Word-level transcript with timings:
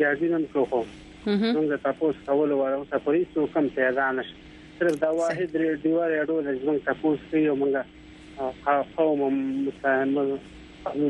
پیازي 0.00 0.28
نن 0.32 0.44
کوم 0.52 0.86
څنګه 1.24 1.76
تاسو 1.86 2.12
کول 2.28 2.52
واره 2.60 2.76
اوس 2.82 2.88
په 3.04 3.10
هیڅ 3.16 3.50
کم 3.54 3.66
پیدا 3.74 4.06
نشته 4.18 4.78
صرف 4.78 4.94
دا 5.00 5.10
واحد 5.18 5.56
دیوار 5.82 6.12
اډو 6.20 6.38
د 6.46 6.56
ځمن 6.62 6.78
تاسو 6.86 7.12
کوي 7.32 7.50
موږ 7.62 8.56
قوم 8.94 9.26
مستعمل 9.66 10.30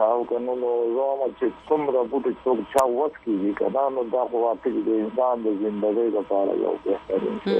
او 0.00 0.24
کنه 0.28 0.52
نو 0.60 0.70
زما 0.96 1.26
چې 1.38 1.52
څومره 1.68 2.02
بوټي 2.10 2.30
څوک 2.44 2.60
چا 2.74 2.84
وڅ 2.92 3.16
کیږي 3.24 3.50
کنه 3.58 3.82
نو 3.94 4.02
دا 4.12 4.22
خو 4.30 4.40
واقعي 4.44 4.82
د 4.86 4.98
انسان 5.02 5.42
د 5.46 5.56
ژوندۍ 5.60 6.04
لپاره 6.16 6.54
یو 6.62 6.72
بهترین 6.84 7.36
شی 7.44 7.56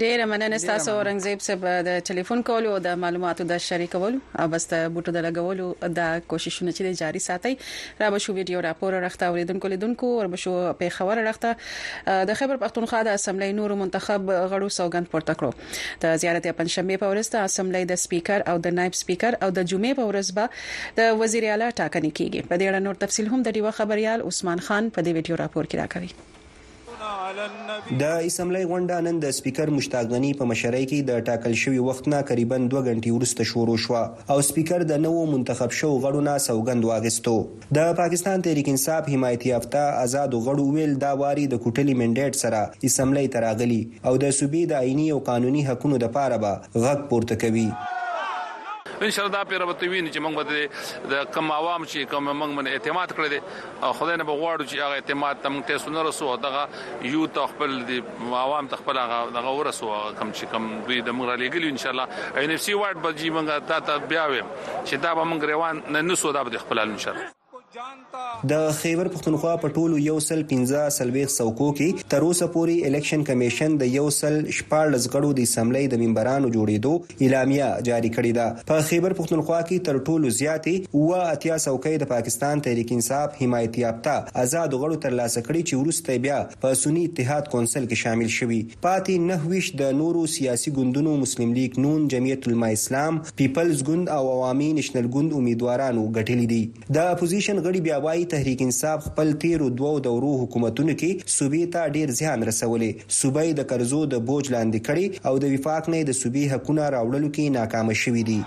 ډیره 0.00 0.24
مننه 0.30 0.58
تاسو 0.68 0.90
اورنګزیب 0.98 1.40
صاحب 1.46 1.64
د 1.86 1.96
ټلیفون 2.10 2.42
کولو 2.48 2.68
او 2.76 2.76
د 2.84 2.88
معلوماتو 3.02 3.44
د 3.50 3.58
شریکولو 3.64 4.18
او 4.44 4.46
بس 4.54 4.66
ته 4.70 4.86
بوټو 4.94 5.12
د 5.16 5.26
لګولو 5.26 5.66
د 5.98 6.22
کوششونه 6.30 6.72
چې 6.76 7.00
جاري 7.00 7.20
ساتي 7.24 7.52
را 8.00 8.08
به 8.14 8.22
شو 8.26 8.34
ویډیو 8.38 8.62
راپور 8.68 8.96
راخته 9.06 9.28
اوریدونکو 9.34 9.68
لیدونکو 9.74 10.12
ور 10.16 10.30
به 10.36 10.40
شو 10.46 10.54
په 10.80 10.88
خبر 11.00 11.20
راخته 11.28 11.52
د 12.32 12.38
خبر 12.40 12.60
پښتونخوا 12.64 13.02
د 13.10 13.20
اسمبلی 13.22 13.50
نور 13.60 13.74
منتخب 13.82 14.32
غړو 14.34 14.74
سوګند 14.78 15.12
پورته 15.14 15.36
کړو 15.42 16.00
د 16.08 16.18
زیارت 16.24 16.48
پنځمه 16.64 17.04
په 17.06 17.12
ورځ 17.14 17.32
د 17.38 17.46
اسمبلی 17.52 17.84
د 17.94 18.00
سپیکر 18.06 18.48
او 18.54 18.58
د 18.70 18.76
نائب 18.80 18.98
سپیکر 19.04 19.38
او 19.42 19.52
د 19.60 19.70
جمعې 19.72 20.02
په 20.02 20.12
ورځ 20.12 20.34
به 20.40 21.00
د 21.02 21.22
وزیر 21.24 21.52
اعلی 21.52 21.72
ټاکنې 21.76 22.18
کیږي 22.18 22.50
په 22.50 22.58
دې 22.58 22.66
اړه 22.66 22.84
نور 22.90 23.02
تفصیل 23.06 23.30
هم 23.36 23.46
د 23.50 23.58
دیو 23.60 23.76
خبريال 23.84 24.26
عثمان 24.32 24.68
خان 24.70 24.92
په 24.98 25.08
دې 25.08 25.22
ویډیو 25.22 25.42
راپور 25.46 25.70
کې 25.74 25.82
راکوي 25.84 26.31
د 28.00 28.04
اسمبلی 28.28 28.62
غونډه 28.70 28.96
نن 29.06 29.18
د 29.22 29.30
سپیکر 29.38 29.70
مشتاق 29.76 30.06
غنی 30.14 30.32
په 30.40 30.48
مشرۍ 30.50 30.84
کې 30.90 30.98
د 31.10 31.22
ټاکل 31.28 31.54
شوی 31.62 31.78
وخت 31.88 32.08
نه 32.12 32.18
تقریبا 32.28 32.58
2 32.64 32.82
غنټې 32.88 33.14
وروسته 33.16 33.48
شروع 33.52 33.76
شو 33.84 33.94
او 34.32 34.38
سپیکر 34.48 34.84
د 34.90 35.00
نوو 35.04 35.22
منتخب 35.34 35.76
شو 35.78 35.90
غړو 36.04 36.20
نه 36.28 36.34
سوګند 36.48 36.88
واغستو 36.90 37.34
د 37.78 37.94
پاکستان 38.02 38.44
تحریک 38.48 38.68
انصاف 38.74 39.08
حمایتي 39.14 39.52
یافته 39.54 39.86
آزاد 40.04 40.38
غړو 40.48 40.68
ویل 40.76 40.94
دا 41.06 41.12
واري 41.24 41.46
د 41.54 41.64
کوټلي 41.64 41.96
منډیټ 42.02 42.42
سره 42.42 42.86
اسمبلی 42.90 43.26
تراغلي 43.38 43.80
او 44.08 44.16
د 44.26 44.36
صوبې 44.38 44.68
د 44.68 44.78
آئینی 44.84 45.08
او 45.16 45.22
قانوني 45.32 45.66
حقوقو 45.70 46.04
د 46.06 46.14
پاره 46.20 46.42
به 46.46 46.54
غږ 46.84 47.08
پورته 47.12 47.40
کوي 47.46 47.68
ان 49.04 49.10
شاء 49.10 49.26
الله 49.26 49.38
دا 49.38 49.44
پیروته 49.50 49.86
ویني 49.90 50.10
چې 50.12 50.18
موږ 50.18 50.34
به 50.34 51.14
د 51.14 51.22
کم 51.36 51.48
عوام 51.52 51.84
چې 51.84 52.10
کوم 52.10 52.26
موږ 52.40 52.52
باندې 52.56 52.72
اعتماد 52.76 53.14
کړی 53.16 53.28
دی 53.32 53.40
خدای 54.00 54.16
نه 54.20 54.26
بغواړو 54.30 54.68
چې 54.70 54.76
هغه 54.84 54.94
اعتماد 54.98 55.40
تم 55.46 55.56
ته 55.70 55.80
سن 55.84 55.96
رسو 56.08 56.28
دغه 56.44 56.62
یو 57.14 57.26
تخپل 57.38 57.74
د 57.90 58.38
عوام 58.44 58.70
تخپل 58.76 59.02
هغه 59.04 59.18
دغه 59.40 59.56
ورسو 59.58 59.90
کم 60.20 60.32
چې 60.38 60.54
کم 60.54 60.70
دوی 60.88 61.00
د 61.10 61.18
موږ 61.20 61.28
را 61.32 61.36
لګل 61.44 61.68
ان 61.72 61.82
شاء 61.86 61.92
الله 61.92 62.40
ان 62.46 62.56
اف 62.58 62.62
سي 62.70 62.78
وارد 62.84 63.02
به 63.08 63.18
جی 63.22 63.34
موږ 63.36 63.68
تا 63.74 63.80
ته 63.90 64.08
بیا 64.16 64.26
ویم 64.34 64.54
چې 64.56 65.06
دا 65.06 65.14
به 65.20 65.30
موږ 65.34 65.54
روان 65.54 65.82
نه 65.98 66.06
نسو 66.12 66.32
دا 66.38 66.42
به 66.44 66.66
خپل 66.66 66.86
ان 66.88 66.98
شاء 66.98 67.12
الله 67.14 67.40
د 68.50 68.54
خیبر 68.78 69.08
پښتونخوا 69.12 69.52
په 69.60 69.68
ټولو 69.76 69.98
یو 70.06 70.14
سل 70.24 70.40
15 70.52 70.88
سلويخ 70.96 71.28
سوکو 71.34 71.68
کې 71.76 72.08
تر 72.14 72.24
اوسه 72.26 72.48
پورې 72.56 72.88
الیکشن 72.88 73.22
کمیشن 73.28 73.76
د 73.82 73.90
یو 73.96 74.02
سل 74.16 74.34
14 74.56 75.06
غړو 75.14 75.30
د 75.38 75.46
اسمبلی 75.48 75.80
د 75.92 76.02
ممبرانو 76.02 76.50
جوړېدو 76.56 77.24
اعلامیه 77.26 77.68
جاری 77.90 78.10
کړې 78.16 78.32
ده 78.38 78.66
په 78.70 78.86
خیبر 78.88 79.14
پښتونخوا 79.20 79.60
کې 79.68 79.86
تر 79.90 80.00
ټولو 80.08 80.32
زیاتې 80.40 81.04
و 81.04 81.20
اتیا 81.28 81.56
سوکې 81.66 82.02
د 82.04 82.10
پاکستان 82.12 82.64
تحریک 82.66 82.92
انصاف 82.98 83.40
حمایت 83.44 83.80
یافته 83.84 84.42
آزاد 84.44 84.76
غړو 84.82 85.00
تر 85.06 85.16
لاسه 85.22 85.44
کړي 85.48 85.72
چې 85.72 85.80
ورسته 85.82 86.22
بیا 86.26 86.42
په 86.66 86.80
سنی 86.82 87.06
اتحاد 87.10 87.50
کونسل 87.56 87.88
کې 87.92 88.04
شامل 88.04 88.32
شوي 88.40 88.60
پاتې 88.74 89.30
نه 89.32 89.54
ویش 89.54 89.72
د 89.84 89.96
نورو 90.02 90.26
سیاسي 90.36 90.74
ګوندونو 90.80 91.16
مسلم 91.24 91.56
لیگ 91.62 91.80
نون 91.86 92.06
جمعیت 92.16 92.50
العلماء 92.52 92.72
اسلام 92.80 93.22
پیپلز 93.42 93.82
ګوند 93.90 94.14
او 94.18 94.22
عوامي 94.36 94.70
نېشنل 94.76 95.10
ګوند 95.18 95.40
امیدوارانو 95.42 96.06
ګټلې 96.12 96.54
دي 96.54 96.94
د 97.00 97.12
اپوزیشن 97.16 97.60
غړي 97.66 97.80
بیا 97.86 97.96
وايي 98.04 98.24
تحریک 98.34 98.62
انصاف 98.66 99.02
خپل 99.06 99.32
تیرو 99.44 99.66
دوو 99.80 99.98
دورو 100.06 100.30
حکومتونو 100.42 100.94
کې 101.02 101.34
صوبې 101.36 101.74
ته 101.76 101.92
ډیر 101.96 102.12
ځان 102.20 102.46
رسولې 102.50 103.06
صوبې 103.18 103.56
د 103.60 103.66
قرضو 103.72 104.00
د 104.14 104.20
بوج 104.30 104.50
لاندې 104.56 104.86
کړي 104.90 105.28
او 105.30 105.34
د 105.44 105.54
وفاق 105.54 105.90
نه 105.94 106.00
د 106.10 106.16
صوبې 106.22 106.42
حقونه 106.54 106.88
راوړلو 106.96 107.30
کې 107.36 107.56
ناکام 107.58 107.92
شوې 108.02 108.22
دي 108.30 108.38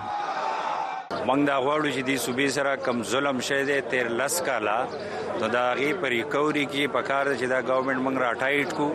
موږ 1.27 1.41
دا 1.49 1.57
غواړو 1.65 1.89
چې 1.95 2.01
د 2.11 2.21
صوبې 2.25 2.47
سره 2.57 2.73
کم 2.89 2.97
ظلم 3.13 3.37
شې 3.47 3.59
دې 3.69 3.79
13 4.19 4.45
کاله 4.49 4.77
نو 5.41 5.51
دا 5.57 5.65
غي 5.79 5.89
پر 6.03 6.11
ریکوري 6.17 6.65
کې 6.71 6.93
پکاره 6.95 7.33
چې 7.39 7.45
دا 7.53 7.59
گورنمنت 7.69 8.03
موږ 8.05 8.15
راټایټ 8.25 8.69
کو 8.81 8.87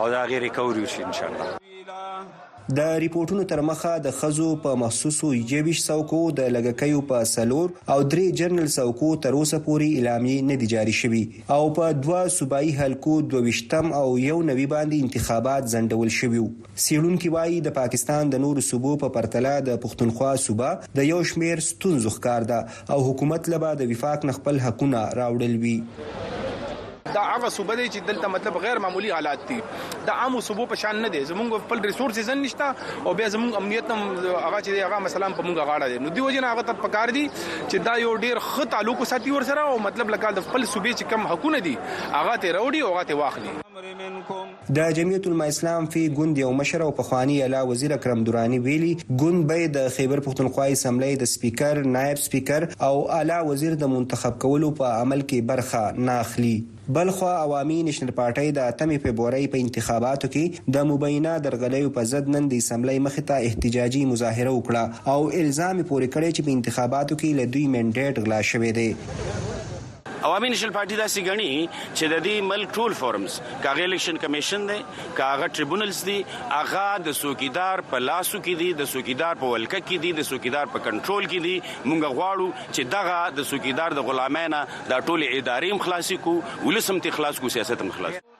او 0.00 0.04
دا 0.16 0.22
غي 0.32 0.38
ریکوري 0.48 0.80
وشي 0.88 1.02
ان 1.10 1.14
شاء 1.20 1.28
الله 1.34 2.43
د 2.68 2.78
ریپورتونو 3.02 3.42
تر 3.48 3.60
مخه 3.68 3.96
د 4.04 4.10
خزو 4.18 4.46
په 4.60 4.74
مخصوصو 4.82 5.32
یویش 5.38 5.82
سوکو 5.86 6.20
د 6.38 6.46
لګکیو 6.54 7.00
په 7.10 7.18
سلور 7.30 7.70
او 7.94 7.96
درې 8.14 8.24
جنرال 8.40 8.70
سوکو 8.76 9.10
تر 9.26 9.36
اوسه 9.40 9.58
پوري 9.66 9.88
اعلامیه 9.96 10.46
نه 10.52 10.56
دی 10.62 10.68
جاری 10.74 10.94
شوی 11.00 11.20
او 11.58 11.58
په 11.80 11.90
دوا 12.06 12.22
صوبایي 12.36 12.72
حلقو 12.80 13.18
22م 13.34 13.92
او 13.98 14.18
یو 14.22 14.38
نوی 14.52 14.66
باندې 14.76 15.08
انتخابات 15.08 15.70
ځندول 15.74 16.12
شوی 16.22 16.40
سیړون 16.40 17.20
کې 17.20 17.36
وایي 17.36 17.60
د 17.68 17.76
پاکستان 17.82 18.32
د 18.36 18.42
نورو 18.48 18.66
صوبو 18.72 18.96
په 19.06 19.12
پرتله 19.18 19.52
د 19.70 19.78
پښتونخوا 19.86 20.32
صوبه 20.48 21.00
د 21.00 21.10
یو 21.12 21.22
شمیر 21.34 21.66
ستونزو 21.70 22.14
ښکار 22.18 22.50
ده 22.54 22.96
او 22.96 23.02
حکومت 23.10 23.52
لبا 23.56 23.74
د 23.82 23.92
وفاق 23.94 24.28
نخپل 24.32 24.64
حقونه 24.68 25.04
راوړل 25.22 25.62
وی 25.66 25.76
دا 27.12 27.20
هغه 27.20 27.48
صوبه 27.52 27.74
دی 27.76 27.86
چې 27.90 28.06
دلته 28.10 28.28
مطلب 28.34 28.54
غیر 28.64 28.78
معمولی 28.82 29.10
حالات 29.14 29.38
دي 29.48 29.56
دا 30.06 30.12
عامو 30.12 30.40
صوبو 30.44 30.64
په 30.68 30.74
شان 30.82 31.02
نه 31.04 31.08
دي 31.16 31.20
زمونږ 31.30 31.64
خپل 31.64 31.80
ریسورسز 31.86 32.30
نشته 32.30 32.74
او 33.06 33.14
بیا 33.18 33.28
زمونږ 33.34 33.56
امنیت 33.58 33.90
هم 33.90 34.16
هغه 34.44 34.60
چې 34.60 34.84
هغه 34.84 34.98
مثلا 35.06 35.28
په 35.34 35.42
مونږ 35.42 35.58
غاړه 35.70 35.88
دي 35.94 35.98
نو 36.04 36.08
دی 36.08 36.20
وجه 36.28 36.40
نه 36.46 36.52
هغه 36.52 36.62
ته 36.62 36.72
پکار 36.84 37.12
دي 37.18 37.24
چې 37.34 37.86
دا 37.88 37.94
یو 38.04 38.14
ډیر 38.24 38.38
ښه 38.46 38.68
تعلق 38.76 39.04
ساتي 39.12 39.36
ور 39.36 39.44
سره 39.50 39.66
او 39.74 39.78
مطلب 39.88 40.14
لکه 40.16 40.32
د 40.38 40.46
خپل 40.48 40.64
صوبې 40.70 41.02
چې 41.02 41.04
کم 41.12 41.26
حقونه 41.32 41.60
دي 41.68 41.76
هغه 41.76 42.36
ته 42.36 42.56
راوړي 42.58 42.82
او 42.86 42.94
هغه 42.94 43.04
ته 43.10 43.14
واخلي 43.22 43.54
د 44.76 44.88
جمعیت 44.98 45.26
الاسلام 45.32 45.86
فی 45.96 46.06
ګوند 46.18 46.38
یو 46.44 46.52
مشر 46.64 46.80
او 46.80 46.90
پخوانی 47.02 47.38
اعلی 47.42 47.62
وزیر 47.72 47.92
اکرم 47.98 48.24
دورانی 48.30 48.58
ویلي 48.68 48.92
ګوند 49.06 49.48
به 49.52 49.70
د 49.78 49.90
خیبر 49.98 50.22
پښتونخوا 50.28 50.72
اسمبلی 50.78 51.14
د 51.24 51.32
سپیکر 51.36 51.84
نائب 51.98 52.20
سپیکر 52.28 52.68
او 52.88 52.94
اعلی 53.18 53.40
وزیر 53.52 53.78
د 53.84 53.94
منتخب 53.96 54.38
کولو 54.46 54.70
په 54.82 54.94
عمل 55.02 55.26
کې 55.32 55.50
برخه 55.52 55.84
نه 56.08 56.16
اخلي 56.28 56.54
بلخوا 56.88 57.30
عوامي 57.42 57.76
نېشنل 57.84 58.10
پارټۍ 58.18 58.48
د 58.56 58.66
اتمې 58.70 58.98
فبرवरी 59.04 59.44
په 59.52 59.58
انتخاباتو 59.66 60.28
کې 60.34 60.44
د 60.76 60.82
مبینه 60.90 61.32
درغلیو 61.46 61.92
په 61.98 62.02
ضد 62.12 62.24
نن 62.34 62.44
د 62.50 62.54
اسمبلی 62.62 62.98
مخې 63.06 63.22
ته 63.30 63.46
احتجاجي 63.50 64.02
مظاهره 64.12 64.50
وکړه 64.54 64.84
او 65.12 65.20
الزام 65.42 65.76
پورې 65.88 66.12
کړی 66.14 66.30
چې 66.36 66.40
په 66.46 66.50
انتخاباتو 66.56 67.18
کې 67.20 67.30
له 67.38 67.44
دوی 67.54 67.64
منډیټ 67.74 68.14
غلا 68.24 68.40
شوې 68.50 68.70
ده 68.76 68.88
عوامي 70.26 70.48
نشل 70.52 70.70
پارټي 70.74 70.96
دا 70.98 71.06
سیګنی 71.14 71.46
چې 71.54 72.12
د 72.12 72.22
دې 72.26 72.44
ملک 72.50 72.70
ټول 72.78 72.94
فورمز 73.00 73.34
کاغ 73.66 73.80
الیکشن 73.86 74.18
کمیشن 74.22 74.62
دی 74.70 74.76
کاغ 75.18 75.44
ټریبونلز 75.58 76.00
دی 76.06 76.16
اغا 76.60 76.86
د 77.10 77.16
سوکیدار 77.20 77.82
په 77.92 78.00
لاسو 78.04 78.40
کې 78.42 78.62
دی 78.62 78.70
د 78.80 78.90
سوکیدار 78.96 79.40
په 79.44 79.52
ولکه 79.54 79.82
کې 79.86 80.02
دی 80.06 80.12
د 80.20 80.28
سوکیدار 80.32 80.72
په 80.76 80.84
کنټرول 80.90 81.28
کې 81.30 81.48
دی 81.48 81.56
مونږ 81.68 82.16
غواړو 82.16 82.68
چې 82.74 82.92
دغه 82.98 83.20
د 83.40 83.48
سوکیدار 83.54 83.98
د 84.00 84.08
غلامانه 84.12 84.64
د 84.92 85.06
ټول 85.10 85.28
ادارې 85.30 85.78
مخلاصي 85.82 86.20
کو 86.28 86.38
ولسمتي 86.68 87.16
خلاص 87.18 87.44
کو 87.44 87.52
سیاست 87.56 87.84
مخلاص 87.90 88.30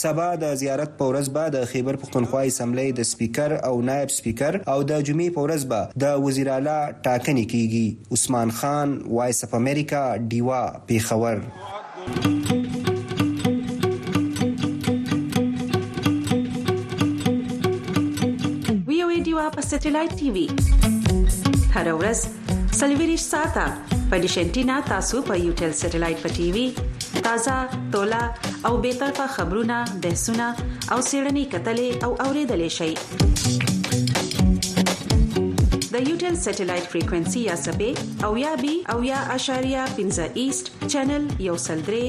سبا 0.00 0.26
د 0.40 0.52
زیارت 0.62 0.90
په 0.98 1.06
ورځ 1.10 1.26
به 1.36 1.50
د 1.56 1.64
خیبر 1.72 1.94
پښتونخوا 2.04 2.40
اسمبلی 2.50 2.90
د 3.00 3.02
سپیکر 3.10 3.50
او 3.70 3.74
نائب 3.90 4.10
سپیکر 4.16 4.52
او 4.72 4.78
د 4.90 5.00
جمعې 5.08 5.28
په 5.38 5.42
ورځ 5.46 5.62
به 5.72 5.80
د 6.04 6.14
وزیر 6.26 6.48
اعلی 6.56 6.80
ټاکنې 7.04 7.44
کیږي 7.56 7.88
عثمان 8.18 8.50
خان 8.60 8.94
وایس 9.18 9.42
اف 9.44 9.52
امریکا 9.60 10.02
دیوا 10.34 10.62
پیښور 10.86 11.38
ویو 18.90 19.08
دیوا 19.28 19.48
په 19.58 19.62
سټلایټ 19.68 20.10
ټي 20.22 20.30
وي 20.38 20.48
هر 21.74 21.92
ورځ 22.00 22.20
سلویریش 22.80 23.24
ساته 23.32 23.68
په 24.10 24.22
دیشنټینا 24.24 24.80
تاسو 24.92 25.16
په 25.30 25.34
یو 25.46 25.52
ټل 25.62 25.76
سټلایټ 25.80 26.18
په 26.26 26.30
ټي 26.40 26.50
وي 26.58 26.66
تازه 27.26 27.56
تولا 27.94 28.24
او 28.64 28.76
به 28.76 28.94
طرفه 28.94 29.26
خبرونه 29.26 29.84
بحثونه 30.02 30.54
او 30.92 31.00
سیړنی 31.02 31.44
کتلې 31.52 32.04
او 32.04 32.12
اوریدلې 32.26 32.70
شي 32.78 32.92
د 35.94 35.96
یوټل 36.10 36.34
سټلایټ 36.46 36.84
فریکوئنسي 36.92 37.40
یا 37.50 37.56
سپې 37.66 37.90
او 38.24 38.32
یا 38.44 38.52
بي 38.62 38.74
او 38.92 38.98
یا 39.12 39.20
اشاریا 39.36 39.82
15 39.96 40.20
ایست 40.40 40.64
چینل 40.92 41.24
یو 41.48 41.56
سلدري 41.66 42.06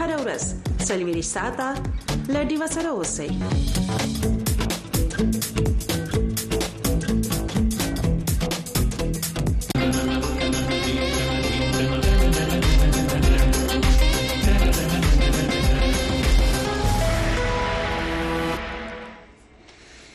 هر 0.00 0.08
اورس 0.18 0.44
سلویری 0.88 1.24
ساته 1.34 1.68
لډي 2.34 2.56
وسره 2.62 2.90
اوسئ 2.96 3.30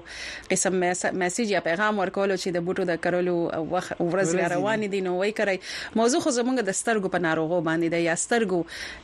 قسم 0.54 0.76
میسج 1.24 1.54
یا 1.56 1.62
پیغام 1.70 2.02
ورکول 2.04 2.36
چې 2.36 2.58
د 2.58 2.66
بوټو 2.70 2.90
د 2.92 3.00
کرلو 3.08 3.38
ورځ 3.70 4.52
روان 4.56 4.86
دي 4.98 5.02
نو 5.10 5.16
وای 5.22 5.36
کوي 5.42 5.56
موضوع 6.02 6.22
خو 6.28 6.36
زمونږ 6.40 6.70
د 6.72 6.80
سترګو 6.82 7.14
په 7.18 7.26
ناروغو 7.28 7.62
باندې 7.70 7.96
د 7.96 8.06
یا 8.10 8.18
سترګو 8.26 8.62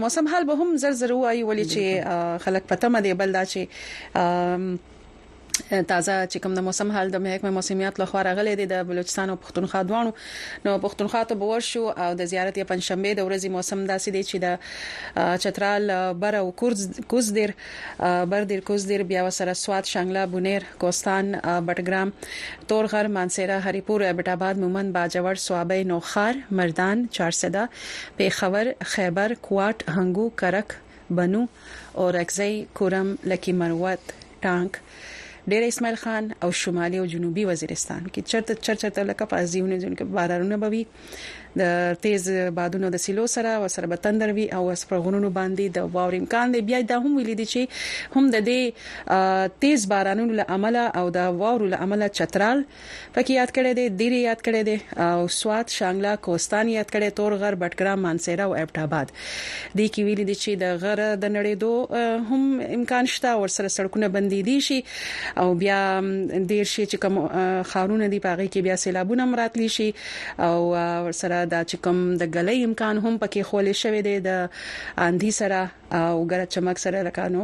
موسم 0.04 0.28
حال 0.36 0.46
به 0.52 0.62
هم 0.62 0.76
زر 0.86 0.90
زر 1.02 1.12
وایي 1.18 1.44
ولې 1.50 1.74
چې 1.74 2.46
خلک 2.46 2.62
پته 2.72 2.88
مده 2.96 3.14
بل 3.24 3.32
دا 3.38 3.44
چې 3.52 4.88
تازه 5.70 6.14
چې 6.32 6.38
کوم 6.44 6.54
د 6.58 6.64
موسم 6.66 6.88
حال 6.92 7.08
د 7.14 7.20
محکمه 7.24 7.50
موسمیات 7.58 7.94
له 8.00 8.06
خوا 8.12 8.22
راغلي 8.28 8.54
دي 8.60 8.66
د 8.72 8.82
بلوچستان 8.90 9.30
او 9.32 9.36
پښتونخوا 9.42 9.80
دوانو 9.90 10.12
نو 10.64 10.70
پښتونخوا 10.86 11.20
ته 11.32 11.40
بور 11.42 11.60
شو 11.70 11.82
او 12.04 12.08
د 12.20 12.28
زیارت 12.32 12.54
یې 12.58 12.64
پنځشنبه 12.70 13.12
د 13.18 13.20
ورځې 13.26 13.48
موسم 13.56 13.78
داسې 13.90 14.10
دی 14.16 14.22
چې 14.30 14.36
د 14.44 15.38
چترال 15.42 15.84
بر 16.22 16.34
او 16.40 16.46
کوزدیر 17.14 17.54
بر 18.34 18.48
دیر 18.52 18.60
کوزدیر 18.70 19.02
بیا 19.12 19.24
وسره 19.28 19.52
سواد 19.62 19.84
شانګلا 19.92 20.24
بونیر 20.34 20.66
کوستان 20.84 21.32
بټګرام 21.36 22.66
تورغر 22.72 23.10
مانسیرا 23.18 23.58
هریپور 23.68 24.00
ابټاباد 24.12 24.60
مومن 24.66 24.92
باجوړ 24.98 25.42
سوابه 25.48 25.84
نوخار 25.92 26.42
مردان 26.62 27.06
چارسدا 27.18 27.64
پیښور 28.18 28.74
خیبر 28.96 29.36
کوات 29.48 29.86
هنګو 29.96 30.26
کرک 30.44 30.76
بنو 31.18 31.46
اور 32.02 32.14
اکزای 32.18 32.64
کورم 32.80 33.14
لکی 33.30 33.52
مروت 33.62 34.12
ټانک 34.44 34.78
ډیر 35.52 35.62
اسماعیل 35.70 35.96
خان 36.04 36.24
او 36.46 36.48
شمالي 36.62 36.98
او 37.02 37.04
جنوبي 37.12 37.44
وزیرستان 37.50 38.02
کې 38.12 38.20
چرته 38.30 38.52
چرته 38.78 39.00
لکه 39.10 39.24
پازیونه 39.32 39.76
ځونکو 39.84 40.02
بارانونه 40.16 40.56
بوي 40.64 40.82
د 41.58 41.94
تیز 42.02 42.28
بادونو 42.54 42.88
د 42.94 43.02
سیلو 43.04 43.26
سره 43.34 43.48
او 43.60 43.68
سره 43.76 43.86
بتندر 43.92 44.32
وی 44.38 44.44
او 44.58 44.62
سپرغونونو 44.82 45.30
باندې 45.38 45.78
د 45.78 45.94
واور 45.94 46.16
امکان 46.18 46.52
دی 46.54 46.60
بیا 46.70 46.80
دا 46.90 46.98
هم 47.06 47.14
ویل 47.18 47.30
دي 47.40 47.46
چې 47.52 48.12
هم 48.18 48.28
د 48.34 48.44
دې 48.48 49.56
تیز 49.64 49.86
بارانونو 49.92 50.36
له 50.40 50.46
عمله 50.58 50.84
او 51.02 51.04
د 51.16 51.32
واور 51.40 51.64
له 51.72 51.82
عمله 51.86 52.08
چترال 52.18 52.62
پکې 52.68 53.32
یاد 53.40 53.54
کړي 53.56 53.78
دي 53.78 53.88
ډیره 53.90 54.20
یاد 54.26 54.44
کړي 54.50 54.62
دي 54.68 54.76
او 55.08 55.26
سواد 55.38 55.74
شانګلا 55.78 56.14
کوستان 56.28 56.70
یاد 56.74 56.90
کړي 56.94 57.16
تور 57.20 57.36
غر 57.42 57.58
بټګرام 57.64 58.06
مانسیرا 58.08 58.46
او 58.50 58.54
اپټ 58.60 58.84
آباد 58.84 59.12
د 59.80 59.92
کی 59.98 60.06
ویل 60.10 60.24
دي 60.24 60.38
چې 60.42 60.62
د 60.62 60.78
غره 60.84 61.08
د 61.24 61.34
نړېدو 61.38 62.30
هم 62.30 62.72
امکان 62.78 63.12
شته 63.16 63.32
او 63.40 63.50
سره 63.56 63.74
سړکونه 63.78 64.12
بندي 64.18 64.40
دي 64.52 64.56
شي 64.68 64.80
او 65.46 65.50
بیا 65.64 65.82
ډیر 66.06 66.70
شي 66.76 66.86
چې 66.86 67.04
کوم 67.06 67.20
خارونه 67.74 68.12
دي 68.16 68.24
پاغي 68.30 68.48
کې 68.48 68.68
بیا 68.70 68.80
سیلابونه 68.86 69.28
مراتلی 69.34 69.68
شي 69.80 69.90
او 70.50 70.54
سره 71.22 71.39
د 71.52 71.62
چکم 71.72 71.98
د 72.22 72.30
غلې 72.36 72.56
امکان 72.68 72.94
هم 73.04 73.14
پکې 73.24 73.42
خولې 73.48 73.74
شوې 73.82 74.00
دی 74.06 74.16
د 74.28 74.30
اندې 75.08 75.30
سره 75.40 75.60
او 76.12 76.18
ګره 76.30 76.46
چمک 76.54 76.76
سره 76.84 76.98
رکانو 77.08 77.42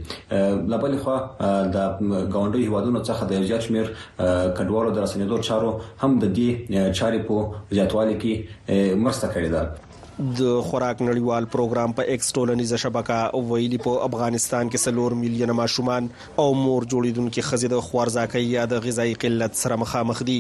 له 0.74 0.82
بل 0.86 0.98
خوا 1.06 1.16
د 1.30 1.80
ګاونډي 1.80 2.68
هیوادونو 2.68 3.06
څخه 3.12 3.32
د 3.34 3.48
زیات 3.54 3.68
شمیر 3.70 3.94
کډوالو 4.04 5.00
د 5.00 5.08
رسنیدو 5.08 5.42
چارو 5.52 5.74
هم 6.04 6.14
د 6.28 6.34
دې 6.38 6.94
چارې 7.02 7.26
په 7.32 7.80
زیاتوالي 7.80 8.22
کې 8.24 8.94
مرسته 9.08 9.34
کړې 9.34 9.58
ده 9.58 9.84
د 10.18 10.52
خوراک 10.66 11.02
نړیوال 11.06 11.46
پروګرام 11.54 11.94
په 11.96 12.12
ایکس 12.12 12.28
ټولنیزه 12.36 12.78
شبکه 12.84 13.42
ویلي 13.54 13.80
په 13.88 14.06
افغانستان 14.06 14.70
کې 14.70 14.84
سلور 14.90 15.16
میلیون 15.24 15.52
ماشومان 15.62 16.08
او 16.44 16.46
مور 16.60 16.88
جوړیدونکو 16.94 17.46
خزیده 17.50 17.82
خوارزاکۍ 17.90 18.46
یا 18.54 18.64
د 18.76 18.86
غذایی 18.88 19.18
قلت 19.26 19.60
سره 19.64 19.80
مخامخ 19.84 20.22
دي 20.32 20.38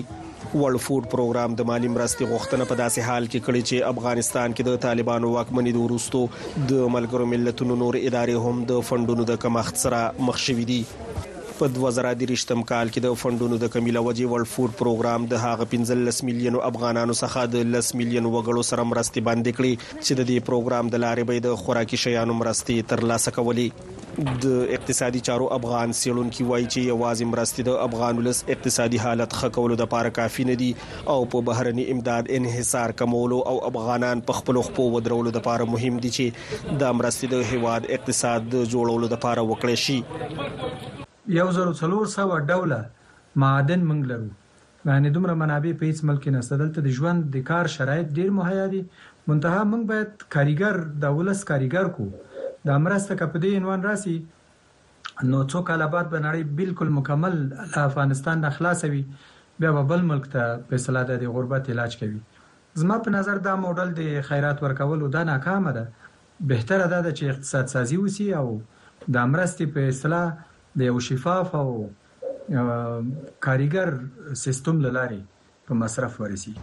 ورلد 0.53 0.81
فود 0.81 1.05
پروګرام 1.11 1.53
د 1.59 1.67
مالی 1.69 1.87
مرستې 1.93 2.27
غوښتنه 2.31 2.67
په 2.71 2.77
داسې 2.81 3.05
حال 3.09 3.25
کې 3.31 3.39
کړې 3.45 3.61
چې 3.69 3.85
افغانستان 3.93 4.53
کې 4.57 4.63
د 4.67 4.81
طالبانو 4.87 5.31
واکمنۍ 5.35 5.71
د 5.77 5.85
وروستو 5.85 6.21
د 6.71 6.89
ملګرو 6.95 7.29
ملتونو 7.35 7.79
نور 7.83 7.99
ادارې 8.01 8.35
هم 8.47 8.61
د 8.73 8.83
فندونو 8.89 9.23
د 9.31 9.39
کمښت 9.45 9.75
سره 9.85 9.99
مخ 10.29 10.35
شوې 10.45 10.65
دي 10.71 10.81
په 11.59 11.67
2013م 11.73 12.61
کال 12.69 12.89
کې 12.93 13.03
د 13.03 13.17
فندونو 13.19 13.57
د 13.59 13.69
کمیله 13.73 13.99
وجې 14.05 14.31
ورلد 14.31 14.49
فود 14.53 14.73
پروګرام 14.79 15.27
د 15.33 15.43
هاغه 15.43 15.67
15 15.73 16.25
میلیون 16.29 16.57
افغانانو 16.69 17.13
څخه 17.19 17.45
د 17.53 17.69
10 17.75 17.99
میلیون 17.99 18.27
وګړو 18.33 18.65
سره 18.69 18.85
مرستې 18.89 19.23
باندې 19.27 19.59
کړې 19.59 20.03
چې 20.05 20.17
د 20.19 20.27
دې 20.31 20.39
پروګرام 20.49 20.89
د 20.95 21.01
لارې 21.05 21.27
به 21.29 21.43
د 21.45 21.61
خوراکي 21.61 21.99
شیانو 22.03 22.35
مرستې 22.41 22.87
ترلاسه 22.93 23.33
کولې 23.37 24.35
د 24.47 24.75
اقتصادي 24.79 25.21
چارو 25.29 25.47
افغان 25.59 25.95
سیلونکو 26.01 26.47
وایي 26.51 26.67
چې 26.67 26.89
یوازې 26.91 27.31
مرستې 27.35 27.67
د 27.69 27.79
افغان 27.87 28.21
ولس 28.23 28.43
اقتصادي 28.57 29.01
حالت 29.05 29.37
ښه 29.39 29.55
کولو 29.59 29.79
لپاره 29.83 30.13
کافي 30.19 30.47
نه 30.51 30.59
دي 30.63 30.69
او 31.15 31.17
په 31.35 31.47
بهرني 31.51 31.87
امداد 31.97 32.33
انحصار 32.41 32.95
کمولو 33.03 33.41
او 33.53 33.57
افغانان 33.71 34.25
په 34.31 34.41
خپل 34.41 34.61
خپل 34.69 34.93
ودرولو 34.99 35.35
لپاره 35.39 35.71
مهم 35.77 36.03
دي 36.07 36.15
چې 36.19 36.77
د 36.85 36.95
مرستې 37.01 37.33
د 37.33 37.49
هواد 37.55 37.91
اقتصاد 37.99 38.53
جوړولو 38.75 39.13
لپاره 39.17 39.49
وکړي 39.55 39.83
شي 39.87 41.03
یو 41.33 41.45
زرو 41.51 41.73
څلور 41.77 42.05
سوه 42.13 42.39
ډوله 42.49 42.79
معدن 43.43 43.85
موږ 43.91 44.05
لرو 44.09 44.29
یعنی 44.89 45.09
دومره 45.15 45.33
منابع 45.39 45.71
په 45.79 45.85
هیڅ 45.91 46.03
ملک 46.09 46.27
نه 46.35 46.41
ستدل 46.47 46.69
ته 46.75 46.81
د 46.87 46.93
ژوند 46.97 47.23
د 47.35 47.41
کار 47.47 47.69
شرایط 47.75 48.11
ډیر 48.19 48.29
مهیا 48.39 48.65
دي 48.73 48.81
منتها 49.27 49.63
موږ 49.71 49.85
باید 49.93 50.25
کاریګر 50.35 50.77
د 51.05 51.17
ولس 51.19 51.41
کاریګر 51.51 51.89
کو 51.97 52.07
د 52.69 52.75
امرسته 52.75 53.17
کپدې 53.23 53.61
عنوان 53.63 53.87
راسي 53.91 54.15
نو 55.31 55.41
څو 55.49 55.65
کاله 55.69 55.87
بعد 55.97 56.13
به 56.15 56.21
نړۍ 56.27 56.55
بالکل 56.63 56.93
مکمل 57.01 57.37
افغانستان 57.87 58.41
نه 58.45 58.53
خلاصوي 58.61 59.03
بیا 59.61 59.71
به 59.79 59.83
بل 59.93 60.07
ملک 60.13 60.29
ته 60.37 60.47
په 60.71 60.83
صلاح 60.87 61.09
د 61.13 61.27
غربت 61.37 61.69
علاج 61.75 61.97
کوي 62.03 62.19
زما 62.83 62.99
په 63.05 63.15
نظر 63.19 63.41
دا 63.49 63.55
موډل 63.67 63.97
د 64.01 64.25
خیرات 64.31 64.63
ورکول 64.63 65.03
او 65.07 65.11
دا 65.19 65.23
ناکامه 65.35 65.75
ده 65.79 66.09
بهتره 66.53 66.87
ده 66.95 67.05
چې 67.11 67.35
اقتصاد 67.35 67.75
سازي 67.77 67.99
وسی 68.05 68.33
او 68.43 68.47
د 69.13 69.19
امرستي 69.29 69.67
په 69.77 69.93
اصطلاح 69.93 70.33
د 70.79 70.83
یو 70.89 70.99
شفاف 71.07 71.49
او 71.61 71.67
کاریګر 73.45 73.89
سیستم 74.43 74.75
لاري 74.97 75.21
په 75.69 75.73
مصرف 75.83 76.19
ورسي 76.23 76.53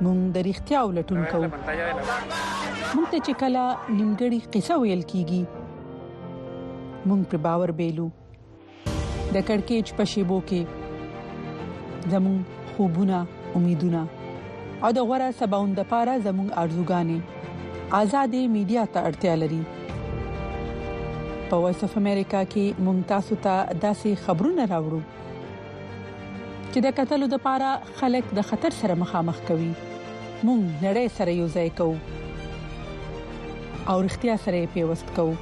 مونږ 0.04 0.20
د 0.36 0.38
اړتیا 0.52 0.80
ولټون 0.90 1.22
کوو 1.32 1.48
مونږ 2.94 3.08
ته 3.12 3.18
چې 3.26 3.34
کله 3.42 3.64
نیمګړی 3.98 4.40
قصه 4.54 4.76
ویل 4.84 5.02
کیږي 5.14 5.42
مونږ 7.08 7.22
پر 7.34 7.38
باور 7.48 7.70
بیلو 7.80 8.08
د 9.34 9.36
کڑکېچ 9.50 9.88
په 9.98 10.04
شیبو 10.14 10.38
کې 10.52 10.62
زمون 12.14 12.40
خوبونه 12.76 13.20
امیدونه 13.62 14.02
او 14.84 14.90
د 14.98 15.00
غوړه 15.10 15.30
سباوند 15.40 15.76
لپاره 15.82 16.14
زمون 16.30 16.48
ارزوګانې 16.62 18.00
آزادې 18.02 18.42
میډیا 18.56 18.84
ته 18.96 19.00
اړتیا 19.12 19.34
لري 19.44 19.62
په 21.52 21.56
وایس 21.64 21.82
اف 21.90 21.98
امریکا 22.04 22.42
کې 22.56 22.88
ممتازو 22.90 23.38
ته 23.48 23.58
داسې 23.86 24.26
خبرونه 24.28 24.70
راوړو 24.74 25.02
چې 26.74 26.80
د 26.86 26.88
قتلو 27.00 27.26
د 27.32 27.36
پاره 27.46 27.72
خلک 28.00 28.26
د 28.38 28.46
خطر 28.52 28.72
سره 28.82 28.94
مخامخ 29.04 29.38
کوي 29.50 29.66
مونږ 30.46 30.64
نړۍ 30.86 31.08
سره 31.18 31.32
یو 31.40 31.48
ځای 31.58 31.68
کوو 31.80 31.98
او 33.90 33.96
اړتیا 34.04 34.36
سره 34.46 34.72
پیوست 34.78 35.08
کوو 35.18 35.34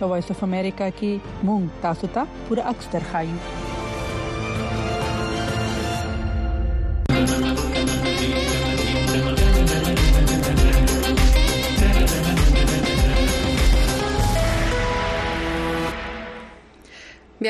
کوایس 0.00 0.28
اف 0.36 0.40
امریکا 0.48 0.88
کې 1.00 1.12
مونږ 1.50 1.64
تاسو 1.88 2.06
ته 2.18 2.22
پوره 2.46 2.62
عکس 2.74 2.86
درخایو 2.94 3.36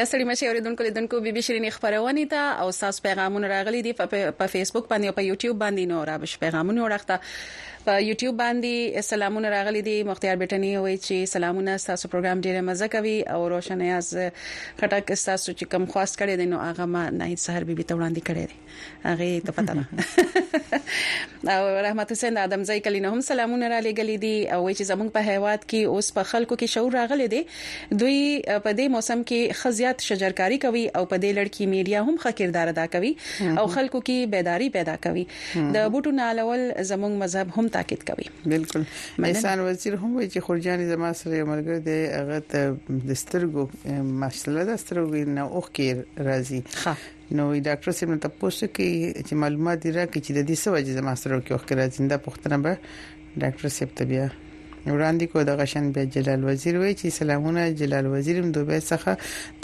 بیا 0.01 0.07
سړی 0.13 0.25
مچې 0.29 0.47
اوریدونکو 0.51 0.83
لیدونکو 0.85 1.19
بي 1.25 1.33
بي 1.37 1.41
شيرين 1.47 1.69
خبرونه 1.77 2.23
ته 2.29 2.53
او 2.63 2.71
ساس 2.77 3.01
پیغامونه 3.07 3.49
راغلي 3.53 3.81
دي 3.87 3.91
په 3.99 4.47
فیسبوک 4.53 4.87
باندې 4.93 5.09
او 5.09 5.17
په 5.19 5.25
یوټیوب 5.31 5.59
باندې 5.65 5.91
نو 5.91 5.99
را 6.11 6.15
بش 6.23 6.37
پیغامونه 6.45 6.85
ورخته 6.85 7.19
په 7.85 7.93
یوټیوب 8.09 8.35
باندې 8.41 9.03
سلامونه 9.11 9.51
راغلي 9.53 9.83
دي 9.89 9.95
مختیار 10.09 10.37
بیٹنی 10.41 10.71
وایي 10.77 10.97
چې 11.05 11.31
سلامونه 11.35 11.77
تاسو 11.85 12.09
پروګرام 12.15 12.41
ډیر 12.49 12.65
مزه 12.69 12.89
کوي 12.95 13.13
او 13.35 13.39
روشن 13.53 13.85
یاز 13.87 14.11
خټک 14.17 15.19
تاسو 15.27 15.55
چې 15.55 15.71
کم 15.75 15.87
خاص 15.95 16.17
کړي 16.23 16.41
دي 16.41 16.47
نو 16.51 16.59
هغه 16.65 16.87
ما 16.97 17.05
نه 17.21 17.29
سحر 17.45 17.67
بیبي 17.71 17.87
ته 17.93 17.97
وړاندې 18.01 18.27
کړي 18.31 18.51
دي 18.51 19.05
هغه 19.05 19.45
ته 19.47 19.57
پته 19.61 19.79
نه 19.79 21.55
او 21.57 21.71
رحمت 21.87 22.13
حسین 22.17 22.39
ادمزای 22.45 22.83
کلی 22.89 23.01
نه 23.07 23.15
هم 23.15 23.25
سلامونه 23.31 23.73
را 23.75 23.81
لګلي 23.89 24.19
دي 24.27 24.35
او 24.57 24.61
وایي 24.65 24.77
چې 24.77 24.91
زمونږ 24.93 25.17
په 25.17 25.31
هیواد 25.35 25.67
کې 25.67 25.97
اوس 25.97 26.13
په 26.19 26.31
خلکو 26.35 26.61
کې 26.63 26.77
شعور 26.77 26.99
راغلي 27.01 27.31
دي 27.37 27.43
دوی 28.05 28.21
په 28.67 28.77
دې 28.81 28.97
موسم 28.99 29.25
کې 29.33 29.63
خزيات 29.63 30.07
شجرکاری 30.11 30.61
کوي 30.67 30.85
او 30.87 31.07
په 31.07 31.23
دې 31.25 31.41
لړکی 31.41 31.71
میډیا 31.73 32.05
هم 32.11 32.23
خکردار 32.29 32.75
ادا 32.77 32.87
کوي 32.99 33.15
او 33.17 33.67
خلکو 33.79 34.07
کې 34.07 34.35
بیداری 34.39 34.71
پیدا 34.79 34.99
کوي 35.09 35.27
د 35.33 35.83
بوټو 35.83 36.17
نالول 36.23 36.69
زمونږ 36.93 37.19
مذهب 37.27 37.57
هم 37.59 37.69
هم 37.75 37.83
تاکید 37.83 38.03
کوي 38.09 38.25
بالکل 38.51 38.83
احسان 39.27 39.59
وزیر 39.67 39.95
هم 40.03 40.13
وایي 40.17 40.29
چې 40.33 40.37
خورجان 40.47 40.81
زما 40.93 41.09
سره 41.21 41.45
ملګری 41.51 41.81
دی 41.87 41.99
هغه 42.19 42.39
ته 42.51 42.63
د 43.09 43.11
سترګو 43.23 43.63
مسله 44.25 44.61
د 44.69 44.71
سترګو 44.83 45.17
نه 45.39 45.45
اوخ 45.57 45.67
کې 45.77 45.89
راځي 46.29 46.61
نو 47.39 47.45
ډاکټر 47.67 47.93
سیم 48.03 48.11
ته 48.23 48.29
پوښتنه 48.43 48.69
کوي 48.77 48.99
چې 49.27 49.33
معلومات 49.47 49.79
دی 49.83 49.91
راکړي 49.99 50.21
چې 50.25 50.33
د 50.37 50.41
دې 50.49 50.57
سوجې 50.65 50.93
زما 51.01 51.13
سره 51.25 51.35
کې 51.45 51.53
اوخ 51.55 51.63
کې 51.67 51.75
راځي 51.81 51.99
دا 52.15 52.19
پوښتنه 52.27 52.57
به 52.65 52.73
ډاکټر 53.43 53.69
سیم 53.81 53.91
ته 54.01 54.05
بیا 54.15 54.27
وړاندې 54.87 55.27
کو 55.33 55.39
د 55.49 55.59
غشن 55.61 55.85
بیا 55.97 56.05
جلال 56.15 56.41
وزیر 56.49 56.75
وی 56.83 56.93
چې 57.01 57.07
سلامونه 57.19 57.63
جلال 57.81 58.07
وزیر 58.15 58.37
هم 58.41 58.49
دوبه 58.57 58.77
څخه 58.91 59.11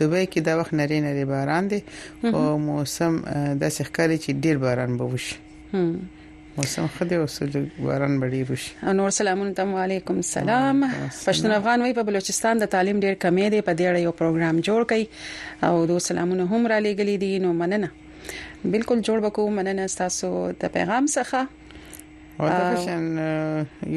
دوبه 0.03 0.21
کې 0.31 0.41
د 0.49 0.61
وخت 0.61 0.73
نری 0.81 0.99
نری 1.07 1.25
باران 1.31 1.65
دی 1.73 1.81
او 2.37 2.43
موسم 2.69 3.13
د 3.61 3.63
سخکاري 3.79 4.17
چې 4.23 4.31
ډیر 4.47 4.57
باران 4.65 4.91
بوش 5.03 5.25
موسم 6.57 6.87
خدای 6.99 7.19
وسول 7.19 7.51
وارن 7.87 8.15
بډی 8.21 8.39
وش 8.51 8.63
انور 8.93 9.11
سلامونه 9.17 9.51
تم 9.57 9.73
علیکم 9.81 10.21
سلام 10.29 10.79
پښتون 11.27 11.51
افغان 11.59 11.83
وی 11.85 11.93
په 11.99 12.03
بلوچستان 12.09 12.55
د 12.63 12.71
تعلیم 12.75 12.99
ډیر 13.09 13.15
کمې 13.25 13.47
دی 13.57 13.61
په 13.67 13.73
دې 13.79 13.85
اړه 13.91 14.01
یو 14.07 14.13
پروګرام 14.21 14.55
جوړ 14.67 14.81
کړي 14.91 15.05
او 15.69 15.75
دوه 15.93 16.01
سلامونه 16.09 16.43
هم 16.55 16.63
را 16.73 16.79
لېګلې 16.87 17.17
دي 17.23 17.31
نو 17.45 17.49
مننه 17.61 17.89
بالکل 18.77 18.99
جوړ 19.11 19.19
بکو 19.27 19.43
مننه 19.59 19.85
تاسو 20.01 20.31
د 20.65 20.75
پیغام 20.81 21.05
څخه 21.17 21.41
او 22.41 22.45
دا 22.61 22.69
شان 22.89 23.05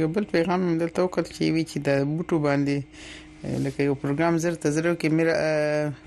یو 0.02 0.08
بل 0.16 0.26
پیغام 0.38 0.62
دلته 0.82 1.00
وکړ 1.06 1.24
چې 1.36 1.44
وی 1.54 1.64
چې 1.70 1.78
د 1.88 1.90
بوټو 2.12 2.38
باندې 2.52 3.58
لکه 3.70 3.80
یو 3.88 3.96
پروګرام 4.06 4.34
زر 4.48 4.54
تزرو 4.70 4.94
کې 5.00 5.10
میرا 5.18 5.36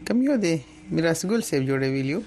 کم 0.09 0.19
یو 0.31 0.37
دی 0.49 0.55
میرا 0.95 1.13
سګول 1.21 1.43
سیب 1.53 1.61
جوړ 1.69 1.81
ویلیو 2.01 2.21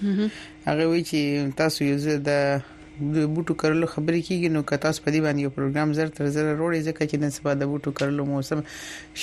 هغه 0.66 0.84
وی 0.90 1.02
چې 1.08 1.20
تاسو 1.62 1.78
یو 1.90 1.96
د 2.30 2.64
د 2.98 3.16
بوټو 3.36 3.54
کرلو 3.60 3.86
خبرې 3.92 4.20
کیږي 4.28 4.48
نو 4.52 4.60
که 4.68 4.76
تاسو 4.84 5.02
په 5.06 5.10
دې 5.14 5.20
باندې 5.24 5.40
یو 5.42 5.50
پروګرام 5.56 5.90
زر 5.96 6.08
تر 6.18 6.26
زر 6.36 6.44
وروړي 6.54 6.80
ځکه 6.88 7.06
چې 7.10 7.16
نن 7.24 7.30
سبا 7.36 7.52
د 7.62 7.68
بوټو 7.70 7.90
کرلو 7.98 8.24
موسم 8.28 8.60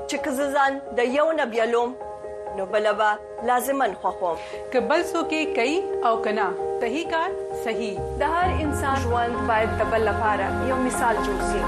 چې 0.10 0.18
کزه 0.26 0.46
ځان 0.58 0.74
د 0.98 1.16
یو 1.18 1.26
نه 1.38 1.46
بیلوم 1.54 1.92
نو 2.58 2.66
بلبا 2.74 3.08
لازمن 3.50 3.94
خوخوم 4.04 4.38
که 4.74 4.80
بل 4.92 5.02
څوک 5.12 5.32
کوي 5.58 5.78
او 6.10 6.12
کنا 6.28 6.46
تهی 6.84 7.02
کار 7.14 7.32
صحیح 7.66 7.96
د 8.22 8.36
هر 8.36 8.50
انسان 8.68 8.96
ژوند 9.06 9.36
باید 9.50 9.70
د 9.82 9.90
بل 9.94 10.02
لپاره 10.10 10.48
یو 10.74 10.78
مثال 10.88 11.16
جوړ 11.26 11.40
شي 11.50 11.62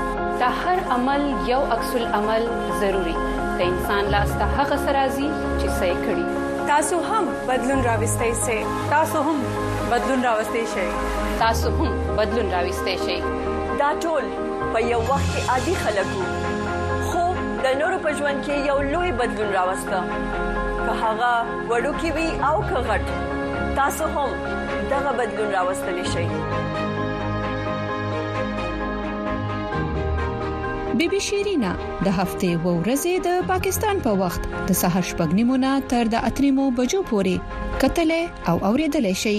د 0.44 0.62
هر 0.62 0.78
عمل 0.98 1.24
یو 1.52 1.60
عکس 1.78 1.92
العمل 2.04 2.44
ضروری 2.86 3.16
د 3.20 3.60
انسان 3.72 4.04
لاس 4.16 4.32
ته 4.44 4.54
هغه 4.60 4.78
سرازي 4.86 5.28
چې 5.60 5.68
صحیح 5.80 6.00
کړي 6.06 6.24
تاسو 6.72 6.98
هم 7.12 7.26
بدلون 7.52 7.80
راوستئ 7.92 8.32
سي 8.46 8.60
تاسو 8.96 9.18
هم 9.28 9.38
بدلون 9.96 10.22
راوستئ 10.32 10.64
شئ 10.78 10.88
تاسو 11.46 11.70
هم 11.82 11.92
بدلون 12.24 12.48
راوستئ 12.58 12.98
شئ 13.06 13.20
دا 13.86 13.90
ټول 14.04 14.24
په 14.74 14.78
یو 14.92 15.02
وخت 15.10 15.28
کې 15.36 15.48
عادي 15.54 15.76
خلکو 15.86 16.37
د 17.70 17.72
نورو 17.80 17.98
په 18.06 18.12
ژوند 18.18 18.40
کې 18.48 18.56
یو 18.70 18.78
لوی 18.94 19.12
بدلون 19.20 19.50
راوسته 19.60 19.98
که 20.86 20.94
هغه 21.04 21.32
وړوکی 21.70 22.10
وي 22.18 22.30
او 22.50 22.56
که 22.70 22.78
غټ 22.90 23.06
تاسو 23.80 24.04
هم 24.18 24.30
دغه 24.92 25.12
بدلون 25.20 25.50
راوستلی 25.58 26.06
شئ 26.14 26.26
بیبي 31.02 31.20
شیرینا 31.28 31.72
د 32.06 32.08
هفته 32.20 32.50
و 32.64 32.68
ورځې 32.82 33.14
د 33.26 33.28
پاکستان 33.52 33.96
په 34.06 34.12
وخت 34.22 34.42
د 34.70 34.72
سهار 34.84 35.04
شپږ 35.10 35.30
نیمونه 35.42 35.72
تر 35.96 36.04
د 36.16 36.18
اتریمو 36.30 36.66
بجو 36.80 37.02
پورې 37.12 37.36
کتلې 37.82 38.22
او 38.54 38.58
اوریدلې 38.70 39.16
شي 39.26 39.38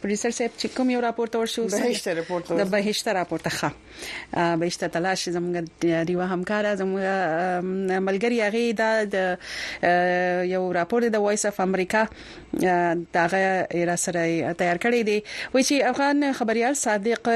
پروفیسور 0.00 0.36
صاحب 0.40 0.56
چې 0.58 0.76
کوم 0.80 0.90
یو 0.96 1.04
راپور 1.08 1.34
ته 1.36 1.46
ورشو 1.46 1.68
د 1.70 1.86
بهشت 1.86 2.08
راپور 2.22 2.40
ته 2.48 2.58
د 2.62 2.74
بهشت 2.74 3.08
راپور 3.20 3.46
ته 3.46 3.56
ښه 3.60 4.38
بهشت 4.64 4.86
تلاش 4.98 5.28
زموږ 5.38 5.70
د 5.82 6.10
یو 6.10 6.20
همکار 6.20 6.64
زموږ 6.76 7.02
ملګری 8.08 8.40
هغه 8.40 8.72
دا 8.72 9.36
یو 10.52 10.62
راپور 10.76 11.06
د 11.14 11.22
وایس 11.24 11.46
اف 11.46 11.60
امریکا 11.60 12.04
دا 13.16 13.26
را 13.32 13.96
سره 14.04 14.52
تیار 14.60 14.80
کړی 14.84 15.02
دی 15.02 15.22
و 15.54 15.62
چې 15.62 15.74
افغان 15.90 16.32
خبريال 16.40 16.74
صادق 16.82 17.30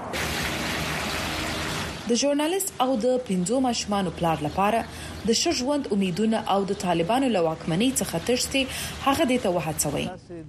د 2.11 2.19
ژورنالیست 2.21 2.73
او 2.85 2.87
د 3.03 3.19
پینځو 3.27 3.59
مشمانو 3.67 4.11
پلار 4.21 4.41
لپاره 4.47 4.81
د 5.29 5.31
ښه 5.41 5.51
ژوند 5.59 5.89
امیدونه 5.97 6.41
او 6.55 6.57
د 6.71 6.79
طالبانو 6.85 7.29
له 7.35 7.43
واکمنۍ 7.45 7.91
څخه 8.01 8.21
تښتې 8.29 9.05
هغه 9.05 9.27
د 9.33 9.39
ته 9.45 9.53
وهڅوي 9.57 10.07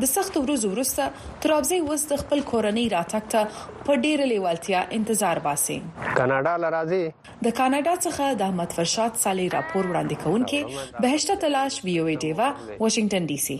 د 0.00 0.02
سخت 0.08 0.36
ورځو 0.42 0.68
وروسته 0.74 1.04
ترابزی 1.44 1.78
وس 1.88 2.02
د 2.10 2.12
خپل 2.22 2.40
کورنۍ 2.50 2.84
راتګ 2.94 3.24
ته 3.32 3.40
په 3.88 3.94
ډیر 4.04 4.20
لیوالتیا 4.34 4.80
انتظار 5.00 5.38
باسي 5.48 5.78
کاناډا 6.18 6.54
لراځي 6.66 7.02
د 7.48 7.56
کاناډا 7.58 7.94
څخه 8.06 8.24
د 8.42 8.46
احمد 8.48 8.70
فرشاد 8.80 9.12
سالي 9.26 9.46
راپور 9.58 9.84
وړاندې 9.88 10.16
کوونکې 10.22 10.60
بهشته 11.06 11.34
تلاش 11.46 11.72
وی 11.88 11.94
او 12.02 12.06
ای 12.10 12.16
ډیوا 12.26 12.48
واشنگټن 12.82 13.22
ډي 13.32 13.38
سي 13.46 13.58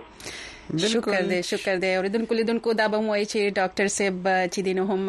شکر 0.89 1.11
دې 1.29 1.39
شکر 1.49 1.75
دې 1.83 1.91
اوریدونکو 1.97 2.31
لیدونکو 2.39 2.69
دا 2.79 2.85
به 2.93 2.99
موای 3.07 3.23
چې 3.31 3.39
ډاکټر 3.59 3.87
صاحب 3.97 4.17
چې 4.53 4.59
دینه 4.67 4.83
هم 4.89 5.01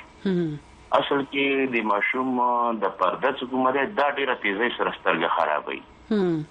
اصل 1.01 1.25
کې 1.33 1.73
د 1.77 1.89
ماشوم 1.93 2.31
د 2.85 2.95
پرده 3.03 3.33
حکومت 3.43 3.81
دا 4.03 4.09
ډیره 4.21 4.37
تیزی 4.45 4.71
سره 4.79 4.95
سترګې 5.01 5.37
خرابوي 5.39 5.81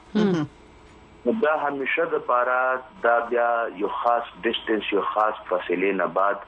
دا 1.46 1.54
همیشه 1.62 2.10
د 2.10 2.20
پارا 2.26 2.58
دا 3.06 3.14
بیا 3.30 3.46
یو 3.84 3.94
خاص 4.02 4.28
ډیسټنس 4.34 4.92
یو 4.96 5.06
خاص 5.14 5.40
فاصله 5.54 5.94
نه 6.02 6.06
بعد 6.20 6.44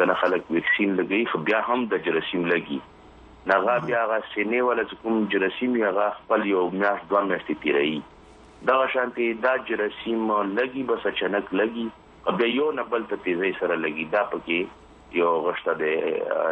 ځنه 0.00 0.18
خلک 0.24 0.50
ویکسین 0.56 0.92
لګي 0.98 1.32
خو 1.34 1.40
بیا 1.46 1.60
هم 1.68 1.78
د 1.94 2.04
جراثیم 2.08 2.44
لګي 2.50 3.48
نغا 3.52 3.76
بیا 3.86 4.02
غا 4.12 4.18
سینه 4.34 4.62
ولا 4.68 4.84
کوم 4.90 5.22
جراثیم 5.36 5.78
یا 5.84 5.92
غا 6.00 6.10
خپل 6.18 6.44
یو 6.50 6.66
میاش 6.76 7.06
دوه 7.14 7.22
میاشتې 7.30 7.62
تیري 7.62 8.68
دا 8.72 8.76
شانتي 8.96 9.30
دا 9.48 9.54
جراثیم 9.72 10.28
لګي 10.34 10.86
بس 10.92 11.08
اچانک 11.14 11.54
لګي 11.62 11.88
او 12.28 12.36
بیا 12.42 12.50
یو 12.60 12.68
نبل 12.82 13.08
ته 13.14 13.24
تیزی 13.28 13.54
سره 13.62 13.80
لګي 13.86 14.08
دا 14.16 14.26
پکې 14.34 14.76
یو 15.18 15.30
غشته 15.46 15.74
دی 15.78 15.94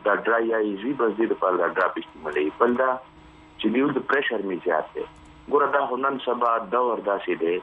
دا 0.09 0.17
ډرای 0.25 0.53
ایزي 0.61 0.95
بس 1.03 1.13
دې 1.17 1.43
په 1.45 1.61
دا 1.63 1.71
ډراپ 1.77 2.03
استعمالې 2.03 2.61
بل 2.65 2.77
دا 2.83 2.91
چې 2.99 3.79
دیو 3.79 3.93
د 3.99 4.09
پريشر 4.13 4.49
می 4.51 4.59
زیات 4.67 4.91
دی 4.99 5.07
ګوره 5.55 5.73
دا 5.77 5.85
هنن 5.93 6.23
سبا 6.29 6.55
دور 6.77 7.09
داسې 7.09 7.43
دی 7.45 7.55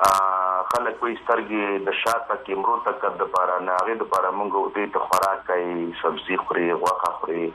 خلک 0.00 1.00
وي 1.04 1.14
سترګې 1.20 1.86
د 1.86 1.94
شاته 2.00 2.34
کیمرو 2.48 2.74
تک 2.88 3.04
د 3.22 3.26
پاره 3.36 3.54
ناغه 3.68 3.94
د 4.02 4.06
پاره 4.12 4.28
مونږ 4.40 4.60
دې 4.76 4.92
ته 4.96 5.06
خوراک 5.08 5.40
کوي 5.48 5.88
سبزي 6.02 6.36
خوري 6.42 6.66
غوخه 6.82 7.10
خوري 7.16 7.46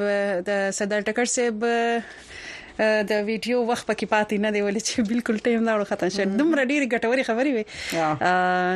د 0.51 0.61
صدر 0.81 1.07
ټکر 1.09 1.31
صاحب 1.35 1.65
د 2.79 3.11
ویډیو 3.27 3.59
وخت 3.69 3.87
پکې 3.89 4.09
پاتې 4.13 4.37
نه 4.45 4.49
دی 4.55 4.61
ولې 4.65 4.81
چې 4.87 5.05
بالکل 5.11 5.37
ټیم 5.47 5.59
نه 5.67 5.73
ورخته 5.81 6.09
شه 6.15 6.25
دومره 6.39 6.63
ډیر 6.71 6.81
ګټوري 6.93 7.23
خبرې 7.29 7.51
وي 7.55 7.63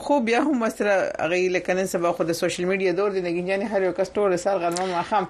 خو 0.05 0.19
بیا 0.29 0.41
هم 0.49 0.57
مسره 0.65 1.31
غي 1.33 1.41
لکه 1.55 1.77
نن 1.81 1.91
سبا 1.93 2.13
خو 2.19 2.27
د 2.31 2.37
سوشل 2.41 2.69
میډیا 2.71 2.95
دور 2.99 3.15
دی 3.17 3.23
نګینځنه 3.27 3.73
هر 3.73 3.87
یو 3.89 3.95
کس 4.01 4.13
ټول 4.19 4.37
سر 4.45 4.61
غلمه 4.65 4.87
مخم 4.93 5.29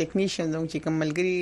ټیکنیشن 0.00 0.52
زموږ 0.54 0.66
چې 0.72 0.78
کوملګری 0.84 1.34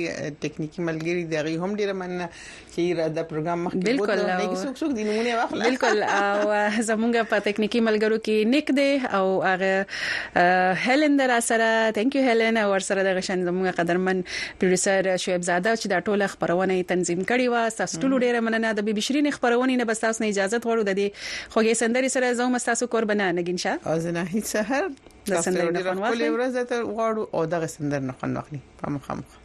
ټیکنیکی 0.45 0.85
ملګری 0.87 1.23
د 1.33 1.45
غي 1.47 1.53
هم 1.65 1.71
ډیره 1.81 1.93
مننه 2.01 2.27
چې 2.73 2.97
را 2.99 3.05
د 3.17 3.27
پروګرام 3.29 3.61
مخکې 3.65 3.99
ووتل 3.99 4.23
نه 4.29 4.61
څوک 4.61 4.73
څوک 4.81 4.95
د 5.01 5.07
نمونه 5.09 5.35
واخل 5.41 5.61
بالکل 5.65 6.01
او 6.05 6.79
زموږ 6.89 7.29
په 7.35 7.43
ټیکنیکی 7.49 7.83
ملګرو 7.89 8.17
کې 8.29 8.49
نیک 8.55 8.73
دی 8.79 8.89
او 9.19 9.25
هغه 9.49 10.47
هیلن 10.87 11.21
در 11.21 11.35
سره 11.49 11.69
ثانک 11.99 12.17
یو 12.19 12.25
هیلن 12.29 12.57
او 12.63 12.65
سره 12.89 13.05
د 13.09 13.15
غشن 13.19 13.45
زموږ 13.49 13.77
قدرمن 13.81 14.25
پروډوسر 14.31 15.21
شعیب 15.27 15.47
زاده 15.51 15.75
چې 15.75 15.93
دا 15.93 16.01
ټوله 16.07 16.31
خبرونه 16.33 16.81
تنظیم 16.95 17.21
کړي 17.23 17.53
و 17.53 17.77
تاسو 17.83 18.01
ټول 18.01 18.17
ډیره 18.25 18.43
مننه 18.49 18.75
د 18.83 18.89
بشرین 19.01 19.31
خبرونه 19.39 19.71
نه 19.83 19.89
بس 19.93 20.03
تاسو 20.07 20.27
اجازه 20.33 20.63
غواړو 20.67 20.91
د 20.91 21.01
دې 21.03 21.23
خوږې 21.23 21.83
سندري 21.85 22.13
سره 22.17 22.35
زموږ 22.43 22.57
ستاسو 22.59 22.87
کور 22.91 23.03
بنه 23.09 23.31
نګین 23.39 23.57
شه 23.63 23.79
او 23.89 23.97
زه 24.05 24.11
نه 24.15 24.23
هیڅ 24.33 24.45
سحر 24.53 24.83
د 25.29 25.33
سندر 25.45 25.71
نه 25.75 25.81
خوان 25.83 25.97
واخلم 26.03 26.21
ټول 26.25 26.35
ورځ 26.39 26.55
ته 26.69 26.77
غواړو 26.95 27.23
او 27.33 27.45
دغه 27.57 27.67
سندر 27.75 27.99
نه 28.07 28.13
خوان 28.19 28.37
واخلي 28.39 28.59
په 28.81 28.89
مخه 28.97 29.13
مخه 29.21 29.37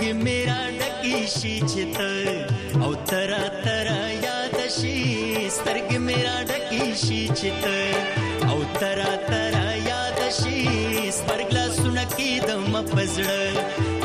give 0.00 0.18
me 0.26 0.37
شي 1.42 1.54
چې 1.70 1.82
ته 1.96 2.12
او 2.84 2.90
تر 3.10 3.30
تر 3.66 3.88
یاد 4.26 4.56
شي 4.76 4.94
سترګ 5.56 5.88
میرا 6.06 6.32
ډکی 6.48 6.84
شي 7.02 7.20
چې 7.38 7.50
ته 7.62 7.80
او 8.54 8.58
تر 8.78 8.98
تر 9.28 9.54
یاد 9.90 10.18
شي 10.40 10.56
سترګ 11.18 11.48
لا 11.58 11.64
سن 11.76 11.96
کی 12.16 12.30
دم 12.48 12.72
پزړ 12.90 13.28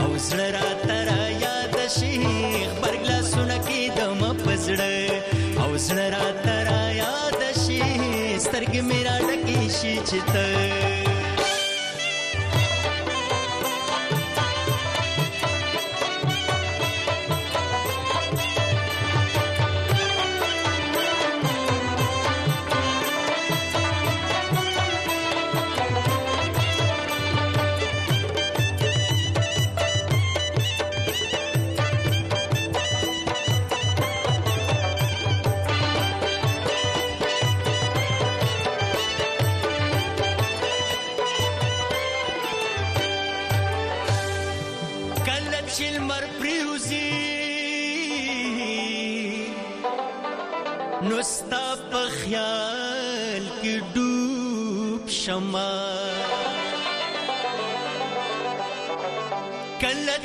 او 0.01 0.09
زړه 0.27 0.47
را 0.55 0.69
تر 0.87 1.07
یاد 1.45 1.75
شي 1.99 2.13
خبر 2.23 3.03
لا 3.11 3.19
سن 3.35 3.49
کی 3.67 3.81
دم 3.99 4.21
پزړ 4.43 4.81
او 5.61 5.69
زړه 5.85 6.07
را 6.17 6.52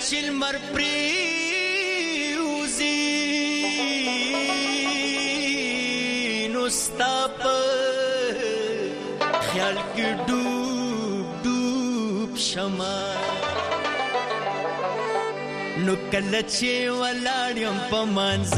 چې 0.09 0.21
مر 0.41 0.57
پریوزی 0.73 2.99
نو 6.55 6.63
ستاپ 6.83 7.39
خیال 9.49 9.77
کې 9.95 10.09
ډوب 10.29 11.27
ډوب 11.45 12.31
شما 12.49 12.99
نو 15.85 15.95
کله 16.13 16.41
چې 16.55 16.73
ولاړم 17.01 17.77
په 17.93 18.01
منځ 18.17 18.53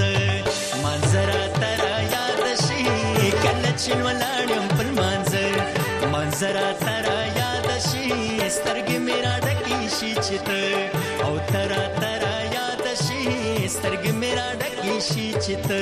منظر 0.86 1.31
تر 1.60 1.81
یاد 2.14 2.43
شي 2.64 2.85
کله 3.43 3.70
چې 3.82 3.93
ولاړم 4.06 4.66
په 4.78 4.85
منځ 4.98 5.32
منظر 6.16 6.56
تر 6.89 7.05
یاد 7.40 7.68
شي 7.89 8.09
سترګې 8.56 8.98
میرا 9.12 9.35
ډکی 9.47 9.81
شي 10.01 10.10
چې 10.24 10.36
ته 10.51 10.62
او 11.24 11.38
تر 11.52 11.68
تر 12.01 12.20
یاد 12.55 12.82
شي 13.02 13.68
سترګ 13.74 14.02
میرا 14.20 14.47
ډکی 14.60 14.97
شي 15.10 15.26
چته 15.44 15.80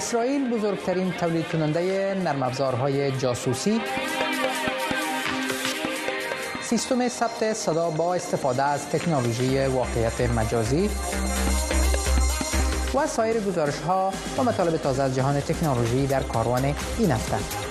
اسرائیل 0.00 0.50
بزرگترین 0.50 1.12
تولید 1.12 1.44
کننده 1.48 2.16
نرم 2.24 2.42
افزارهای 2.42 3.10
جاسوسی 3.18 3.80
سیستم 6.62 7.08
ثبت 7.08 7.52
صدا 7.52 7.90
با 7.90 8.14
استفاده 8.14 8.62
از 8.62 8.88
تکنولوژی 8.88 9.64
واقعیت 9.66 10.20
مجازی 10.20 10.90
و 12.94 13.06
سایر 13.06 13.40
گزارش 13.40 13.78
ها 13.86 14.12
و 14.38 14.42
مطالب 14.42 14.76
تازه 14.76 15.02
از 15.02 15.16
جهان 15.16 15.40
تکنولوژی 15.40 16.06
در 16.06 16.22
کاروان 16.22 16.64
این 16.98 17.10
هفته 17.10 17.69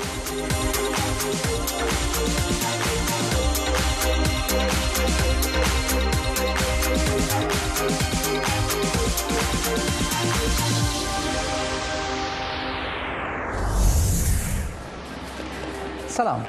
سلام 16.21 16.41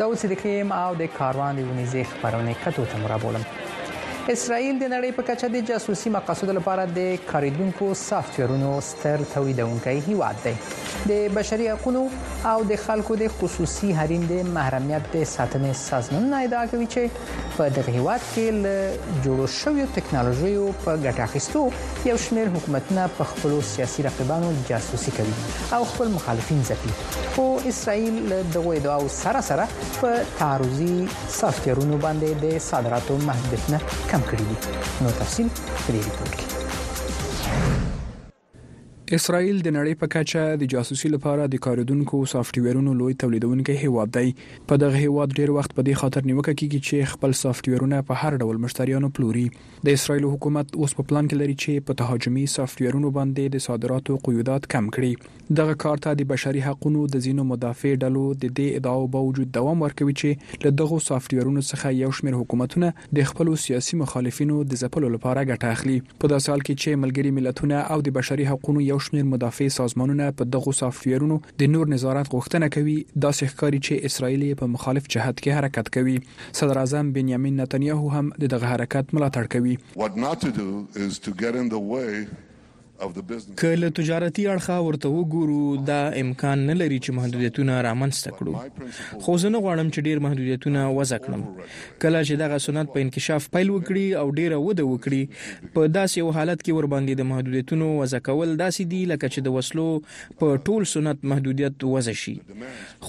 دا 0.00 0.04
اوس 0.06 0.22
د 0.30 0.38
کریم 0.42 0.70
او 0.82 0.90
د 1.00 1.10
کاروان 1.18 1.52
د 1.60 1.68
ونیزې 1.70 2.02
خبرونه 2.12 2.52
کتو 2.62 2.82
ته 2.92 2.96
مرابولم 3.04 3.42
اسرائیل 4.32 4.78
د 4.82 4.88
نړۍ 4.92 5.10
په 5.16 5.22
کچه 5.26 5.48
د 5.54 5.60
جاسوسي 5.66 6.10
مقاصد 6.14 6.50
لپاره 6.54 6.84
د 6.94 7.26
کاریدونکو 7.26 7.88
سافټویرونو 7.98 8.70
ستر 8.86 9.22
تولیدونکي 9.34 10.00
هیواد 10.06 10.40
دی 10.46 10.52
د 11.10 11.28
بشري 11.36 11.68
حقوقو 11.72 12.00
او 12.52 12.54
د 12.70 12.78
خلکو 12.84 13.18
د 13.20 13.28
خصوصي 13.42 13.90
حریم 13.98 14.24
د 14.30 14.40
محرمیت 14.56 15.06
د 15.12 15.22
ساتنې 15.32 15.78
سازمان 15.82 16.26
نه 16.32 16.40
ادعا 16.48 16.62
کوي 16.72 16.88
چې 16.94 17.52
په 17.58 17.70
دغه 17.76 17.94
هیواد 17.98 18.24
کې 18.32 18.56
له 18.64 19.20
جوړو 19.28 19.46
شویو 19.58 19.86
ټکنالوژیو 20.00 20.66
په 20.80 20.96
ګټه 21.06 21.28
اخیستو 21.28 21.62
یو 22.10 22.18
شمېر 22.26 22.50
حکومتونه 22.56 23.06
په 23.20 23.28
خپل 23.34 23.56
سیاسي 23.70 24.06
رقیبانو 24.08 24.50
جاسوسي 24.72 25.16
کوي 25.20 25.36
او 25.78 25.80
خپل 25.92 26.12
مخالفین 26.16 26.64
ځپي 26.72 26.96
خو 27.36 27.46
اسرائیل 27.74 28.18
دغه 28.58 28.74
ادعا 28.82 28.98
سره 29.20 29.46
سره 29.52 29.70
په 29.78 30.26
تعرضي 30.42 30.92
سافټویرونو 31.14 32.02
باندې 32.08 32.44
د 32.46 32.60
صادراتو 32.68 33.20
محدودیتونه 33.32 34.14
کم 34.16 34.28
کړی 34.28 34.50
دي 34.50 35.06
نو 35.06 35.10
تفصیل 35.22 35.48
په 35.54 35.94
دې 35.94 36.10
ریپورت 36.10 36.36
کې 36.40 36.54
اسرائیل 39.16 39.58
د 39.64 39.72
نړۍ 39.74 39.92
په 39.98 40.08
کچه 40.12 40.46
د 40.60 40.70
جاسوسي 40.70 41.08
لپاره 41.14 41.44
د 41.54 41.60
کاردونکو 41.66 42.20
سافټویرونو 42.32 42.94
لوی 43.00 43.16
تولیدونکي 43.24 43.76
هیواد 43.82 44.12
دی 44.16 44.32
په 44.72 44.80
دغه 44.84 45.02
هیواد 45.04 45.36
ډیر 45.40 45.52
وخت 45.58 45.76
په 45.76 45.86
دې 45.88 46.00
خاطر 46.02 46.26
نیوکه 46.30 46.54
کیږي 46.60 46.86
چې 46.88 47.12
خپل 47.12 47.36
سافټویرونه 47.42 48.00
په 48.10 48.22
هر 48.22 48.40
ډول 48.44 48.60
مشتریانو 48.66 49.12
پلوري 49.18 49.44
د 49.88 49.98
اسرائیل 50.00 50.28
حکومت 50.32 50.74
اوس 50.82 50.98
په 51.00 51.08
پلان 51.10 51.30
کې 51.32 51.42
لري 51.42 51.58
چې 51.62 51.88
په 51.90 52.00
تهاجمي 52.02 52.46
سافټویرونو 52.56 53.12
باندې 53.18 53.56
د 53.58 53.66
صادراتو 53.68 54.18
قیودات 54.28 54.70
کم 54.76 54.90
کړي 54.98 55.35
دغه 55.54 55.74
کار 55.82 55.96
ته 56.04 56.10
د 56.18 56.22
بشري 56.30 56.60
حقوقو 56.66 57.02
د 57.10 57.14
زینو 57.26 57.42
مدافع 57.48 57.90
ډلو 58.04 58.22
د 58.44 58.44
دې 58.44 58.80
ادعاو 58.80 59.02
باوجود 59.16 59.50
دوام 59.56 59.82
ورکوي 59.82 60.14
چې 60.20 60.64
له 60.66 60.72
دغه 60.80 60.96
سافټویرونو 61.08 61.62
څخه 61.70 61.92
یو 61.98 62.08
شمېر 62.18 62.38
حکومتونه 62.40 62.88
د 63.18 63.28
خپل 63.30 63.50
سیاسي 63.64 63.98
مخالفینو 64.00 64.56
د 64.72 64.80
ځپلو 64.82 65.10
لپاره 65.16 65.44
ګټه 65.44 65.68
اخلي 65.76 65.98
په 66.22 66.30
داسې 66.32 66.46
حال 66.54 66.62
کې 66.68 66.74
چې 66.82 67.02
ملګري 67.02 67.30
ملتونه 67.38 67.76
او 67.96 68.02
د 68.08 68.16
بشري 68.18 68.46
حقوقو 68.50 68.82
یو 68.86 68.98
شمېر 69.08 69.24
مدافع 69.34 69.68
سازمانونه 69.76 70.26
په 70.40 70.46
دغه 70.56 70.74
سافټویرونو 70.80 71.36
د 71.64 71.70
نور 71.76 71.92
نظارت 71.94 72.32
غوښتنه 72.34 72.66
کوي 72.78 72.96
دا 73.26 73.30
ښکاری 73.40 73.80
چې 73.86 74.02
اسرائیل 74.10 74.44
په 74.64 74.70
مخالف 74.74 75.08
جهت 75.16 75.36
کې 75.44 75.56
حرکت 75.60 75.92
کوي 75.98 76.16
صدر 76.62 76.82
اعظم 76.84 77.14
بنیامین 77.20 77.62
نتنیاهو 77.62 78.10
هم 78.18 78.34
دغه 78.56 78.74
حرکت 78.74 79.16
ملاتړ 79.18 79.46
کوي 79.54 79.74
که 83.56 83.74
له 83.74 83.88
تجارتي 83.90 84.44
اړخه 84.50 84.76
ورته 84.84 85.08
وګورو 85.08 85.84
دا 85.88 85.98
امکان 86.20 86.62
نه 86.68 86.76
لري 86.82 86.98
چې 87.06 87.16
محدودیتونه 87.16 87.74
رامنځته 87.86 88.36
کړو 88.38 89.24
خو 89.26 89.34
زه 89.42 89.48
نه 89.54 89.58
غواړم 89.64 89.90
چې 89.90 90.04
ډیر 90.06 90.20
محدودیتونه 90.26 90.84
وضع 90.98 91.18
کړم 91.26 91.42
کله 92.04 92.22
چې 92.22 92.40
دغه 92.42 92.58
سنت 92.66 92.92
په 92.94 93.02
انکشاف 93.06 93.48
پیل 93.56 93.72
وکړي 93.74 94.04
او 94.22 94.30
ډیره 94.38 94.60
وده 94.68 94.86
وکړي 94.88 95.74
په 95.74 95.92
داسې 95.96 96.16
یو 96.22 96.30
حالت 96.38 96.58
کې 96.62 96.72
ور 96.78 96.88
باندې 96.94 97.20
د 97.20 97.28
محدودیتونو 97.32 97.90
وضع 98.00 98.22
کول 98.30 98.56
داسې 98.62 98.90
دی 98.94 99.02
لکه 99.12 99.30
چې 99.34 99.46
د 99.46 99.54
وسلو 99.58 99.88
په 100.40 100.58
ټول 100.70 100.88
سنت 100.94 101.28
محدودیت 101.34 101.86
وضع 101.92 102.16
شي 102.24 102.34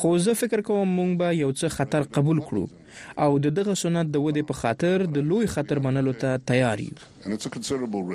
خو 0.02 0.14
زه 0.28 0.40
فکر 0.44 0.66
کوم 0.72 0.96
مونږ 0.98 1.18
به 1.24 1.40
یو 1.44 1.54
څه 1.60 1.78
خطر 1.78 2.10
قبول 2.20 2.44
کړو 2.52 2.86
او 3.24 3.32
دغه 3.48 3.80
سنت 3.86 4.14
د 4.14 4.28
ودی 4.28 4.46
په 4.52 4.62
خاطر 4.64 5.08
د 5.18 5.28
لوی 5.32 5.50
خطر 5.58 5.84
منلو 5.90 6.14
ته 6.26 6.44
تیار 6.52 6.80
یو 6.88 8.14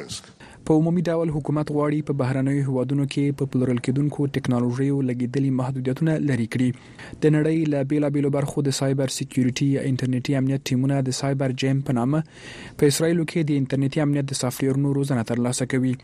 په 0.68 0.78
عمومي 0.78 1.02
ډول 1.09 1.28
حکومت 1.36 1.66
غواړي 1.76 1.98
په 2.09 2.12
بهرنوي 2.20 2.62
هوادونو 2.68 3.05
کې 3.12 3.36
په 3.39 3.48
پلورل 3.55 3.78
کېدونکو 3.86 4.26
ټکنالوژیو 4.36 4.98
لګیدلي 5.09 5.51
محدودیتونه 5.60 6.12
لري 6.30 6.47
کړي 6.52 6.68
د 7.22 7.24
نړۍ 7.36 7.56
له 7.72 7.89
بیلابېلو 7.93 8.28
برخو 8.36 8.64
د 8.68 8.76
سایبر 8.80 9.14
سکیورټي 9.18 9.68
یا 9.78 9.82
انټرنیټي 9.90 10.36
امنیت 10.40 10.66
ټیمونه 10.70 11.01
د 11.09 11.18
سایبر 11.20 11.56
جیم 11.64 11.82
په 11.90 11.97
نامه 12.01 12.20
په 12.82 12.93
اسرایلو 12.93 13.26
کې 13.32 13.48
د 13.51 13.60
انټرنیټي 13.64 14.05
امنیت 14.06 14.28
د 14.32 14.40
سافټویرونو 14.43 14.94
روزنه 15.01 15.26
ترلاسه 15.32 15.68
کوي 15.74 15.94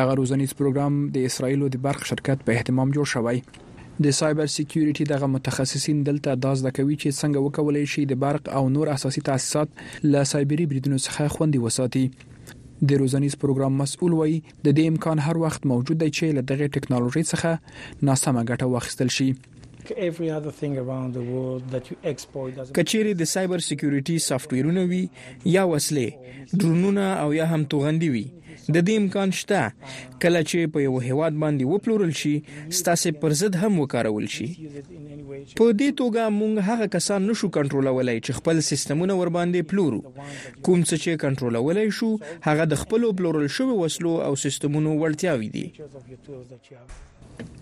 دغه 0.00 0.18
روزنیز 0.22 0.56
پروګرام 0.60 1.00
د 1.18 1.28
اسرایلو 1.32 1.72
د 1.76 1.84
برق 1.88 2.08
شرکت 2.12 2.48
په 2.50 2.60
اهتمام 2.60 2.96
جوړ 2.98 3.14
شوی 3.14 3.40
د 4.04 4.14
سایبر 4.20 4.48
سکیورټي 4.56 5.10
دغه 5.14 5.32
متخصصین 5.34 6.00
دلته 6.10 6.38
داز 6.46 6.64
د 6.68 6.76
کوي 6.78 6.94
چې 7.00 7.18
څنګه 7.22 7.48
وکولای 7.48 7.86
شي 7.96 8.08
د 8.14 8.22
برق 8.26 8.52
او 8.60 8.64
نور 8.78 8.94
اساسي 8.98 9.26
تاسیسات 9.30 9.82
له 10.14 10.28
سایبری 10.34 10.70
بریدونو 10.72 11.04
څخه 11.08 11.34
خوندي 11.36 11.60
وساتي 11.66 12.06
د 12.88 12.90
روزنیز 13.02 13.34
پروګرام 13.42 13.72
مسؤل 13.82 14.12
وایي 14.16 14.38
د 14.64 14.68
دې 14.76 14.84
امکان 14.92 15.16
هر 15.26 15.36
وخت 15.44 15.60
موجود 15.72 15.96
دی 16.02 16.10
چې 16.16 16.24
له 16.38 16.42
دغه 16.50 16.64
ټکنالوژي 16.76 17.24
څخه 17.32 17.50
ناسمه 18.08 18.40
ګټه 18.50 18.66
واخیستل 18.74 19.08
شي 19.16 19.28
کچېری 22.76 23.12
د 23.16 23.22
سایبر 23.34 23.60
سکیورټي 23.68 24.16
سافټویرونه 24.28 24.82
وي 24.92 25.02
یا 25.56 25.62
وسلې 25.72 26.08
ډرونونه 26.62 27.04
او 27.24 27.28
یا 27.40 27.46
هم 27.54 27.62
توغندي 27.74 28.08
وي 28.16 28.26
د 28.74 28.76
دې 28.88 28.94
امکان 29.02 29.28
شته 29.40 29.60
کله 30.22 30.40
چې 30.50 30.58
په 30.74 30.78
یو 30.86 30.94
هیواد 31.08 31.32
باندې 31.42 31.68
وپلورل 31.72 32.12
شي 32.20 32.32
ستاسو 32.78 33.10
پر 33.22 33.32
ضد 33.40 33.54
هم 33.62 33.72
وکارول 33.82 34.26
شي 34.34 34.48
په 35.58 35.66
دې 35.80 35.90
توګه 36.00 36.22
موږ 36.40 36.54
هغه 36.68 36.86
کسان 36.96 37.20
نشو 37.30 37.48
کنټرولولای 37.58 38.18
چې 38.24 38.36
خپل 38.38 38.56
سیستمونه 38.70 39.14
ور 39.20 39.30
باندې 39.38 39.68
پلورو 39.70 40.00
کوم 40.04 40.80
څه 40.88 40.94
چې 41.04 41.20
کنټرولولای 41.24 41.88
شو 41.98 42.10
هغه 42.48 42.64
د 42.72 42.74
خپل 42.84 43.08
پلورل 43.18 43.48
شوی 43.58 43.76
وسلو 43.82 44.12
او 44.26 44.32
سیستمونو 44.46 44.94
وړتیاوي 45.00 45.50
دي 45.56 45.66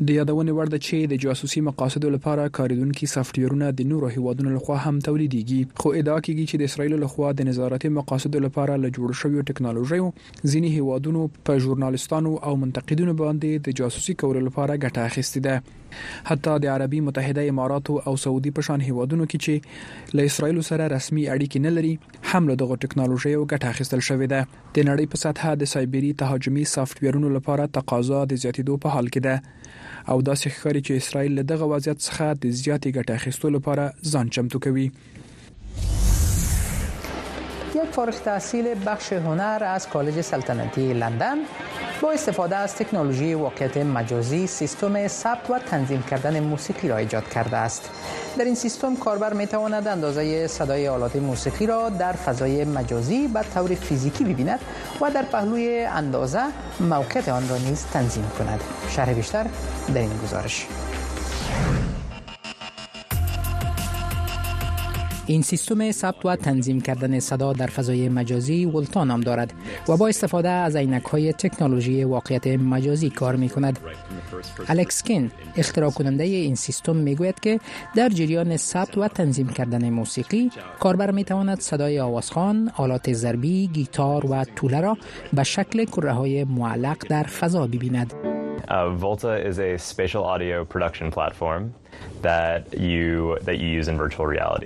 د 0.07 0.09
یادونې 0.19 0.53
وړ 0.57 0.67
ده 0.75 0.79
چې 0.87 0.97
د 1.11 1.15
جاسوسي 1.25 1.61
مقاصدو 1.69 2.09
لپاره 2.15 2.53
کاریدونکو 2.59 3.09
سافټویرونه 3.15 3.67
د 3.81 3.87
نورو 3.91 4.09
هیوادونو 4.15 4.51
لخوا 4.57 4.79
هم 4.87 4.95
تولیدېږي 5.07 5.61
خو 5.83 5.89
ادعا 6.01 6.19
کیږي 6.27 6.45
چې 6.51 6.57
د 6.61 6.69
اسرایل 6.71 6.95
لخوا 7.05 7.29
د 7.41 7.47
نظارتي 7.49 7.91
مقاصدو 7.99 8.41
لپاره 8.47 8.79
له 8.85 8.89
جوړ 8.97 9.11
شوی 9.21 9.45
ټکنالوژي 9.51 10.01
ځینې 10.01 10.69
هیوادونو 10.79 11.23
په 11.49 11.63
ژورنالیستانو 11.67 12.33
او 12.51 12.55
منتقدینو 12.65 13.15
باندې 13.23 13.65
د 13.69 13.79
جاسوسي 13.83 14.17
کولو 14.25 14.43
لپاره 14.49 14.81
ګټه 14.85 15.07
اخیستې 15.11 15.41
ده 15.47 16.29
حتی 16.31 16.57
د 16.65 16.73
عربي 16.75 17.01
متحده 17.09 17.47
اماراتو 17.53 17.99
او 18.11 18.17
سعودي 18.27 18.53
په 18.59 18.67
شان 18.69 18.85
هیوادونو 18.91 19.29
کې 19.31 19.39
چې 19.47 20.17
له 20.19 20.29
اسرایل 20.33 20.61
سره 20.71 20.91
رسمي 20.97 21.25
اړیکې 21.35 21.59
نه 21.67 21.77
لري 21.77 21.95
هم 22.33 22.53
له 22.53 22.61
دغه 22.65 22.83
ټکنالوژي 22.85 23.35
ګټه 23.39 23.67
اخیستل 23.75 24.07
شوې 24.11 24.27
ده 24.33 24.41
د 24.51 24.79
نړۍ 24.91 25.07
په 25.15 25.23
سطح 25.25 25.57
د 25.63 25.73
سایبری 25.77 26.13
تهاجمي 26.25 26.67
سافټویرونو 26.75 27.35
لپاره 27.41 27.73
تقاضا 27.81 28.27
د 28.35 28.45
زیاتیدو 28.47 28.81
په 28.87 28.97
حال 28.99 29.15
کې 29.17 29.23
ده 29.29 29.61
او 30.11 30.23
داسې 30.29 30.51
ښکاري 30.55 30.81
چې 30.87 30.93
اسرائیل 30.97 31.33
له 31.39 31.43
دغه 31.53 31.65
وضعیت 31.75 31.99
څخه 32.07 32.25
د 32.43 32.45
زیاتې 32.63 32.89
ګټه 32.97 33.15
اخیستلو 33.19 33.51
لپاره 33.57 33.85
ځان 34.13 34.27
چمتو 34.37 34.59
کوي 34.67 34.87
یک 37.81 37.91
فارغ 37.99 38.17
تحصیل 38.25 38.67
بخش 38.89 39.13
هنر 39.29 39.61
از 39.75 39.87
کالج 39.93 40.21
سلطنتی 40.31 40.87
لندن 41.05 41.39
با 42.01 42.11
استفاده 42.19 42.57
از 42.57 42.75
تکنولوژی 42.77 43.35
واقعیت 43.45 43.77
مجازی 43.97 44.47
سیستم 44.57 45.07
ثبت 45.21 45.51
و 45.51 45.59
تنظیم 45.71 46.03
کردن 46.11 46.41
موسیقی 46.51 46.89
را 46.89 46.97
ایجاد 46.97 47.29
کرده 47.35 47.57
است 47.57 47.91
در 48.39 48.45
این 48.45 48.55
سیستم 48.55 48.97
کاربر 48.97 49.33
می 49.33 49.47
تواند 49.47 49.87
اندازه 49.89 50.47
صدای 50.47 50.89
آلات 50.89 51.17
موسیقی 51.17 51.67
را 51.67 51.89
در 51.89 52.13
فضای 52.13 52.65
مجازی 52.65 53.29
به 53.29 53.41
طور 53.55 53.75
فیزیکی 53.75 54.25
ببیند 54.25 54.61
و 55.01 55.11
در 55.11 55.23
پهلوی 55.23 55.79
اندازه 55.93 56.41
موقعیت 56.81 57.29
آن 57.29 57.49
را 57.49 57.57
نیز 57.57 57.85
تنظیم 57.93 58.31
کند 58.39 58.61
شرح 58.91 59.13
بیشتر 59.13 59.47
در 59.95 60.01
این 60.01 60.11
گزارش 60.25 60.67
این 65.33 65.43
سیستم 65.43 65.91
ثبت 65.93 66.25
و 66.27 66.37
تنظیم 66.37 66.81
کردن 66.81 67.19
صدا 67.21 67.53
در 67.53 67.67
فضای 67.67 68.09
مجازی 68.09 68.65
ولتا 68.65 69.05
نام 69.05 69.21
دارد 69.21 69.53
و 69.89 69.97
با 69.97 70.09
استفاده 70.09 70.49
از 70.49 70.77
عینک 70.77 71.05
های 71.05 71.33
تکنولوژی 71.33 72.05
واقعیت 72.05 72.47
مجازی 72.47 73.11
کار 73.11 73.37
می 73.37 73.49
کند. 73.49 73.79
الکس 74.69 75.03
کین 75.03 75.31
اختراع 75.57 75.91
کننده 75.91 76.25
این 76.25 76.55
سیستم 76.55 76.97
می 76.97 77.15
گوید 77.15 77.41
که 77.41 77.61
در 77.97 78.09
جریان 78.09 78.57
ثبت 78.57 78.99
و 78.99 79.09
تنظیم 79.09 79.49
کردن 79.49 79.89
موسیقی 79.91 80.51
کاربر 80.81 81.11
می 81.11 81.25
تواند 81.25 81.61
صدای 81.61 82.01
آوازخان، 82.01 82.71
آلات 82.77 83.13
ضربی، 83.13 83.67
گیتار 83.67 84.27
و 84.27 84.45
توله 84.57 84.81
را 84.81 84.97
به 85.33 85.43
شکل 85.43 85.85
کره 85.85 86.13
های 86.13 86.45
معلق 86.45 86.97
در 87.09 87.23
فضا 87.23 87.67
ببیند. 87.67 88.13
Uh, 88.63 88.89
Volta 89.05 89.33
is 89.51 89.59
a 89.59 89.77
spatial 89.91 90.25
audio 90.33 90.65
production 90.73 91.11
platform 91.11 91.63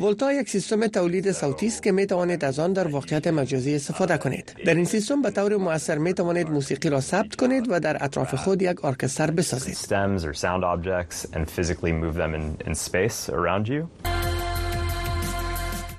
ولتا 0.00 0.32
یک 0.32 0.48
سیستم 0.48 0.86
تولید 0.86 1.32
صوتی 1.32 1.66
است 1.66 1.82
که 1.82 1.92
می 1.92 2.06
توانید 2.06 2.44
از 2.44 2.58
آن 2.58 2.72
در 2.72 2.86
واقعیت 2.88 3.26
مجازی 3.26 3.74
استفاده 3.74 4.18
کنید. 4.18 4.54
در 4.66 4.74
این 4.74 4.84
سیستم 4.84 5.22
به 5.22 5.30
طور 5.30 5.56
مؤثر 5.56 5.98
می 5.98 6.14
توانید 6.14 6.50
موسیقی 6.50 6.88
را 6.90 7.00
ثبت 7.00 7.34
کنید 7.36 7.64
و 7.68 7.80
در 7.80 8.04
اطراف 8.04 8.34
خود 8.34 8.62
یک 8.62 8.84
ارکستر 8.84 9.30
بسازید. 9.30 9.76
in, 9.86 10.54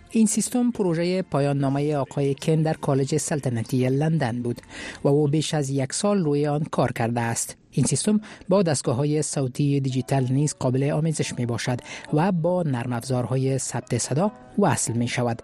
این 0.10 0.28
سیستم 0.28 0.72
پروژه 0.72 1.22
پایان 1.22 1.58
نامه 1.58 1.96
آقای 1.96 2.36
کن 2.36 2.56
در 2.62 2.74
کالج 2.74 3.18
سلطنتی 3.18 3.90
لندن 3.90 4.42
بود 4.42 4.62
و 5.04 5.08
او 5.08 5.28
بیش 5.28 5.54
از 5.54 5.70
یک 5.70 5.94
سال 5.94 6.24
روی 6.24 6.48
آن 6.48 6.64
کار 6.72 6.92
کرده 6.92 7.22
است. 7.22 7.56
این 7.78 7.86
سیستم 7.86 8.20
با 8.50 8.64
دستگاه 8.64 8.96
های 8.96 9.22
صوتی 9.22 9.80
دیجیتال 9.80 10.24
نیز 10.32 10.56
قابل 10.60 10.90
آمیزش 10.92 11.34
می 11.38 11.46
باشد 11.46 11.78
و 12.14 12.32
با 12.32 12.64
نرم 12.66 12.94
افزارهای 12.94 13.58
ثبت 13.58 13.98
صدا 13.98 14.32
وصل 14.60 14.94
می 14.94 15.08
شود. 15.08 15.42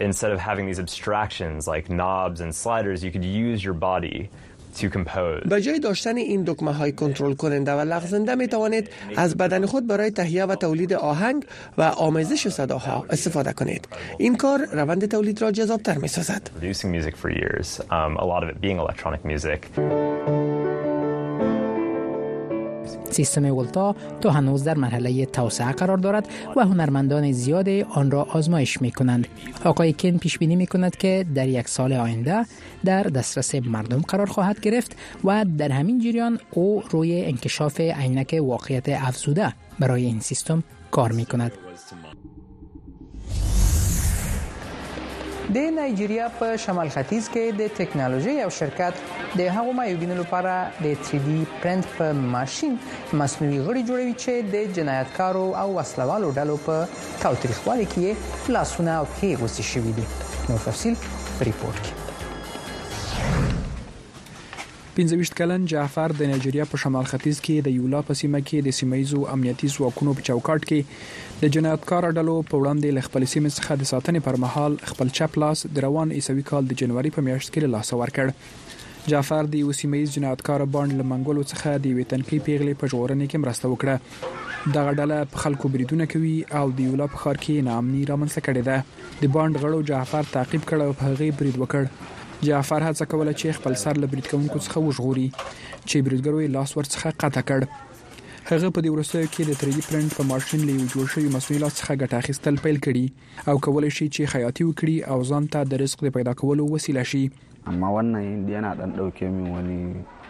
Instead 0.00 0.30
of 0.32 0.38
having 0.50 0.64
these 0.66 0.78
abstractions 0.86 1.60
like 1.74 1.84
knobs 1.90 2.40
and 2.40 2.54
sliders, 2.62 2.98
you 3.04 3.10
could 3.14 3.24
use 3.24 3.64
your 3.66 3.74
body 3.74 4.30
به 5.48 5.60
جای 5.62 5.78
داشتن 5.80 6.16
این 6.16 6.42
دکمه 6.42 6.72
های 6.72 6.92
کنترل 6.92 7.34
کننده 7.34 7.72
و 7.72 7.80
لغزنده 7.80 8.34
می 8.34 8.48
توانید 8.48 8.90
از 9.16 9.36
بدن 9.36 9.66
خود 9.66 9.86
برای 9.86 10.10
تهیه 10.10 10.44
و 10.44 10.54
تولید 10.54 10.92
آهنگ 10.94 11.44
و 11.78 11.82
آمیزش 11.82 12.48
صداها 12.48 13.06
استفاده 13.10 13.52
کنید 13.52 13.88
این 14.18 14.36
کار 14.36 14.66
روند 14.72 15.06
تولید 15.06 15.42
را 15.42 15.50
جذاب 15.52 15.82
تر 15.82 15.98
می 15.98 16.08
سازد 16.08 16.50
سیستم 23.10 23.44
ولتا 23.56 23.94
تا 24.20 24.30
هنوز 24.30 24.64
در 24.64 24.74
مرحله 24.74 25.26
توسعه 25.26 25.72
قرار 25.72 25.96
دارد 25.96 26.28
و 26.56 26.60
هنرمندان 26.64 27.32
زیادی 27.32 27.82
آن 27.82 28.10
را 28.10 28.22
آزمایش 28.32 28.82
می 28.82 28.90
کنند. 28.90 29.26
آقای 29.64 29.92
کن 29.92 30.18
پیش 30.18 30.38
بینی 30.38 30.56
می 30.56 30.66
کند 30.66 30.96
که 30.96 31.26
در 31.34 31.48
یک 31.48 31.68
سال 31.68 31.92
آینده 31.92 32.46
در 32.84 33.02
دسترس 33.02 33.54
مردم 33.54 34.00
قرار 34.00 34.26
خواهد 34.26 34.60
گرفت 34.60 34.96
و 35.24 35.44
در 35.58 35.72
همین 35.72 35.98
جریان 36.00 36.38
او 36.50 36.82
روی 36.90 37.24
انکشاف 37.24 37.80
عینک 37.80 38.36
واقعیت 38.42 38.88
افزوده 38.88 39.52
برای 39.78 40.04
این 40.04 40.20
سیستم 40.20 40.62
کار 40.90 41.12
می 41.12 41.24
کند. 41.24 41.52
د 45.56 45.58
نایجیریا 45.74 46.24
په 46.38 46.46
شمال 46.62 46.88
ختیځ 46.94 47.24
کې 47.34 47.44
د 47.60 47.76
ټکنالوژي 47.76 48.32
یو 48.44 48.48
شرکت 48.60 48.94
د 49.40 49.46
هغو 49.56 49.72
مایوبینو 49.78 50.14
لپاره 50.22 50.54
د 50.86 50.90
3D 51.06 51.28
پرنټ 51.62 51.84
په 52.00 52.06
ماشين 52.36 52.72
مصنوعي 53.20 53.60
غړي 53.66 53.82
جوړوي 53.90 54.14
چې 54.24 54.32
د 54.54 54.74
جنایتکارو 54.78 55.44
او 55.60 55.68
وسلوالو 55.78 56.28
ډلو 56.40 56.56
په 56.66 56.74
تاوتریخوالي 57.24 57.86
کې 57.94 58.08
لاسونه 58.58 58.90
او 59.00 59.04
پښې 59.14 59.28
غوسي 59.40 59.64
شوي 59.72 59.92
دي 60.00 60.04
نو 60.50 60.54
تفصيل 60.68 60.94
په 61.36 61.42
ریپورت 61.50 61.78
کې 61.84 61.94
25 64.98 65.30
کلن 65.38 65.64
جعفر 65.70 66.12
د 66.20 66.28
نایجیریا 66.28 66.64
په 66.68 66.78
شمال 66.84 67.04
ختیځ 67.08 67.40
کې 67.46 67.66
د 67.66 67.74
یولا 67.74 67.98
په 68.06 68.14
سیمه 68.20 68.38
کې 68.46 68.62
د 68.68 68.74
سیمایزو 68.78 69.20
امنیتي 69.34 69.68
ځواکونو 69.74 70.14
په 70.20 70.24
چوکاټ 70.28 70.64
کې 70.70 71.38
د 71.42 71.52
جنایتکار 71.56 72.06
ډلو 72.16 72.34
په 72.48 72.60
وړاندې 72.60 72.96
له 72.96 73.04
خپل 73.08 73.26
سیمې 73.32 73.52
څخه 73.58 73.76
د 73.82 73.90
ساتنې 73.90 74.22
پر 74.28 74.38
مهال 74.46 74.74
خپل 74.94 75.12
چپ 75.20 75.38
لاس 75.44 75.62
د 75.78 75.84
روان 75.86 76.14
ایسوي 76.18 76.44
کال 76.50 76.66
د 76.72 76.80
جنوري 76.82 77.12
په 77.18 77.24
میاشت 77.28 77.52
کې 77.52 77.64
له 77.66 77.74
لاسه 77.76 78.00
ورکړ 78.02 79.14
جعفر 79.14 79.52
د 79.54 79.56
یو 79.62 79.76
سیمایي 79.82 80.10
جنایتکار 80.16 80.66
باندې 80.66 81.04
لمنګولو 81.04 81.46
څخه 81.54 81.84
د 81.86 81.96
ویتنکی 82.00 82.42
پیغلې 82.48 82.84
په 82.84 82.92
جوړونه 82.96 83.32
کې 83.32 83.46
مرسته 83.46 83.72
وکړه 83.72 84.76
دغه 84.78 84.98
ډله 85.02 85.30
په 85.34 85.46
خلکو 85.46 85.74
بریدونه 85.78 86.10
کوي 86.16 86.36
او 86.62 86.66
د 86.80 86.90
یولا 86.90 87.10
په 87.16 87.24
خار 87.24 87.42
کې 87.44 87.70
نامني 87.72 88.04
رامنځته 88.12 88.48
کړي 88.48 88.68
ده 88.70 89.26
د 89.26 89.34
باند 89.38 89.62
غړو 89.64 89.92
جعفر 89.92 90.34
تعقیب 90.38 90.70
کړ 90.70 90.88
او 90.90 91.00
په 91.04 91.16
غیب 91.22 91.42
برید 91.42 91.62
وکړ 91.66 92.16
جعفر 92.42 92.82
هڅه 92.86 93.06
کوله 93.12 93.30
چې 93.40 93.56
خپل 93.58 93.74
سر 93.80 93.98
له 94.02 94.08
برید 94.10 94.26
کوونکو 94.32 94.58
څخه 94.66 94.80
وژغوري 94.88 95.24
چې 95.36 96.02
بریدګرو 96.08 96.42
یې 96.42 96.52
لاس 96.56 96.74
ورڅخه 96.76 97.12
قطع 97.24 97.40
کړ 97.50 97.66
هغه 98.50 98.68
په 98.76 98.84
دې 98.84 98.90
ورسره 98.92 99.30
کې 99.32 99.48
د 99.48 99.58
3D 99.62 99.80
پرنټ 99.88 100.14
په 100.18 100.26
ماشين 100.32 100.62
له 100.68 100.76
جوړ 100.92 101.08
شوی 101.14 101.32
مصنوعي 101.36 101.58
لاس 101.62 101.74
څخه 101.80 101.96
ګټه 102.02 102.20
اخیستل 102.22 102.60
پیل 102.66 102.78
کړي 102.86 103.50
او 103.52 103.56
کولای 103.68 103.90
شي 103.98 104.06
چې 104.10 104.32
خیاطي 104.34 104.68
وکړي 104.68 104.96
او 105.14 105.18
ځان 105.30 105.48
ته 105.56 105.70
د 105.72 105.82
رزق 105.84 106.04
د 106.08 106.14
پیدا 106.18 106.36
کولو 106.44 106.68
وسیله 106.76 107.04
شي 107.14 107.24
amma 107.70 107.88
wannan 107.96 108.44
yana 108.50 108.68
dan 108.76 108.92
dauke 108.98 109.24
min 109.32 109.48
wani 109.54 109.78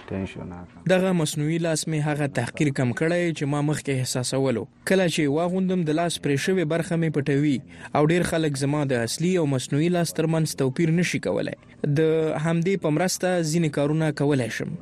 ټینشن 0.09 0.53
دغه 0.93 1.11
مصنوعي 1.21 1.57
لاس 1.65 1.81
می 1.95 1.99
هغه 2.09 2.27
تحقیر 2.39 2.69
کم 2.81 2.93
کړی 3.01 3.25
چې 3.39 3.51
ما 3.55 3.61
مخکې 3.71 4.03
احساسولو 4.03 4.63
کله 4.91 5.07
چې 5.15 5.35
واغوندم 5.37 5.83
د 5.89 5.99
لاس 6.01 6.17
پرې 6.27 6.45
شوی 6.49 6.67
برخه 6.75 7.01
می 7.05 7.11
پټوي 7.17 7.57
او 8.01 8.05
ډیر 8.15 8.27
خلک 8.33 8.61
زما 8.65 8.85
د 8.93 9.09
اصلي 9.09 9.33
او 9.43 9.47
مصنوعي 9.57 9.89
لاس 9.99 10.15
ترمنځ 10.21 10.61
توپیر 10.63 10.95
نشي 11.01 11.23
کولای 11.29 11.59
د 11.65 12.07
همدې 12.47 12.87
پمرسته 12.87 13.35
ځینې 13.41 13.75
کارونه 13.81 14.15
کولای 14.23 14.51
شم 14.61 14.79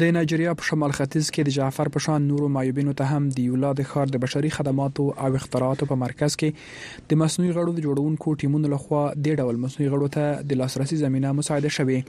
د 0.00 0.08
نایجیریا 0.14 0.52
په 0.60 0.66
شمال 0.68 0.92
ختیځ 0.98 1.26
کې 1.34 1.42
د 1.46 1.52
جعفر 1.56 1.88
پشان 1.96 2.24
نورو 2.28 2.46
مایوبینو 2.54 2.92
ته 3.00 3.10
هم 3.16 3.26
د 3.34 3.44
یولا 3.48 3.68
د 3.80 3.84
خار 3.90 4.12
د 4.14 4.20
بشري 4.24 4.48
خدماتو 4.54 5.04
او 5.26 5.28
اختراعاتو 5.40 5.86
په 5.90 5.98
مرکز 6.00 6.36
کې 6.40 7.04
د 7.12 7.20
مصنوعي 7.20 7.52
غړو 7.58 7.74
د 7.76 7.84
جوړونکو 7.86 8.34
ټیمونو 8.42 8.72
لخوا 8.72 9.02
د 9.26 9.36
ډول 9.42 9.60
مصنوعي 9.66 9.92
غړو 9.92 10.08
ته 10.16 10.42
د 10.52 10.58
لاسرسي 10.62 10.98
زمينه 11.02 11.30
مساعده 11.40 11.70
شوه 11.76 12.00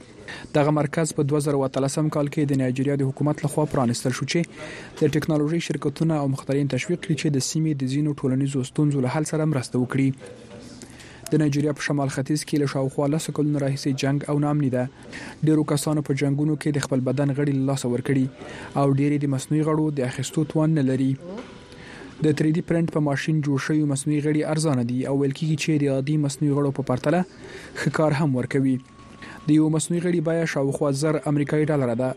دغه 0.56 0.72
مرکز 0.80 1.14
په 1.20 1.26
2013 1.34 2.10
کال 2.16 2.32
کې 2.32 2.52
د 2.54 2.60
نایجیریا 2.64 2.96
د 3.04 3.10
حکومت 3.12 3.44
لخوا 3.46 3.68
پرانستل 3.76 4.18
شو 4.20 4.28
چې 4.34 4.98
د 5.04 5.14
ټکنالوژي 5.18 5.62
شرکتونه 5.68 6.18
او 6.24 6.26
مختلفین 6.34 6.74
تشویق 6.74 7.06
کړي 7.06 7.16
چې 7.20 7.38
د 7.38 7.46
سیمې 7.50 7.84
د 7.84 7.94
زینو 7.94 8.16
ټولنیزو 8.22 8.64
ستونزو 8.72 9.06
له 9.06 9.14
حل 9.18 9.30
سره 9.34 9.48
مرسته 9.54 9.84
وکړي 9.84 10.10
د 11.32 11.38
نایجیریا 11.42 11.72
په 11.78 11.82
شمال 11.86 12.10
ختیځ 12.14 12.40
کې 12.48 12.56
له 12.62 12.66
شاوخوا 12.72 13.06
لس 13.12 13.24
کلونو 13.36 13.58
راهیسې 13.62 13.92
جنگ 14.02 14.18
او 14.32 14.36
نامنی 14.44 14.68
ده 14.74 14.82
ډیرو 15.48 15.62
کسانو 15.72 16.02
په 16.08 16.18
جنگونو 16.22 16.54
کې 16.62 16.70
د 16.76 16.84
خپل 16.86 17.00
بدن 17.08 17.32
غړي 17.38 17.54
له 17.58 17.64
لاسه 17.70 17.88
ورکړي 17.94 18.24
او 18.82 18.86
ډیری 18.98 19.18
د 19.24 19.32
مصنوعي 19.34 19.62
غړو 19.68 19.86
د 19.98 20.04
اخیستو 20.10 20.44
توان 20.52 20.76
نه 20.78 20.84
لري 20.90 21.08
د 21.22 22.26
3D 22.40 22.62
پرنټ 22.68 22.94
په 22.96 23.02
ماشين 23.06 23.40
جوړ 23.46 23.64
شوی 23.66 23.80
مصنوعي 23.94 24.20
غړي 24.26 24.44
ارزانه 24.52 24.84
دي 24.90 24.98
او 25.12 25.14
ویل 25.22 25.34
کیږي 25.38 25.56
چې 25.62 25.80
د 25.84 25.94
عادي 25.96 26.16
مصنوعي 26.26 26.52
غړو 26.58 26.76
په 26.80 26.88
پرتله 26.90 27.22
ښه 27.80 27.96
کار 27.98 28.16
هم 28.20 28.38
ورکوي 28.42 28.76
د 29.48 29.58
یو 29.60 29.72
مصنوعي 29.78 30.04
غړي 30.04 30.20
بیا 30.30 30.46
شاوخوا 30.54 30.92
زر 31.02 31.18
امریکایي 31.32 31.68
ډالر 31.72 31.92
ده 32.02 32.12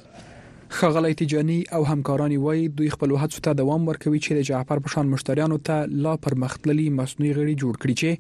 خغلی 0.73 1.15
تجانی 1.15 1.65
او 1.73 1.87
همکارانی 1.87 2.37
وای 2.37 2.69
دوی 2.69 2.91
خپل 2.91 3.17
هڅو 3.17 3.41
ته 3.43 3.53
دوام 3.59 3.89
ورکوي 3.89 4.19
چې 4.25 4.33
د 4.35 4.41
جعفر 4.51 4.79
پشان 4.87 5.07
مشتریانو 5.15 5.59
ته 5.71 5.77
لا 6.07 6.15
پرمختللي 6.29 6.87
مصنوعي 7.01 7.33
غړي 7.41 7.55
جوړ 7.63 7.75
کړي 7.85 7.95
چې 8.01 8.11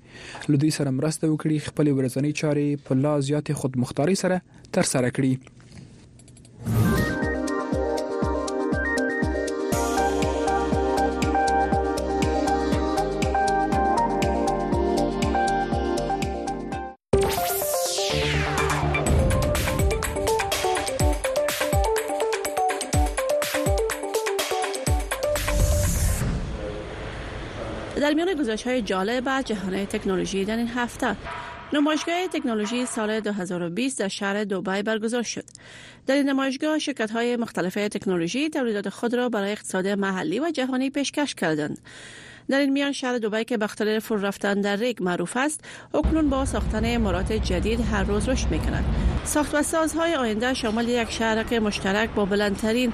لدی 0.54 0.70
سره 0.78 0.90
مرسته 1.00 1.24
وکړي 1.32 1.58
خپل 1.72 1.86
ورځنی 1.98 2.32
چارې 2.44 2.68
په 2.88 2.92
لا 3.04 3.14
زیات 3.30 3.46
خود 3.62 3.72
مختاري 3.84 4.16
سره 4.26 4.36
تر 4.78 4.86
سره 4.94 5.08
کړي 5.18 5.34
در 28.14 28.24
میان 28.24 28.34
گزارش 28.36 28.62
های 28.62 28.82
جالب 28.82 29.22
از 29.26 29.44
جهان 29.44 29.86
تکنولوژی 29.86 30.44
در 30.44 30.56
این 30.56 30.68
هفته 30.68 31.16
نمایشگاه 31.72 32.26
تکنولوژی 32.28 32.86
سال 32.86 33.20
2020 33.20 33.98
در 33.98 34.08
شهر 34.08 34.44
دوبای 34.44 34.82
برگزار 34.82 35.22
شد. 35.22 35.44
در 36.06 36.14
این 36.14 36.28
نمایشگاه 36.28 36.78
شرکت 36.78 37.10
های 37.10 37.36
مختلف 37.36 37.74
تکنولوژی 37.74 38.50
تولیدات 38.50 38.88
خود 38.88 39.14
را 39.14 39.28
برای 39.28 39.52
اقتصاد 39.52 39.86
محلی 39.86 40.38
و 40.40 40.50
جهانی 40.54 40.90
پیشکش 40.90 41.34
کردند. 41.34 41.78
در 42.48 42.58
این 42.58 42.72
میان 42.72 42.92
شهر 42.92 43.18
دوبای 43.18 43.44
که 43.44 43.56
بختره 43.56 43.98
فر 43.98 44.16
رفتن 44.16 44.60
در 44.60 44.76
ریگ 44.76 45.02
معروف 45.02 45.36
است 45.36 45.60
اکنون 45.94 46.28
با 46.28 46.44
ساختن 46.44 46.82
امارات 46.84 47.32
جدید 47.32 47.80
هر 47.80 48.04
روز 48.04 48.28
رشد 48.28 48.50
میکند 48.50 48.84
ساخت 49.24 49.54
و 49.54 49.62
سازهای 49.62 50.14
آینده 50.14 50.54
شامل 50.54 50.88
یک 50.88 51.10
شهرک 51.10 51.52
مشترک 51.52 52.10
با 52.10 52.24
بلندترین 52.24 52.92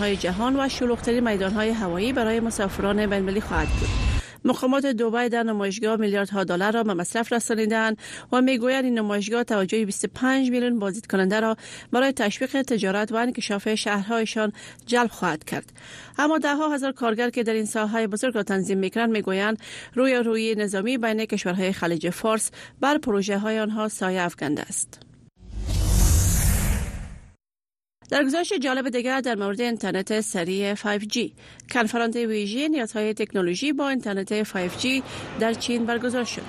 های 0.00 0.16
جهان 0.16 0.60
و 0.60 0.68
شلوغترین 0.68 1.42
های 1.42 1.70
هوایی 1.70 2.12
برای 2.12 2.40
مسافران 2.40 3.06
بین 3.06 3.40
خواهد 3.40 3.68
بود 3.68 4.19
مقامات 4.44 4.86
دوبای 4.86 5.28
در 5.28 5.42
نمایشگاه 5.42 5.96
میلیاردها 5.96 6.44
دلار 6.44 6.72
را 6.72 6.82
به 6.82 6.94
مصرف 6.94 7.32
رسانیدند 7.32 7.96
و 8.32 8.40
میگویند 8.42 8.84
این 8.84 8.98
نمایشگاه 8.98 9.44
توجه 9.44 9.84
25 9.86 10.50
میلیون 10.50 10.78
بازدید 10.78 11.06
کننده 11.06 11.40
را 11.40 11.56
برای 11.92 12.12
تشویق 12.12 12.62
تجارت 12.62 13.12
و 13.12 13.16
انکشاف 13.16 13.74
شهرهایشان 13.74 14.52
جلب 14.86 15.10
خواهد 15.10 15.44
کرد 15.44 15.72
اما 16.18 16.38
دهها 16.38 16.74
هزار 16.74 16.92
کارگر 16.92 17.30
که 17.30 17.42
در 17.42 17.52
این 17.52 17.64
ساحه 17.64 18.06
بزرگ 18.06 18.34
را 18.34 18.42
تنظیم 18.42 18.78
میکنند 18.78 19.10
میگویند 19.10 19.58
روی 19.94 20.14
روی 20.14 20.54
نظامی 20.54 20.98
بین 20.98 21.24
کشورهای 21.24 21.72
خلیج 21.72 22.10
فارس 22.10 22.50
بر 22.80 22.98
پروژه 22.98 23.38
های 23.38 23.58
آنها 23.60 23.88
سایه 23.88 24.20
افکنده 24.22 24.62
است 24.62 25.00
در 28.10 28.24
گزارش 28.24 28.52
جالب 28.52 28.88
دیگر 28.90 29.20
در 29.20 29.34
مورد 29.34 29.60
اینترنت 29.60 30.20
سریع 30.20 30.74
5G 30.74 31.18
کنفرانس 31.72 32.16
ویژه 32.16 32.68
نیازهای 32.68 33.14
تکنولوژی 33.14 33.72
با 33.72 33.88
اینترنت 33.88 34.42
5G 34.44 35.02
در 35.40 35.52
چین 35.54 35.84
برگزار 35.86 36.24
شد 36.24 36.42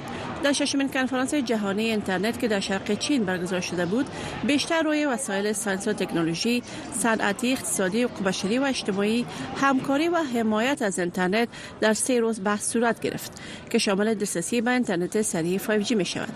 در 0.43 0.51
ششمین 0.53 0.87
کنفرانس 0.89 1.33
جهانی 1.33 1.83
اینترنت 1.83 2.39
که 2.39 2.47
در 2.47 2.59
شرق 2.59 2.97
چین 2.99 3.23
برگزار 3.23 3.59
شده 3.61 3.85
بود 3.85 4.05
بیشتر 4.47 4.81
روی 4.81 5.05
وسایل 5.05 5.53
ساینس 5.53 5.87
و 5.87 5.93
تکنولوژی 5.93 6.63
صنعتی 6.93 7.51
اقتصادی 7.51 8.05
بشری 8.07 8.59
و 8.59 8.63
اجتماعی 8.63 9.25
همکاری 9.61 10.07
و 10.07 10.17
حمایت 10.17 10.81
از 10.81 10.99
اینترنت 10.99 11.47
در 11.81 11.93
سه 11.93 12.19
روز 12.19 12.43
بحث 12.43 12.71
صورت 12.71 12.99
گرفت 13.01 13.31
که 13.69 13.77
شامل 13.77 14.13
دسترسی 14.13 14.61
به 14.61 14.71
اینترنت 14.71 15.21
سریع 15.21 15.57
5G 15.57 15.91
می 15.91 16.05
شود 16.05 16.33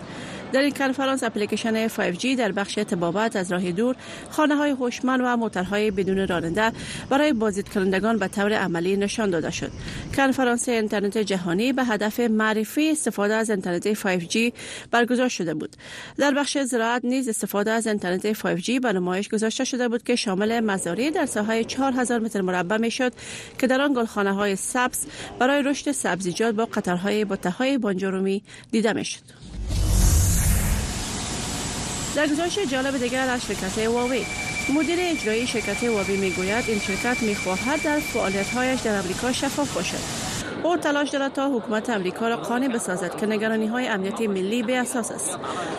در 0.52 0.60
این 0.60 0.70
کنفرانس 0.74 1.22
اپلیکیشن 1.22 1.88
5G 1.88 2.24
در 2.38 2.52
بخش 2.52 2.74
تبابت 2.74 3.36
از 3.36 3.52
راه 3.52 3.72
دور 3.72 3.96
خانه 4.30 4.54
های 4.56 4.70
هوشمند 4.70 5.20
و 5.24 5.36
موترهای 5.36 5.90
بدون 5.90 6.28
راننده 6.28 6.72
برای 7.10 7.32
بازدید 7.32 7.68
کنندگان 7.68 8.18
به 8.18 8.28
طور 8.28 8.52
عملی 8.52 8.96
نشان 8.96 9.30
داده 9.30 9.50
شد 9.50 9.70
کنفرانس 10.16 10.68
اینترنت 10.68 11.18
جهانی 11.18 11.72
به 11.72 11.84
هدف 11.84 12.20
معرفی 12.20 12.90
استفاده 12.90 13.34
از 13.34 13.50
اینترنت 13.50 13.94
5G 13.94 14.52
برگزار 14.90 15.28
شده 15.28 15.54
بود 15.54 15.76
در 16.18 16.30
بخش 16.30 16.58
زراعت 16.58 17.04
نیز 17.04 17.28
استفاده 17.28 17.70
از 17.70 17.86
اینترنت 17.86 18.32
5G 18.32 18.70
به 18.80 18.92
نمایش 18.92 19.28
گذاشته 19.28 19.64
شده 19.64 19.88
بود 19.88 20.02
که 20.02 20.16
شامل 20.16 20.60
مزاری 20.60 21.10
در 21.10 21.26
ساحه 21.26 21.64
4000 21.64 22.18
متر 22.18 22.40
مربع 22.40 22.76
می 22.76 22.90
شد 22.90 23.12
که 23.58 23.66
در 23.66 23.80
آن 23.80 23.94
گلخانه 23.94 24.32
های 24.34 24.56
سبز 24.56 25.06
برای 25.38 25.62
رشد 25.62 25.92
سبزیجات 25.92 26.54
با 26.54 26.64
قطرهای 26.66 27.24
بوته 27.24 27.50
های 27.50 27.78
بانجرومی 27.78 28.42
دیده 28.70 28.92
می 28.92 29.04
شد. 29.04 29.45
در 32.16 32.26
گزارش 32.26 32.58
جالب 32.58 32.98
دیگر 32.98 33.28
از 33.28 33.46
شرکت 33.46 33.78
هواوی 33.78 34.26
مدیر 34.74 34.98
اجرایی 35.00 35.46
شرکت 35.46 35.84
هواوی 35.84 36.16
میگوید 36.16 36.64
این 36.68 36.78
شرکت 36.80 37.22
میخواهد 37.22 37.82
در 37.82 37.98
فعالیتهایش 38.00 38.80
در 38.80 38.98
آمریکا 39.00 39.32
شفاف 39.32 39.74
باشد 39.74 40.35
او 40.66 40.76
تلاش 40.76 41.08
دارد 41.10 41.32
تا 41.32 41.48
حکومت 41.58 41.90
امریکا 41.90 42.28
را 42.28 42.36
قانع 42.36 42.68
بسازد 42.68 43.16
که 43.16 43.26
نگرانی 43.26 43.66
های 43.66 43.86
امنیتی 43.88 44.26
ملی 44.26 44.62
به 44.62 44.76
اساس 44.78 45.12
است 45.12 45.38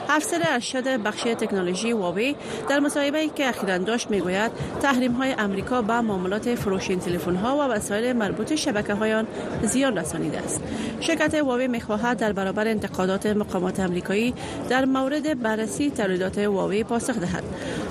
افسر 0.09 0.41
ارشد 0.45 0.87
بخش 1.03 1.21
تکنولوژی 1.23 1.93
واوی 1.93 2.35
در 2.69 2.79
مصاحبه 2.79 3.27
که 3.35 3.49
اخیرا 3.49 3.77
داشت 3.77 4.09
میگوید 4.11 4.51
تحریم 4.81 5.13
های 5.13 5.35
امریکا 5.37 5.81
به 5.81 6.01
معاملات 6.01 6.55
فروش 6.55 6.89
این 6.89 6.99
تلفن 6.99 7.35
ها 7.35 7.57
و 7.57 7.61
وسایل 7.61 8.15
مربوط 8.15 8.55
شبکه 8.55 8.93
های 8.93 9.13
آن 9.13 9.27
زیان 9.63 9.97
رسانیده 9.97 10.37
است 10.39 10.61
شرکت 10.99 11.33
واوی 11.33 11.67
میخواهد 11.67 12.17
در 12.17 12.33
برابر 12.33 12.67
انتقادات 12.67 13.25
مقامات 13.25 13.79
امریکایی 13.79 14.33
در 14.69 14.85
مورد 14.85 15.41
بررسی 15.41 15.89
تولیدات 15.91 16.37
واوی 16.37 16.83
پاسخ 16.83 17.13
دهد 17.15 17.43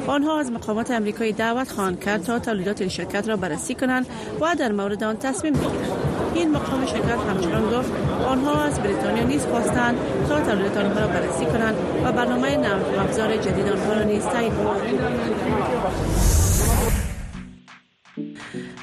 آنها 0.07 0.39
از 0.41 0.53
مقامات 0.53 0.91
امریکایی 0.91 1.33
دعوت 1.33 1.71
خواهند 1.73 2.05
کرد 2.05 2.23
تا 2.23 2.39
تولیدات 2.39 2.81
این 2.81 2.91
شرکت 2.91 3.29
را 3.29 3.37
بررسی 3.37 3.75
کنند 3.75 4.07
و 4.41 4.55
در 4.59 4.73
مورد 4.73 5.05
آن 5.05 5.17
تصمیم 5.17 5.53
بگیرند 5.53 6.16
این 6.39 6.51
مقام 6.51 6.87
شرکت 6.87 7.19
همچنان 7.31 7.71
گفت 7.79 7.93
آنها 8.29 8.63
از 8.63 8.81
بریتانیا 8.81 9.25
نیز 9.25 9.43
خواستند 9.47 9.97
تا 10.29 10.41
تولیدات 10.41 10.77
آنها 10.77 11.01
را 11.01 11.07
بررسی 11.07 11.45
کنند 11.47 11.75
و 12.05 12.13
برنامه 12.13 12.57
نرم 12.57 12.85
افزار 12.99 13.37
جدید 13.37 13.67
آنها 13.69 13.93
را 13.93 14.03
نیز 14.03 14.23
تعیین 14.25 14.53
کنند 14.55 14.83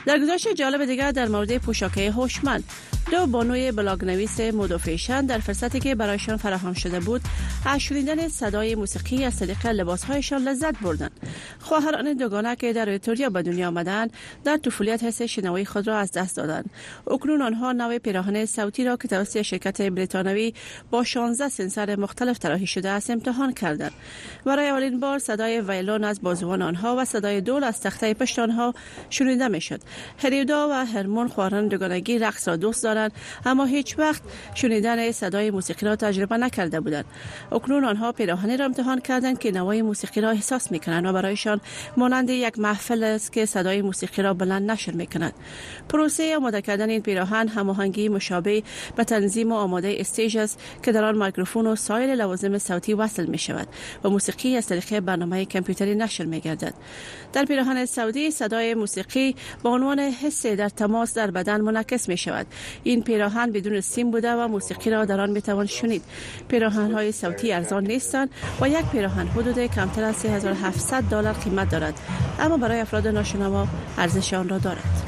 در 0.06 0.20
گزارش 0.20 0.48
جالب 0.48 0.86
دیگر 0.86 1.12
در 1.12 1.28
مورد 1.28 1.58
پوشاکه 1.58 2.12
هوشمند 2.12 2.64
دو 3.12 3.26
بانوی 3.28 3.72
بلاگ 3.72 4.06
نویس 4.06 4.40
فیشن 4.80 5.26
در 5.26 5.38
فرصتی 5.38 5.80
که 5.80 5.96
برایشان 5.96 6.38
فراهم 6.38 6.74
شده 6.74 7.00
بود 7.00 7.22
از 7.66 7.80
شنیدن 7.80 8.28
صدای 8.28 8.76
موسیقی 8.76 9.24
از 9.26 9.40
طریق 9.40 9.66
لباسهایشان 9.68 10.42
لذت 10.42 10.80
بردند 10.80 11.12
خواهران 11.60 12.14
دوگانه 12.14 12.56
که 12.56 12.74
در 12.74 12.90
ویکتوریا 12.90 13.30
به 13.30 13.42
دنیا 13.42 13.68
آمدند 13.68 14.14
در 14.44 14.58
طفولیت 14.58 15.04
حس 15.04 15.22
شنوایی 15.22 15.66
خود 15.66 15.88
را 15.88 15.98
از 15.98 16.12
دست 16.12 16.38
دادند 16.38 16.66
اکنون 17.08 17.42
آنها 17.42 17.72
نوع 17.72 17.98
پیراهن 17.98 18.46
صوتی 18.46 18.86
را 18.86 18.96
که 18.98 19.08
توسط 19.08 19.42
شرکت 19.42 19.82
بریتانوی 19.82 20.54
با 20.92 21.04
16 21.04 21.50
سنسر 21.50 21.96
مختلف 22.00 22.40
طراحی 22.40 22.68
شده 22.68 22.90
است 22.90 23.10
امتحان 23.10 23.54
کردند 23.54 23.92
برای 24.46 24.70
اولین 24.70 25.00
بار 25.00 25.20
صدای 25.20 25.62
ویلون 25.68 26.04
از 26.04 26.22
بازوان 26.22 26.62
آنها 26.62 26.96
و 26.98 27.06
صدای 27.06 27.42
دول 27.42 27.64
از 27.64 27.82
تخته 27.82 28.14
پشت 28.14 28.40
آنها 28.40 28.74
شنیده 29.10 29.48
میشد 29.48 29.80
هریودا 30.24 30.68
و 30.70 30.72
هرمون 30.86 31.28
خواهران 31.28 31.68
دوگانگی 31.68 32.20
رقص 32.20 32.48
را 32.48 32.56
دوست 32.56 32.86
اما 33.46 33.66
هیچ 33.66 34.00
وقت 34.00 34.22
شنیدن 34.56 35.12
صدای 35.12 35.52
موسیقی 35.52 35.86
را 35.86 35.96
تجربه 35.96 36.38
نکرده 36.38 36.80
بودند 36.80 37.06
اکنون 37.52 37.86
آنها 37.86 38.12
پیراهنی 38.12 38.58
را 38.58 38.66
امتحان 38.66 39.00
کردند 39.02 39.40
که 39.40 39.52
نوای 39.52 39.82
موسیقی 39.82 40.22
را 40.22 40.30
احساس 40.30 40.72
میکنند 40.72 41.06
و 41.06 41.14
برایشان 41.14 41.62
مانند 41.98 42.30
یک 42.30 42.60
محفل 42.60 43.04
است 43.04 43.32
که 43.32 43.46
صدای 43.46 43.82
موسیقی 43.82 44.22
را 44.22 44.34
بلند 44.34 44.72
نشر 44.72 44.92
میکند 44.92 45.34
پروسه 45.90 46.36
آماده 46.38 46.62
کردن 46.62 46.90
این 46.90 47.02
پیراهن 47.02 47.48
هماهنگی 47.48 48.10
مشابه 48.10 48.64
به 48.96 49.04
تنظیم 49.04 49.52
و 49.52 49.56
آماده 49.56 49.96
استیج 50.00 50.38
است 50.38 50.60
که 50.84 50.92
در 50.92 51.04
آن 51.04 51.26
میکروفون 51.26 51.68
و 51.68 51.76
سایر 51.76 52.16
لوازم 52.16 52.58
صوتی 52.58 52.94
وصل 52.94 53.26
می 53.26 53.38
شود 53.38 53.68
و 54.04 54.10
موسیقی 54.10 54.58
از 54.58 54.68
طریق 54.68 55.00
برنامه 55.00 55.46
کامپیوتری 55.46 55.96
نشر 55.96 56.26
می 56.26 56.40
گردد 56.40 56.74
در 57.34 57.46
پیراهن 57.46 57.86
سعودی 57.86 58.32
صدای 58.32 58.74
موسیقی 58.76 59.36
به 59.64 59.70
عنوان 59.70 60.00
حس 60.00 60.46
در 60.46 60.70
تماس 60.70 61.14
در 61.14 61.32
بدن 61.32 61.62
منعکس 61.62 62.10
می 62.10 62.18
شود 62.18 62.48
این 62.84 63.04
پیراهن 63.04 63.52
بدون 63.52 63.82
سیم 63.82 64.12
بوده 64.12 64.34
و 64.36 64.48
موسیقی 64.48 64.90
را 64.90 65.06
در 65.06 65.20
آن 65.22 65.30
میتوان 65.30 65.66
شنید 65.66 66.04
پیراهن 66.48 66.92
های 66.92 67.12
صوتی 67.12 67.54
ارزان 67.54 67.84
نیستند 67.88 68.30
و 68.62 68.70
یک 68.70 68.86
پیراهن 68.92 69.28
حدود 69.28 69.60
کمتر 69.66 70.04
از 70.04 70.16
3700 70.16 71.04
دلار 71.04 71.34
قیمت 71.34 71.72
دارد 71.72 72.00
اما 72.40 72.58
برای 72.58 72.80
افراد 72.80 73.08
ناشنوا 73.08 73.68
ارزش 73.98 74.34
آن 74.34 74.50
را 74.50 74.58
دارد 74.58 75.02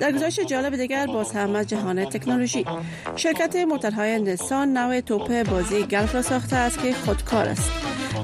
در 0.00 0.12
گزارش 0.12 0.40
جالب 0.40 0.76
دیگر 0.76 1.06
باز 1.06 1.30
هم 1.30 1.54
از 1.56 1.66
جهان 1.66 2.04
تکنولوژی 2.04 2.64
شرکت 3.16 3.56
موتورهای 3.56 4.22
نسان 4.22 4.76
نوع 4.78 5.00
توپ 5.00 5.50
بازی 5.50 5.82
گلف 5.82 6.14
را 6.14 6.22
ساخته 6.22 6.56
است 6.56 6.82
که 6.82 6.92
خودکار 6.92 7.48
است 7.48 7.70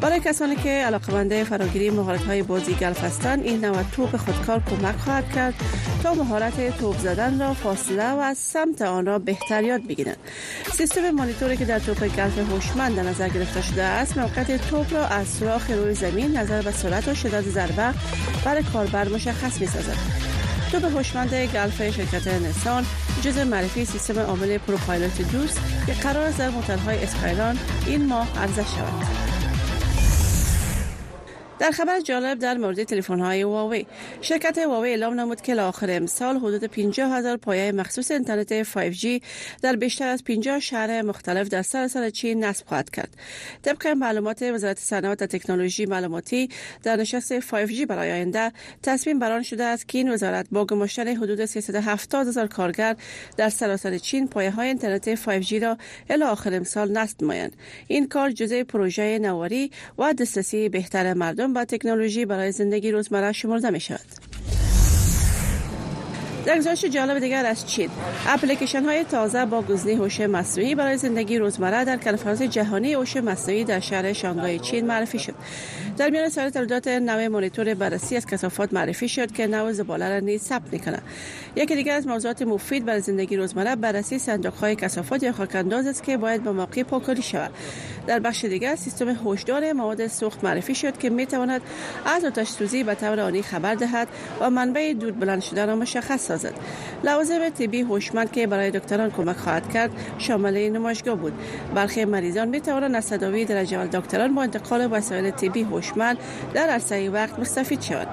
برای 0.01 0.20
کسانی 0.20 0.56
که 0.56 0.68
علاقمند 0.68 1.43
فراگیری 1.43 1.88
های 2.26 2.43
بازی 2.43 2.74
گلف 2.74 3.05
هستند 3.05 3.43
این 3.44 3.64
نوع 3.64 3.82
توپ 3.93 4.16
خودکار 4.16 4.60
کمک 4.70 4.97
خواهد 4.97 5.32
کرد 5.32 5.55
تا 6.02 6.14
مهارت 6.14 6.78
توپ 6.78 6.98
زدن 6.98 7.40
را 7.40 7.55
فاصله 7.55 8.10
و 8.10 8.18
از 8.18 8.38
سمت 8.38 8.82
آن 8.82 9.06
را 9.06 9.18
بهتر 9.18 9.62
یاد 9.64 9.86
بگیرند 9.86 10.16
سیستم 10.72 11.10
مانیتوری 11.10 11.56
که 11.56 11.64
در 11.64 11.78
توپ 11.78 12.16
گلف 12.16 12.38
هوشمند 12.38 12.97
در 12.97 13.02
نظر 13.02 13.28
گرفته 13.28 13.62
شده 13.62 13.82
است 13.84 14.18
موقعیت 14.18 14.68
توپ 14.70 14.94
را 14.94 15.06
از 15.06 15.28
سوراخ 15.28 15.70
روی 15.70 15.94
زمین 15.94 16.36
نظر 16.36 16.62
به 16.62 16.70
سرعت 16.72 17.09
و 17.09 17.14
شدت 17.14 17.43
ضربه 17.43 17.94
برای 18.44 18.62
کاربر 18.72 19.09
مشخص 19.09 19.60
می‌سازد 19.60 20.06
دو 20.72 20.80
به 20.80 20.88
هوشمند 20.88 21.34
گلف 21.34 21.90
شرکت 21.97 22.28
نسان 22.28 22.86
جز 23.22 23.38
معرفی 23.38 23.84
سیستم 23.84 24.18
عامل 24.18 24.59
پروپایلوت 24.59 25.32
دوست 25.32 25.60
که 25.86 25.93
قرار 25.93 26.26
است 26.26 26.38
در 26.38 26.76
های 26.76 27.05
اسکایلان 27.05 27.59
این 27.86 28.06
ماه 28.06 28.26
عرضه 28.38 28.62
شود 28.76 29.36
در 31.59 31.70
خبر 31.70 32.01
جالب 32.01 32.39
در 32.39 32.55
مورد 32.59 32.83
تلفن 32.85 33.20
های 33.20 33.43
هواوی 33.43 33.87
شرکت 34.20 34.59
هواوی 34.59 34.91
اعلام 34.91 35.20
نمود 35.20 35.41
که 35.41 35.55
لاخر 35.55 35.87
امسال 35.91 36.37
حدود 36.37 36.65
50 36.65 37.11
هزار 37.12 37.37
پایه 37.37 37.73
مخصوص 37.73 38.11
اینترنت 38.11 38.62
5G 38.62 39.23
در 39.62 39.77
بیشتر 39.77 40.09
از 40.09 40.24
50 40.24 40.59
شهر 40.61 41.03
مختلف 41.03 41.49
در 41.49 41.62
سراسر 41.62 41.95
سر 42.01 42.11
چین 42.11 42.45
نصب 42.45 42.66
خواهد 42.66 42.91
کرد 42.91 43.16
طبق 43.62 43.87
معلومات 43.87 44.43
وزارت 44.43 44.78
صنعت 44.78 45.23
و 45.23 45.27
تکنولوژی 45.27 45.87
معلوماتی 45.87 46.49
در 46.83 46.97
نشست 46.97 47.41
5G 47.41 47.87
برای 47.87 48.12
آینده 48.12 48.53
تصمیم 48.83 49.19
بران 49.19 49.43
شده 49.43 49.65
است 49.65 49.89
که 49.89 49.99
این 49.99 50.12
وزارت 50.12 50.47
با 50.53 50.65
گماشتن 50.65 51.09
حدود 51.09 51.45
370 51.45 52.27
هزار 52.28 52.47
کارگر 52.47 52.97
در 53.37 53.49
سراسر 53.49 53.77
سر 53.91 53.99
چین 53.99 54.28
پایه 54.28 54.51
های 54.51 54.69
اینترنت 54.69 55.15
5G 55.43 55.62
را 55.62 55.78
الی 56.11 56.23
آخر 56.23 56.55
امسال 56.55 56.91
نصب 56.93 57.23
نمایند 57.23 57.57
این 57.89 58.09
کار 58.09 58.31
جزء 58.31 58.65
پروژه 58.65 59.19
نواری 59.19 59.70
و 59.99 60.12
دسترسی 60.12 60.69
بهتر 60.69 61.15
مردم 61.15 61.45
مردم 61.47 61.52
با 61.52 61.64
تکنولوژی 61.64 62.24
برای 62.24 62.52
زندگی 62.52 62.90
روزمره 62.90 63.32
شمرده 63.32 63.70
می 63.70 63.81
شود. 63.81 64.26
گزارش 66.55 66.85
جالب 66.85 67.18
دیگر 67.18 67.47
از 67.47 67.66
چین 67.66 67.90
اپلیکیشن 68.27 68.82
های 68.85 69.05
تازه 69.05 69.44
با 69.44 69.62
گزینه 69.62 69.98
هوش 70.02 70.20
مصنوعی 70.20 70.74
برای 70.74 70.97
زندگی 70.97 71.39
روزمره 71.39 71.85
در 71.85 71.97
کنفرانس 71.97 72.43
جهانی 72.43 72.93
هوش 72.94 73.16
مصنوعی 73.16 73.64
در 73.64 73.81
شهر 73.81 74.12
شانگهای 74.12 74.59
چین 74.59 74.86
معرفی 74.86 75.18
شد 75.18 75.35
در 75.97 76.10
میان 76.10 76.28
سایر 76.28 76.51
تولیدات 76.51 76.89
نوع 76.89 77.27
مانیتور 77.28 77.74
بررسی 77.74 78.16
از 78.16 78.27
کثافات 78.27 78.73
معرفی 78.73 79.09
شد 79.09 79.32
که 79.32 79.47
نوع 79.47 79.73
زباله 79.73 80.09
را 80.09 80.18
نیز 80.18 80.43
ثبت 80.43 80.74
یکی 81.56 81.74
دیگر 81.74 81.97
از 81.97 82.06
موضوعات 82.06 82.43
مفید 82.43 82.85
برای 82.85 83.01
زندگی 83.01 83.36
روزمره 83.36 83.77
بررسی 83.77 84.18
صندوق 84.18 84.55
های 84.55 84.77
کثافات 84.77 85.23
یا 85.23 85.32
خاکانداز 85.32 85.86
است 85.86 86.02
که 86.02 86.16
باید 86.16 86.43
به 86.43 86.51
موقع 86.52 86.82
پاکاری 86.82 87.23
شود 87.23 87.51
در 88.06 88.18
بخش 88.18 88.44
دیگر 88.44 88.77
سیستم 88.77 89.09
هوشدار 89.09 89.73
مواد 89.73 90.06
سوخت 90.06 90.44
معرفی 90.44 90.74
شد 90.74 90.98
که 90.98 91.10
میتواند 91.10 91.60
از 92.06 92.24
آتش 92.24 92.48
سوزی 92.48 92.85
به 92.85 92.94
طور 92.94 93.20
آنی 93.20 93.43
خبر 93.43 93.74
دهد 93.74 94.09
و 94.40 94.51
منبع 94.51 94.93
دود 95.01 95.20
بلند 95.20 95.43
شدن 95.43 95.66
را 95.66 95.77
مشخص 95.77 96.31
لوازم 97.05 97.49
طبی 97.49 97.81
هوشمند 97.83 98.33
که 98.33 98.47
برای 98.47 98.71
دکتران 98.71 99.11
کمک 99.11 99.37
خواهد 99.37 99.73
کرد 99.73 99.91
شامل 100.19 100.71
نمایشگاه 100.71 101.15
بود 101.17 101.33
برخی 101.75 102.05
مریضان 102.05 102.49
می 102.49 102.61
توانند 102.61 102.95
از 102.95 103.09
تداوی 103.09 103.45
درجه 103.45 103.87
دکتران 103.87 104.35
با 104.35 104.43
انتقال 104.43 104.89
وسایل 104.91 105.31
طبی 105.31 105.63
هوشمند 105.63 106.17
در 106.55 106.69
عرصه 106.69 107.11
وقت 107.11 107.39
مستفید 107.39 107.81
شوند 107.83 108.07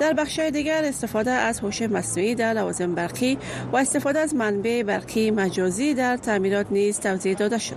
در 0.00 0.12
بخش 0.12 0.38
دیگر 0.38 0.84
استفاده 0.84 1.30
از 1.30 1.60
هوش 1.60 1.82
مصنوعی 1.82 2.34
در 2.34 2.52
لوازم 2.54 2.94
برقی 2.94 3.38
و 3.72 3.76
استفاده 3.76 4.18
از 4.18 4.34
منبع 4.34 4.82
برقی 4.82 5.30
مجازی 5.30 5.94
در 5.94 6.16
تعمیرات 6.16 6.66
نیز 6.70 7.00
توضیح 7.00 7.34
داده 7.34 7.58
شد 7.58 7.76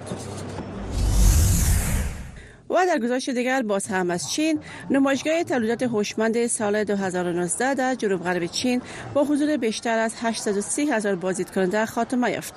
و 2.74 2.86
در 2.86 3.00
گزارش 3.00 3.30
دیگر 3.30 3.62
باز 3.62 3.88
هم 3.88 4.10
از 4.12 4.32
چین 4.32 4.60
نمایشگاه 4.90 5.44
تولیدات 5.44 5.84
هوشمند 5.84 6.48
سال 6.48 6.84
2019 6.84 7.74
در 7.74 7.96
جنوب 7.96 8.24
غرب 8.24 8.46
چین 8.46 8.82
با 9.14 9.24
حضور 9.24 9.58
بیشتر 9.58 10.00
از 10.00 10.14
830 10.22 10.92
هزار 10.92 11.16
بازدید 11.16 11.50
کننده 11.52 11.86
خاتمه 11.86 12.32
یافت. 12.32 12.54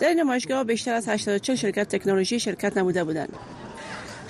در 0.00 0.08
این 0.08 0.20
نمایشگاه 0.20 0.64
بیشتر 0.64 0.92
از 0.94 1.08
84 1.08 1.56
شرکت 1.56 1.88
تکنولوژی 1.96 2.40
شرکت 2.40 2.76
نموده 2.76 3.04
بودند. 3.04 3.28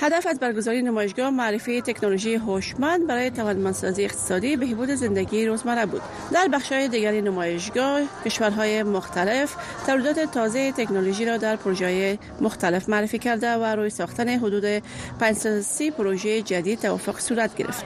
هدف 0.01 0.27
از 0.27 0.39
برگزاری 0.41 0.83
نمایشگاه 0.83 1.31
معرفی 1.31 1.81
تکنولوژی 1.83 2.35
هوشمند 2.35 3.07
برای 3.07 3.31
توانمندسازی 3.31 4.05
اقتصادی 4.05 4.57
بهبود 4.57 4.91
زندگی 4.91 5.47
روزمره 5.47 5.87
بود 5.87 6.01
در 6.33 6.49
بخشهای 6.53 6.89
دیگر 6.89 7.11
نمایشگاه 7.13 8.01
کشورهای 8.25 8.83
مختلف 8.83 9.57
تولیدات 9.87 10.19
تازه 10.33 10.73
تکنولوژی 10.73 11.25
را 11.25 11.37
در 11.37 11.57
پروژه 11.57 12.19
مختلف 12.41 12.89
معرفی 12.89 13.19
کرده 13.19 13.53
و 13.53 13.65
روی 13.65 13.91
ساختن 13.91 14.29
حدود 14.29 14.65
530 15.21 15.91
پروژه 15.91 16.43
جدید 16.43 16.79
توافق 16.79 17.19
صورت 17.19 17.57
گرفت 17.57 17.85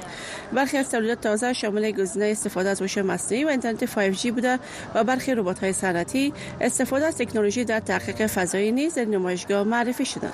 برخی 0.53 0.77
از 0.77 0.91
تولیدات 0.91 1.21
تازه 1.21 1.53
شامل 1.53 1.91
گزینه 1.91 2.25
استفاده 2.25 2.69
از 2.69 2.83
هوش 2.83 2.99
مصنوعی 2.99 3.45
و 3.45 3.49
اینترنت 3.49 3.87
5G 3.87 4.27
بوده 4.27 4.59
و 4.95 5.05
برخی 5.05 5.35
ربات‌های 5.35 5.73
صنعتی 5.73 6.33
استفاده 6.61 7.07
از 7.07 7.17
تکنولوژی 7.19 7.65
در 7.65 7.81
تحقیق 7.81 8.27
فضایی 8.27 8.73
نیز 8.73 8.95
در 8.95 9.05
نمایشگاه 9.05 9.63
معرفی 9.63 10.05
شدند 10.05 10.33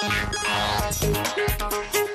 Música 0.00 2.07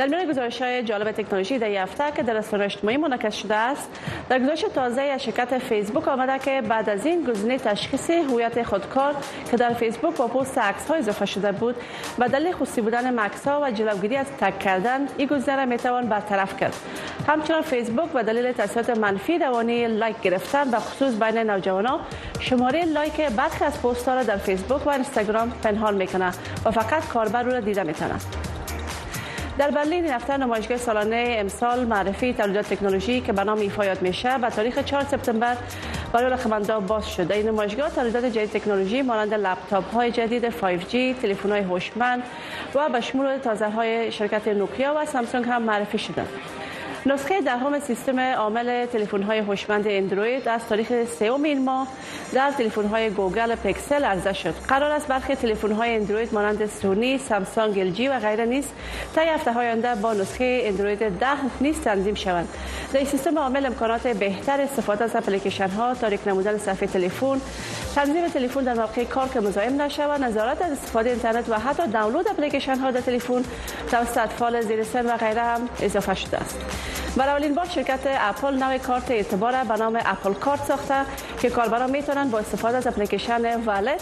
در 0.00 0.06
میان 0.06 0.28
گزارش 0.30 0.62
های 0.62 0.82
جالب 0.82 1.10
تکنولوژی 1.12 1.58
در 1.58 1.70
یافته 1.70 2.04
که 2.16 2.22
در 2.22 2.32
رسانه 2.34 2.64
اجتماعی 2.64 2.96
منعکس 2.96 3.34
شده 3.34 3.54
است 3.54 4.00
در 4.28 4.38
گزارش 4.38 4.60
تازه 4.74 5.00
از 5.02 5.22
شرکت 5.22 5.58
فیسبوک 5.58 6.08
آمده 6.08 6.38
که 6.44 6.62
بعد 6.68 6.88
از 6.88 7.06
این 7.06 7.24
گزینه 7.24 7.58
تشخیص 7.58 8.10
هویت 8.10 8.62
خودکار 8.62 9.14
که 9.50 9.56
در 9.56 9.72
فیسبوک 9.74 10.16
با 10.16 10.26
پست 10.28 10.58
عکس 10.58 10.86
ها 10.88 10.94
اضافه 10.94 11.26
شده 11.26 11.52
بود 11.52 11.74
و 12.18 12.28
دلیل 12.28 12.52
خصوصی 12.52 12.80
بودن 12.80 13.20
مکس 13.20 13.48
ها 13.48 13.60
و 13.62 13.70
جلوگیری 13.70 14.16
از 14.16 14.26
تک 14.40 14.58
کردن 14.58 15.00
این 15.18 15.28
گزینه 15.28 15.56
را 15.56 15.66
میتوان 15.66 16.06
برطرف 16.08 16.60
کرد 16.60 16.74
همچنان 17.28 17.62
فیسبوک 17.62 18.08
به 18.10 18.22
دلیل 18.22 18.52
تاثیرات 18.52 18.90
منفی 18.90 19.38
دوانی 19.38 19.86
لایک 19.88 20.20
گرفتن 20.20 20.70
و 20.70 20.76
خصوص 20.80 21.14
بین 21.22 21.38
نوجوانان 21.50 22.00
شماره 22.40 22.84
لایک 22.84 23.20
برخی 23.20 23.64
از 23.64 23.82
پست 23.82 24.08
را 24.08 24.22
در 24.22 24.36
فیسبوک 24.36 24.86
و 24.86 24.90
اینستاگرام 24.90 25.52
پنهان 25.62 25.94
میکنه 25.94 26.32
و 26.64 26.70
فقط 26.70 27.08
کاربر 27.08 27.42
را 27.42 27.60
دیده 27.60 27.82
میتواند 27.82 28.24
در 29.60 29.70
برلین 29.70 30.06
هفته 30.06 30.36
نمایشگاه 30.36 30.76
سالانه 30.76 31.36
امسال 31.40 31.84
معرفی 31.84 32.32
تولیدات 32.32 32.74
تکنولوژی 32.74 33.20
که 33.20 33.32
به 33.32 33.44
نام 33.44 33.58
ایفایات 33.58 34.02
میشه 34.02 34.38
به 34.38 34.50
تاریخ 34.50 34.84
4 34.84 35.04
سپتامبر 35.04 35.56
برای 36.12 36.32
رخمندا 36.32 36.80
باز 36.80 37.10
شده 37.10 37.34
این 37.34 37.46
نمایشگاه 37.48 37.90
تولیدات 37.90 38.24
جدید 38.24 38.50
تکنولوژی 38.50 39.02
مانند 39.02 39.34
لپتاپ 39.34 39.94
های 39.94 40.10
جدید 40.12 40.50
5G 40.50 41.20
تلفن 41.22 41.50
های 41.50 41.60
هوشمند 41.60 42.22
و 42.74 42.88
به 42.88 43.00
شمول 43.00 43.38
تازه 43.38 43.70
های 43.70 44.12
شرکت 44.12 44.48
نوکیا 44.48 44.94
و 44.96 45.06
سامسونگ 45.06 45.44
هم 45.48 45.62
معرفی 45.62 45.98
شدند 45.98 46.28
نسخه 47.06 47.40
دهم 47.40 47.80
سیستم 47.80 48.20
عامل 48.34 48.86
تلفن 48.86 49.22
های 49.22 49.38
هوشمند 49.38 49.84
اندروید 49.88 50.48
از 50.48 50.60
تاریخ 50.68 50.88
سوم 51.18 51.42
این 51.42 51.64
ماه 51.64 51.88
در 52.32 52.50
تلفن 52.58 52.84
های 52.86 53.10
گوگل 53.10 53.54
پکسل 53.54 54.04
عرضه 54.04 54.32
شد. 54.32 54.54
قرار 54.68 54.90
است 54.90 55.06
برخی 55.08 55.52
های 55.74 55.96
اندروید 55.96 56.34
مانند 56.34 56.66
سونی، 56.66 57.18
سامسونگ، 57.18 57.92
جی 57.94 58.08
و 58.08 58.18
غیره 58.18 58.44
نیز 58.44 58.64
تا 59.14 59.22
هفته 59.22 59.52
های 59.52 59.66
آینده 59.66 59.94
با 59.94 60.12
نسخه 60.14 60.60
اندروید 60.64 60.98
10 60.98 61.26
نیز 61.60 61.80
تنظیم 61.80 62.14
شوند. 62.14 62.48
در 62.92 63.04
سیستم 63.04 63.38
عامل 63.38 63.66
امکانات 63.66 64.06
بهتر 64.06 64.60
استفاده 64.60 65.04
از 65.04 65.16
اپلیکیشن 65.16 65.68
ها، 65.68 65.94
تاریک 65.94 66.20
نمودن 66.28 66.58
صفحه 66.58 66.86
تلفن، 66.86 67.40
تنظیم 67.94 68.28
تلفن 68.28 68.60
در 68.60 68.74
موقع 68.74 69.04
کار 69.04 69.28
که 69.28 69.40
مزاحم 69.40 69.82
نشود، 69.82 70.22
نظارت 70.22 70.62
از 70.62 70.72
استفاده 70.72 71.10
اینترنت 71.10 71.48
و 71.48 71.58
حتی 71.58 71.86
دانلود 71.86 72.28
اپلیکیشن 72.28 72.74
ها 72.76 72.90
در 72.90 73.00
تلفن 73.00 73.42
توسط 73.90 74.18
اطفال 74.18 74.60
زیر 74.60 74.84
سن 74.84 75.06
و 75.06 75.16
غیره 75.16 75.42
هم 75.42 75.68
اضافه 75.80 76.14
شده 76.14 76.38
است. 76.38 76.58
برای 77.16 77.32
اولین 77.34 77.54
بار 77.54 77.66
شرکت 77.66 77.98
اپل 78.04 78.54
نوع 78.54 78.78
کارت 78.78 79.10
اعتبار 79.10 79.64
به 79.64 79.76
نام 79.76 79.96
اپل 80.04 80.32
کارت 80.32 80.64
ساخته 80.64 80.94
که 81.40 81.50
کاربران 81.50 81.90
میتونن 81.90 82.28
با 82.30 82.38
استفاده 82.38 82.76
از 82.76 82.86
اپلیکیشن 82.86 83.60
والت 83.64 84.00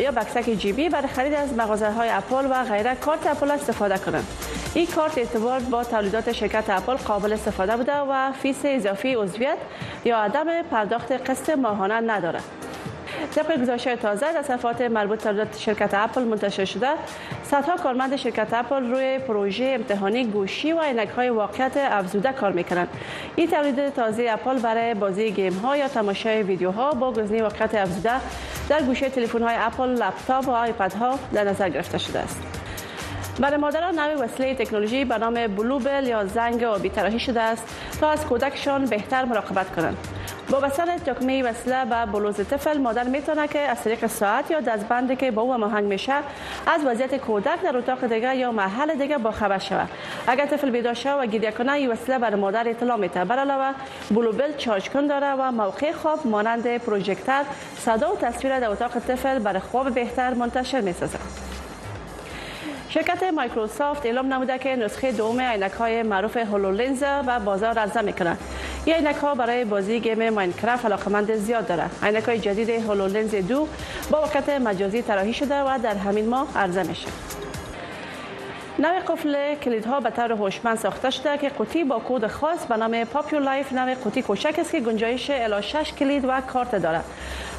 یا 0.00 0.10
بکسک 0.10 0.50
بی 0.50 0.88
برای 0.88 1.08
خرید 1.08 1.34
از 1.34 1.52
مغازه 1.52 1.90
های 1.90 2.08
اپل 2.08 2.46
و 2.50 2.64
غیره 2.64 2.94
کارت 2.94 3.26
اپل 3.26 3.50
استفاده 3.50 3.98
کنند 3.98 4.26
این 4.74 4.86
کارت 4.86 5.18
اعتبار 5.18 5.60
با 5.60 5.84
تولیدات 5.84 6.32
شرکت 6.32 6.64
اپل 6.68 6.94
قابل 6.94 7.32
استفاده 7.32 7.76
بوده 7.76 7.96
و 8.10 8.32
فیس 8.42 8.60
اضافی 8.64 9.14
عضویت 9.14 9.56
یا 10.04 10.18
عدم 10.18 10.62
پرداخت 10.70 11.30
قسط 11.30 11.50
ماهانه 11.50 11.94
ندارد 12.00 12.42
طبق 13.26 13.60
گزارش‌های 13.60 13.96
تازه 13.96 14.32
در 14.32 14.42
صفحات 14.42 14.80
مربوط 14.80 15.28
به 15.28 15.46
شرکت 15.58 15.90
اپل 15.92 16.22
منتشر 16.22 16.64
شده 16.64 16.88
صدها 17.44 17.76
کارمند 17.76 18.16
شرکت 18.16 18.48
اپل 18.52 18.90
روی 18.90 19.18
پروژه 19.18 19.64
امتحانی 19.78 20.24
گوشی 20.26 20.72
و 20.72 21.06
های 21.16 21.28
واقعیت 21.28 21.76
افزوده 21.76 22.32
کار 22.32 22.52
میکنند 22.52 22.88
این 23.36 23.50
تولید 23.50 23.94
تازه 23.94 24.26
اپل 24.30 24.58
برای 24.58 24.94
بازی 24.94 25.30
گیم 25.30 25.52
ها 25.52 25.76
یا 25.76 25.88
تماشای 25.88 26.42
ویدیوها 26.42 26.92
با 26.92 27.12
گزینه 27.12 27.42
واقعیت 27.42 27.74
افزوده 27.74 28.10
در 28.68 28.82
گوشه 28.82 29.08
تلفن‌های 29.08 29.54
اپل، 29.58 29.88
لپتاپ 29.88 30.48
و 30.48 30.90
ها 30.98 31.18
در 31.32 31.44
نظر 31.44 31.68
گرفته 31.68 31.98
شده 31.98 32.18
است. 32.18 32.40
برای 33.40 33.50
بله، 33.56 33.60
مادران 33.60 33.98
نوی 33.98 34.14
وسیله 34.14 34.54
تکنولوژی 34.54 35.04
به 35.04 35.18
نام 35.18 35.34
بلوبل 35.46 36.06
یا 36.06 36.24
زنگ 36.26 36.64
آبی 36.64 36.90
تراحی 36.90 37.18
شده 37.18 37.40
است 37.40 37.74
تا 38.00 38.10
از 38.10 38.26
کودکشان 38.26 38.84
بهتر 38.84 39.24
مراقبت 39.24 39.74
کنند 39.76 39.96
با 40.50 40.60
بستن 40.60 40.98
تکمه 40.98 41.42
وسیله 41.42 41.82
و 41.90 42.06
بلوز 42.06 42.36
طفل 42.36 42.78
مادر 42.78 43.02
میتونه 43.02 43.48
که 43.48 43.58
از 43.58 43.82
طریق 43.82 44.06
ساعت 44.06 44.50
یا 44.50 44.60
دستبندی 44.60 45.16
که 45.16 45.30
با 45.30 45.42
او 45.42 45.56
مهنگ 45.56 45.84
میشه 45.84 46.12
از 46.66 46.84
وضعیت 46.86 47.16
کودک 47.16 47.62
در 47.62 47.76
اتاق 47.76 48.06
دیگه 48.14 48.36
یا 48.36 48.52
محل 48.52 48.94
دیگه 48.94 49.18
با 49.18 49.30
خبر 49.30 49.58
شود 49.58 49.88
اگر 50.26 50.46
طفل 50.46 50.70
بیدار 50.70 50.94
شود 50.94 51.24
و 51.24 51.30
گریه 51.30 51.50
کنه 51.52 51.72
این 51.72 51.90
وسیله 51.90 52.18
بر 52.18 52.34
مادر 52.34 52.68
اطلاع 52.70 52.96
میده 52.96 53.24
بر 53.24 53.38
علاوه 53.38 53.74
بلوبل 54.10 54.52
چارج 54.56 54.88
کن 54.90 55.06
داره 55.06 55.32
و 55.34 55.52
موقع 55.52 55.92
خواب 55.92 56.26
مانند 56.26 56.76
پروژکتر 56.76 57.42
صدا 57.78 58.12
و 58.12 58.16
تصویر 58.16 58.60
در 58.60 58.70
اتاق 58.70 58.98
طفل 58.98 59.38
بر 59.38 59.58
خواب 59.58 59.90
بهتر 59.94 60.34
منتشر 60.34 60.80
میسازد 60.80 61.20
شرکت 62.90 63.22
مایکروسافت 63.22 64.06
اعلام 64.06 64.32
نموده 64.34 64.58
که 64.58 64.76
نسخه 64.76 65.12
دوم 65.12 65.40
عینک 65.40 65.70
های 65.72 66.02
معروف 66.02 66.36
هولولنز 66.36 67.04
و 67.26 67.40
بازار 67.40 67.74
را 67.74 67.82
عرضه 67.82 68.12
کند. 68.12 68.38
این 68.84 68.94
عینک 68.96 69.16
ها 69.16 69.34
برای 69.34 69.64
بازی 69.64 70.00
گیم 70.00 70.30
ماینکرافت 70.30 70.84
علاقمند 70.84 71.34
زیاد 71.36 71.66
دارد 71.66 71.90
عینک 72.02 72.22
های 72.24 72.38
جدید 72.38 72.70
لنز 72.70 73.34
دو 73.34 73.68
با 74.10 74.22
وقت 74.22 74.48
مجازی 74.48 75.02
طراحی 75.02 75.34
شده 75.34 75.60
و 75.62 75.78
در 75.82 75.94
همین 75.94 76.28
ماه 76.28 76.48
عرضه 76.58 76.82
میشه 76.82 77.08
نوع 78.80 78.98
قفل 79.00 79.54
کلیدها 79.54 80.00
به 80.00 80.10
طور 80.10 80.32
هوشمند 80.32 80.78
ساخته 80.78 81.10
شده 81.10 81.38
که 81.38 81.48
قوطی 81.48 81.84
با 81.84 81.98
کود 81.98 82.26
خاص 82.26 82.66
به 82.66 82.76
نام 82.76 83.04
پاپیو 83.04 83.40
لایف 83.40 83.72
نوع 83.72 83.94
قوطی 83.94 84.22
کوچک 84.22 84.54
است 84.58 84.72
که 84.72 84.80
گنجایش 84.80 85.30
الا 85.30 85.60
6 85.60 85.92
کلید 85.92 86.24
و 86.28 86.40
کارت 86.40 86.74
دارد 86.74 87.04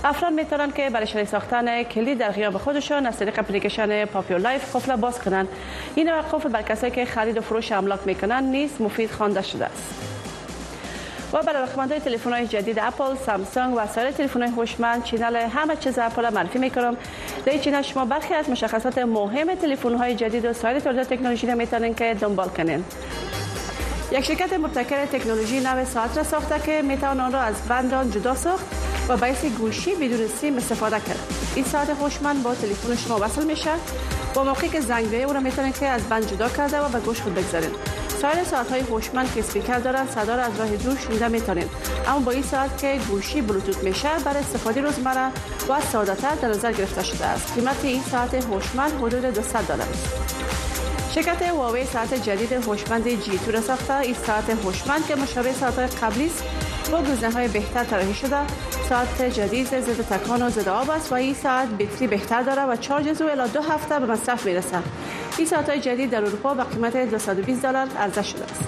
افراد 0.04 0.34
میتونند 0.34 0.76
که 0.76 0.90
برای 0.90 1.08
شریک 1.08 1.28
ساختن 1.28 1.84
کلید 1.84 2.18
در 2.18 2.32
غیاب 2.32 2.58
خودشان 2.58 3.06
از 3.06 3.18
طریق 3.20 3.40
اپلیکیشن 3.40 4.06
پاپیو 4.06 4.38
لایف 4.38 4.76
قفل 4.76 4.96
باز 4.96 5.20
کنند 5.22 5.48
این 5.96 6.10
نوع 6.10 6.22
قفل 6.22 6.50
بر 6.50 6.62
کسایی 6.62 6.91
که 6.91 7.06
خرید 7.06 7.38
و 7.38 7.41
فروش 7.41 7.72
املاک 7.72 8.00
میکنند 8.06 8.44
نیز 8.44 8.82
مفید 8.82 9.12
خوانده 9.12 9.41
شده 9.41 9.66
است 9.66 10.19
و 11.34 11.41
برای 11.41 11.64
رقمندای 11.64 11.99
تلفن 11.99 12.34
های 12.34 12.47
جدید 12.47 12.80
اپل 12.80 13.15
سامسونگ 13.26 13.73
و 13.77 13.88
سایر 13.88 14.11
تلفن 14.11 14.41
های 14.41 14.51
هوشمند 14.51 15.03
چینل 15.03 15.35
همه 15.35 15.76
چیز 15.76 15.99
اپل 15.99 16.22
را 16.23 16.30
معرفی 16.30 16.60
میکنم 16.60 16.97
در 17.45 17.51
این 17.51 17.61
چینل 17.61 17.81
شما 17.81 18.06
برخی 18.06 18.34
از 18.34 18.49
مشخصات 18.49 18.97
مهم 18.97 19.56
تلفن 19.56 19.95
های 19.95 20.15
جدید 20.15 20.45
و 20.45 20.53
سایر 20.53 20.80
تولیدات 20.80 21.14
تکنولوژی 21.14 21.47
را 21.47 21.56
میتونین 21.56 21.95
که 21.95 22.15
دنبال 22.22 22.47
کنین 22.49 22.84
یک 24.11 24.26
شرکت 24.26 24.53
مبتکر 24.53 25.06
تکنولوژی 25.06 25.60
نو 25.60 25.86
ساعت 25.86 26.18
را 26.18 26.23
ساخته 26.23 26.60
که 26.65 26.81
میتوان 26.81 27.19
آن 27.19 27.31
را 27.31 27.40
از 27.41 27.56
بند 27.68 27.94
آن 27.94 28.11
جدا 28.11 28.36
ساخت 28.36 28.65
و 29.10 29.18
باعث 29.18 29.45
گوشی 29.45 29.95
بدون 29.95 30.27
سیم 30.41 30.57
استفاده 30.57 30.99
کرد 30.99 31.34
این 31.56 31.65
ساعت 31.65 31.90
هوشمند 31.90 32.44
با 32.44 32.56
تلفن 32.56 32.95
شما 32.95 33.18
وصل 33.22 33.45
میشه 33.45 33.69
با 34.34 34.44
موقعی 34.44 34.69
که 34.69 34.80
زنگ 34.81 35.14
او 35.15 35.34
را 35.34 35.40
میتونید 35.40 35.80
که 35.80 35.88
از 35.88 36.02
بند 36.10 36.27
جدا 36.36 36.49
کرده 36.49 36.80
و 36.81 36.90
به 36.90 36.99
گوش 36.99 37.22
خود 37.22 37.36
بگذارید 37.36 37.72
سایر 38.22 38.44
ساعت 38.44 38.69
های 38.72 38.80
هوشمند 38.80 39.34
که 39.34 39.40
اسپیکر 39.40 39.80
دارند 39.80 40.10
صدا 40.10 40.36
را 40.36 40.44
از 40.44 40.60
راه 40.60 40.76
دور 40.76 40.98
شنیده 41.07 41.27
میتونید 41.27 41.68
اما 42.07 42.19
با 42.19 42.31
این 42.31 42.44
ساعت 42.44 42.81
که 42.81 42.99
گوشی 43.10 43.41
بلوتوت 43.41 43.84
میشه 43.84 44.10
برای 44.26 44.40
استفاده 44.44 44.81
روزمره 44.81 45.27
و 45.69 45.81
سادهتر 45.91 46.36
در 46.41 46.48
نظر 46.48 46.72
گرفته 46.72 47.03
شده 47.03 47.26
است 47.26 47.53
قیمت 47.56 47.77
این 47.86 48.02
ساعت 48.11 48.34
هوشمند 48.34 48.91
حدود 48.98 49.22
200 49.22 49.53
دلار 49.68 49.81
است 49.81 50.10
شرکت 51.15 51.41
هواوی 51.41 51.86
ساعت 51.86 52.14
جدید 52.14 52.52
هوشمند 52.53 53.10
جی 53.23 53.38
تو 53.45 53.52
را 53.52 53.61
ساخته 53.61 53.98
این 53.99 54.14
ساعت 54.27 54.49
هوشمند 54.49 55.07
که 55.07 55.15
مشابه 55.15 55.52
ساعت 55.53 56.03
قبلی 56.03 56.26
است 56.26 56.44
با 56.91 57.02
گزینه 57.02 57.34
های 57.34 57.48
بهتر 57.48 57.84
طراحی 57.84 58.14
شده 58.14 58.36
ساعت 58.90 59.22
جدید 59.22 59.68
زده 59.68 60.03
تکان 60.03 60.41
و 60.41 60.49
ضد 60.49 60.68
آب 60.69 60.90
است 60.90 61.11
و 61.11 61.15
این 61.15 61.34
ساعت 61.34 61.68
بطری 61.69 62.07
بهتر 62.07 62.41
داره 62.41 62.65
و 62.65 62.76
چارج 62.76 63.07
او 63.23 63.27
دو 63.53 63.61
هفته 63.61 63.99
به 63.99 64.06
مصرف 64.06 64.45
میرسد 64.45 64.84
این 65.38 65.48
ساعت 65.48 65.69
های 65.69 65.80
جدید 65.80 66.10
در 66.10 66.26
اروپا 66.26 66.53
با 66.53 66.64
قیمت 66.64 66.98
220 66.98 67.61
دلار 67.61 67.88
عرضه 67.99 68.23
شده 68.23 68.44
است 68.44 68.64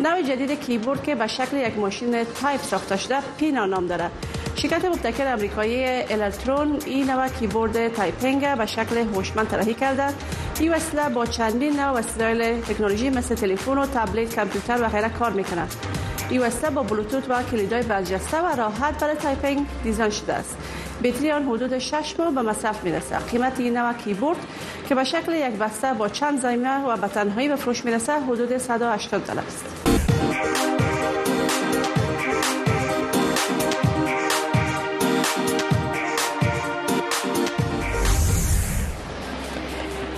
نوع 0.00 0.22
جدید 0.22 0.60
کیبورد 0.60 1.02
که 1.02 1.14
به 1.14 1.26
شکل 1.26 1.56
یک 1.56 1.78
ماشین 1.78 2.24
تایپ 2.24 2.62
ساخته 2.62 2.96
شده 2.96 3.18
پینا 3.38 3.66
نام 3.66 3.86
دارد. 3.86 4.10
شرکت 4.54 4.84
مبتکر 4.84 5.26
آمریکایی 5.32 5.84
الکترون 5.84 6.76
این 6.86 7.10
نوع 7.10 7.28
کیبورد 7.28 7.88
تایپینگ 7.94 8.54
به 8.58 8.66
شکل 8.66 8.98
هوشمند 8.98 9.48
طراحی 9.50 9.74
کرده 9.74 10.04
این 10.60 10.72
وسیله 10.74 11.08
با 11.08 11.26
چندین 11.26 11.80
نوع 11.80 11.98
وسایل 11.98 12.60
تکنولوژی 12.60 13.10
مثل 13.10 13.34
تلفن 13.34 13.78
و 13.78 13.86
تبلت 13.86 14.36
کامپیوتر 14.36 14.82
و 14.82 14.88
غیره 14.88 15.08
کار 15.08 15.30
میکند 15.30 15.74
این 16.30 16.40
وسیله 16.42 16.70
با 16.70 16.82
بلوتوت 16.82 17.24
و 17.30 17.42
کلیدهای 17.42 17.82
برجسته 17.82 18.40
و 18.42 18.56
راحت 18.56 19.00
برای 19.00 19.14
تایپینگ 19.14 19.66
دیزاین 19.84 20.10
شده 20.10 20.32
است 20.34 20.56
بطری 21.02 21.30
آن 21.30 21.44
حدود 21.46 21.78
6 21.78 22.14
ماه 22.18 22.34
به 22.34 22.42
مصرف 22.42 22.84
میرسه. 22.84 23.18
قیمت 23.18 23.60
این 23.60 23.76
نوع 23.76 23.92
کیبورد 23.92 24.38
که 24.88 24.94
به 24.94 25.04
شکل 25.04 25.32
یک 25.34 25.54
بسته 25.60 25.92
با 25.94 26.08
چند 26.08 26.40
زمینه 26.40 26.84
و 26.84 26.96
بتنهایی 26.96 27.48
به 27.48 27.56
فروش 27.56 27.84
میرسه 27.84 28.12
حدود 28.12 28.56
180 28.58 29.24
دلار 29.26 29.44
است 29.46 29.64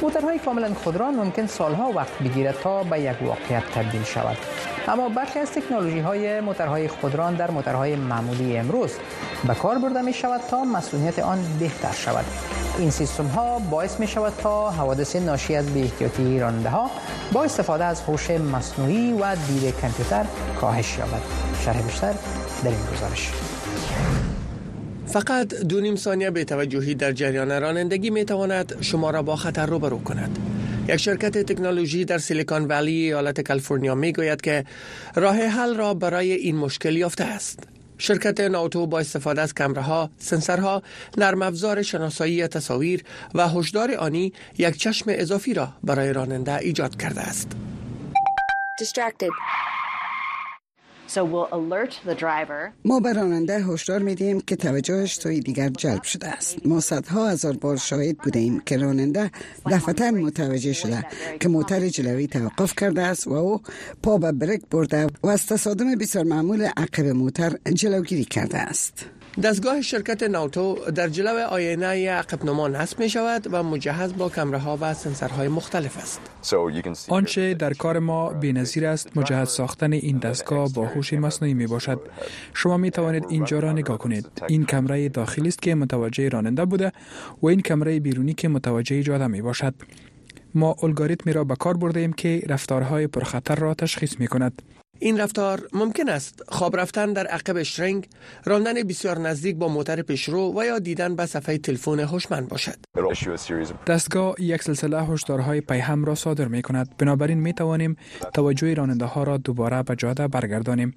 موترهای 0.08 0.38
کاملا 0.38 0.74
خودران 0.74 1.14
ممکن 1.14 1.46
سالها 1.46 1.88
وقت 1.92 2.18
بگیرد 2.18 2.54
تا 2.62 2.82
به 2.82 3.00
یک 3.00 3.22
واقعیت 3.22 3.62
تبدیل 3.74 4.04
شود 4.04 4.36
اما 4.88 5.08
برخی 5.08 5.38
از 5.38 5.52
تکنولوژی 5.52 5.98
های 5.98 6.40
موترهای 6.40 6.88
خودران 6.88 7.34
در 7.34 7.50
موترهای 7.50 7.96
معمولی 7.96 8.56
امروز 8.56 8.90
به 9.48 9.54
کار 9.54 9.78
برده 9.78 10.02
می 10.02 10.12
شود 10.14 10.40
تا 10.50 10.64
مسئولیت 10.64 11.18
آن 11.18 11.38
بهتر 11.60 11.92
شود 11.92 12.24
این 12.78 12.90
سیستم 12.90 13.26
ها 13.26 13.58
باعث 13.58 14.00
می 14.00 14.06
شود 14.08 14.32
تا 14.42 14.70
حوادث 14.70 15.16
ناشی 15.16 15.56
از 15.56 15.74
بی 15.74 15.82
احتیاطی 15.82 16.40
راننده 16.40 16.70
ها 16.70 16.90
با 17.32 17.44
استفاده 17.44 17.84
از 17.84 18.02
هوش 18.02 18.30
مصنوعی 18.30 19.12
و 19.12 19.36
دید 19.48 19.80
کمپیوتر 19.80 20.24
کاهش 20.60 20.98
یابد 20.98 21.22
شرح 21.64 21.82
بیشتر 21.82 22.12
در 22.64 22.70
این 22.70 22.78
گزارش 22.94 23.30
فقط 25.08 25.54
دو 25.54 25.80
نیم 25.80 25.96
ثانیه 25.96 26.30
به 26.30 26.44
توجهی 26.44 26.94
در 26.94 27.12
جریان 27.12 27.50
رانندگی 27.60 28.10
می 28.10 28.24
تواند 28.24 28.76
شما 28.80 29.10
را 29.10 29.22
با 29.22 29.36
خطر 29.36 29.66
روبرو 29.66 30.02
کند 30.02 30.38
یک 30.88 30.96
شرکت 30.96 31.38
تکنولوژی 31.38 32.04
در 32.04 32.18
سیلیکان 32.18 32.66
ولی 32.66 32.92
ایالت 32.92 33.40
کالیفرنیا 33.40 33.94
می 33.94 34.12
گوید 34.12 34.40
که 34.40 34.64
راه 35.14 35.36
حل 35.36 35.74
را 35.74 35.94
برای 35.94 36.32
این 36.32 36.56
مشکل 36.56 36.96
یافته 36.96 37.24
است 37.24 37.58
شرکت 37.98 38.40
ناوتو 38.40 38.86
با 38.86 38.98
استفاده 38.98 39.40
از 39.42 39.52
ها، 39.58 40.10
ها 40.48 40.82
نرم 41.18 41.42
افزار 41.42 41.82
شناسایی 41.82 42.46
تصاویر 42.46 43.04
و 43.34 43.48
هشدار 43.48 43.94
آنی 43.94 44.32
یک 44.58 44.76
چشم 44.76 45.04
اضافی 45.08 45.54
را 45.54 45.68
برای 45.84 46.12
راننده 46.12 46.54
ایجاد 46.56 46.96
کرده 47.02 47.20
است. 47.20 47.48
ما 52.84 53.00
به 53.00 53.12
راننده 53.12 53.58
هشدار 53.58 54.02
میدیم 54.02 54.40
که 54.40 54.56
توجهش 54.56 55.16
توی 55.18 55.40
دیگر 55.40 55.68
جلب 55.68 56.02
شده 56.02 56.28
است 56.28 56.66
ما 56.66 56.80
صدها 56.80 57.28
هزار 57.28 57.52
بار 57.52 57.76
شاهد 57.76 58.18
بوده 58.18 58.38
ایم 58.38 58.60
که 58.60 58.76
راننده 58.76 59.30
دفعتا 59.70 60.10
متوجه 60.10 60.72
شده 60.72 61.06
که 61.40 61.48
موتر 61.48 61.88
جلوی 61.88 62.26
توقف 62.26 62.74
کرده 62.76 63.02
است 63.02 63.26
و 63.26 63.32
او 63.32 63.60
پا 64.02 64.18
به 64.18 64.32
برک 64.32 64.60
برده 64.70 65.06
و 65.22 65.26
از 65.26 65.46
تصادم 65.46 65.94
بسیار 65.94 66.24
معمول 66.24 66.62
عقب 66.76 67.06
موتر 67.06 67.52
جلوگیری 67.74 68.24
کرده 68.24 68.58
است 68.58 69.06
دستگاه 69.42 69.80
شرکت 69.82 70.22
ناوتو 70.22 70.74
در 70.94 71.08
جلو 71.08 71.46
آینه 71.48 72.10
عقب 72.10 72.44
نما 72.44 72.68
نصب 72.68 72.98
می 73.00 73.08
شود 73.10 73.48
و 73.52 73.62
مجهز 73.62 74.14
با 74.16 74.28
کمره 74.28 74.58
ها 74.58 74.78
و 74.80 74.94
سنسورهای 74.94 75.48
مختلف 75.48 75.96
است. 75.98 76.20
آنچه 77.10 77.54
در 77.54 77.72
کار 77.72 77.98
ما 77.98 78.28
بی‌نظیر 78.32 78.86
است 78.86 79.16
مجهز 79.16 79.48
ساختن 79.48 79.92
این 79.92 80.18
دستگاه 80.18 80.72
با 80.72 80.86
هوش 80.86 81.12
مصنوعی 81.12 81.54
می 81.54 81.66
باشد. 81.66 82.00
شما 82.54 82.76
می 82.76 82.90
توانید 82.90 83.24
اینجا 83.28 83.58
را 83.58 83.72
نگاه 83.72 83.98
کنید. 83.98 84.26
این 84.48 84.64
کمره 84.66 85.08
داخلی 85.08 85.48
است 85.48 85.62
که 85.62 85.74
متوجه 85.74 86.28
راننده 86.28 86.64
بوده 86.64 86.92
و 87.42 87.46
این 87.46 87.60
کمره 87.60 88.00
بیرونی 88.00 88.34
که 88.34 88.48
متوجه 88.48 89.02
جاده 89.02 89.26
می 89.26 89.42
باشد. 89.42 89.74
ما 90.54 90.76
الگوریتمی 90.82 91.32
را 91.32 91.44
به 91.44 91.56
کار 91.56 91.76
برده 91.76 92.00
ایم 92.00 92.12
که 92.12 92.42
رفتارهای 92.48 93.06
پرخطر 93.06 93.54
را 93.54 93.74
تشخیص 93.74 94.14
می 94.20 94.28
کند. 94.28 94.62
این 95.00 95.20
رفتار 95.20 95.68
ممکن 95.72 96.08
است 96.08 96.42
خواب 96.48 96.76
رفتن 96.76 97.12
در 97.12 97.26
عقب 97.26 97.62
شرنگ 97.62 98.08
راندن 98.44 98.74
بسیار 98.82 99.18
نزدیک 99.18 99.56
با 99.56 99.68
موتر 99.68 100.02
پیشرو 100.02 100.54
و 100.60 100.64
یا 100.64 100.78
دیدن 100.78 101.16
به 101.16 101.26
صفحه 101.26 101.58
تلفن 101.58 102.00
هوشمند 102.00 102.48
باشد 102.48 102.76
دستگاه 103.86 104.34
یک 104.38 104.62
سلسله 104.62 105.02
هشدارهای 105.02 105.60
پیهم 105.60 106.04
را 106.04 106.14
صادر 106.14 106.44
می 106.48 106.62
کند 106.62 106.96
بنابراین 106.98 107.38
می 107.38 107.52
توانیم 107.52 107.96
توجه 108.34 108.74
راننده 108.74 109.04
ها 109.04 109.22
را 109.22 109.36
دوباره 109.36 109.82
به 109.82 109.96
جاده 109.96 110.28
برگردانیم 110.28 110.94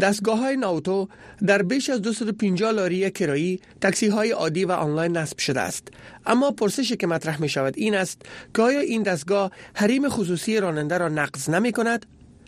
دستگاه 0.00 0.38
های 0.38 0.56
ناوتو 0.56 1.08
در 1.46 1.62
بیش 1.62 1.90
از 1.90 2.02
250 2.02 2.72
لاری 2.72 3.10
کرایی 3.10 3.60
تاکسی 3.80 4.06
های 4.08 4.30
عادی 4.30 4.64
و 4.64 4.72
آنلاین 4.72 5.16
نصب 5.16 5.38
شده 5.38 5.60
است 5.60 5.88
اما 6.26 6.50
پرسشی 6.50 6.96
که 6.96 7.06
مطرح 7.06 7.40
می 7.40 7.48
شود 7.48 7.74
این 7.76 7.94
است 7.94 8.22
که 8.54 8.62
آیا 8.62 8.80
این 8.80 9.02
دستگاه 9.02 9.50
حریم 9.74 10.08
خصوصی 10.08 10.60
راننده 10.60 10.98
را 10.98 11.08
نقض 11.08 11.50
نمی 11.50 11.72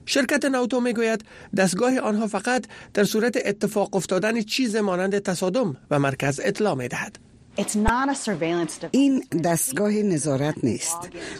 شرکت 0.08 0.44
ناوتو 0.44 0.80
میگوید 0.80 1.24
دستگاه 1.56 1.98
آنها 1.98 2.26
فقط 2.26 2.64
در 2.94 3.04
صورت 3.04 3.38
اتفاق 3.44 3.96
افتادن 3.96 4.42
چیز 4.42 4.76
مانند 4.76 5.18
تصادم 5.18 5.76
و 5.90 5.98
مرکز 5.98 6.40
اطلاع 6.44 6.88
دهد. 6.88 7.18
این 8.90 9.24
دستگاه 9.44 9.92
نظارت 9.92 10.54
نیست 10.62 10.96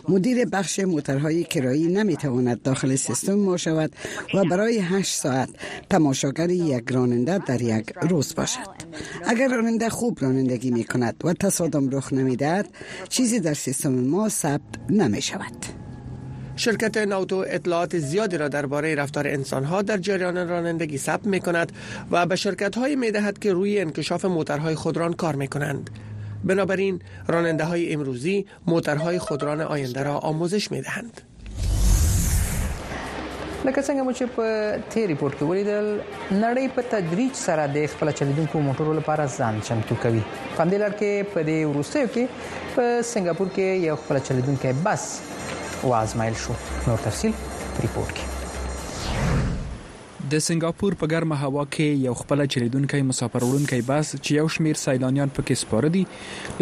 مدیر 0.09 0.45
بخش 0.45 0.79
موترهای 0.79 1.45
کرایی 1.45 1.87
نمیتواند 1.87 2.63
داخل 2.63 2.97
سیستم 2.97 3.35
ما 3.35 3.57
شود 3.57 3.93
و 4.35 4.45
برای 4.45 4.79
هشت 4.79 5.15
ساعت 5.15 5.49
تماشاگر 5.91 6.51
یک 6.51 6.85
راننده 6.91 7.39
در 7.39 7.63
یک 7.63 7.93
روز 8.11 8.35
باشد 8.35 8.59
اگر 9.27 9.49
راننده 9.49 9.89
خوب 9.89 10.19
رانندگی 10.21 10.71
می 10.71 10.85
کند 10.85 11.17
و 11.25 11.33
تصادم 11.33 11.91
رخ 11.91 12.13
نمیدهد 12.13 12.69
چیزی 13.09 13.41
در 13.41 13.55
سیستم 13.55 13.93
ما 13.93 14.29
ثبت 14.29 14.91
نمی 14.91 15.23
شود 15.23 15.55
شرکت 16.59 16.97
ناوتو 16.99 17.45
اطلاعات 17.49 17.99
زیادی 17.99 18.37
را 18.37 18.49
درباره 18.49 18.95
رفتار 18.95 19.27
انسانها 19.29 19.83
در 19.83 19.97
جریان 19.99 20.49
رانندگی 20.49 20.99
ثبت 20.99 21.27
می 21.27 21.41
کند 21.41 21.73
و 22.11 22.27
به 22.27 22.37
شرکت 22.37 22.79
هایی 22.79 22.97
می 22.97 23.11
دهد 23.11 23.39
که 23.39 23.53
روی 23.53 23.81
انکشاف 23.81 24.25
موترهای 24.25 24.75
خودران 24.75 25.13
کار 25.13 25.35
می 25.35 25.49
کنند. 25.49 25.91
بنابراین 26.45 27.03
راننده 27.29 27.65
های 27.65 27.93
امروزی 27.93 28.47
موترهای 28.67 29.19
خودران 29.19 29.61
آینده 29.61 30.03
را 30.03 30.19
آموزش 30.19 30.71
می 30.71 30.83
دهند. 30.83 31.21
لکه 33.65 33.83
څنګه 33.83 33.91
مو 34.03 34.13
چې 34.13 34.23
په 34.37 34.79
تیری 34.91 35.07
ریپورت 35.07 35.35
کې 35.39 35.43
ولیدل 35.43 35.99
نړۍ 36.31 36.69
په 36.77 36.83
تدریج 36.83 37.33
سره 37.35 37.67
د 37.67 37.87
خپل 37.87 38.13
چلیدونکو 38.13 38.59
موټرو 38.63 38.95
لپاره 39.01 39.27
ځان 39.27 39.67
چمتو 39.69 39.95
کوي 39.95 40.23
په 40.59 40.65
دې 40.71 40.75
لړ 40.83 40.93
کې 41.01 41.35
په 41.35 41.43
دې 41.43 41.67
وروستیو 41.75 42.07
کې 42.15 42.25
په 42.77 43.01
سنگاپور 43.05 43.47
کې 43.47 43.59
یو 43.61 43.97
خپل 43.97 44.19
بس 44.85 45.21
وازمایل 45.85 46.35
شو 46.47 46.53
نور 46.87 46.99
تفصیل 47.05 47.31
ریپورت 47.83 48.13
کې 48.19 48.37
د 50.33 50.41
سنگاپور 50.45 50.95
په 51.01 51.07
ګرمه 51.11 51.37
هوا 51.43 51.63
کې 51.75 51.85
یو 52.07 52.15
خپل 52.23 52.43
چلیدونکو 52.55 52.99
مسافر 53.11 53.45
وړونکو 53.45 53.79
بس 53.91 54.09
چې 54.15 54.35
یو 54.39 54.49
شمیر 54.57 54.81
سیلانیان 54.81 55.31
پکې 55.37 55.61
سپاره 55.61 55.91
دي 55.95 56.03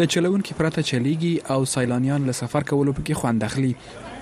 د 0.01 0.11
چلونکو 0.13 0.55
پرته 0.59 0.83
چلیږي 0.89 1.33
او 1.55 1.65
سیلانیان 1.71 2.29
له 2.29 2.37
سفر 2.39 2.67
کولو 2.69 2.93
پکې 2.99 3.23
خوند 3.23 3.43
اخلي 3.49 3.73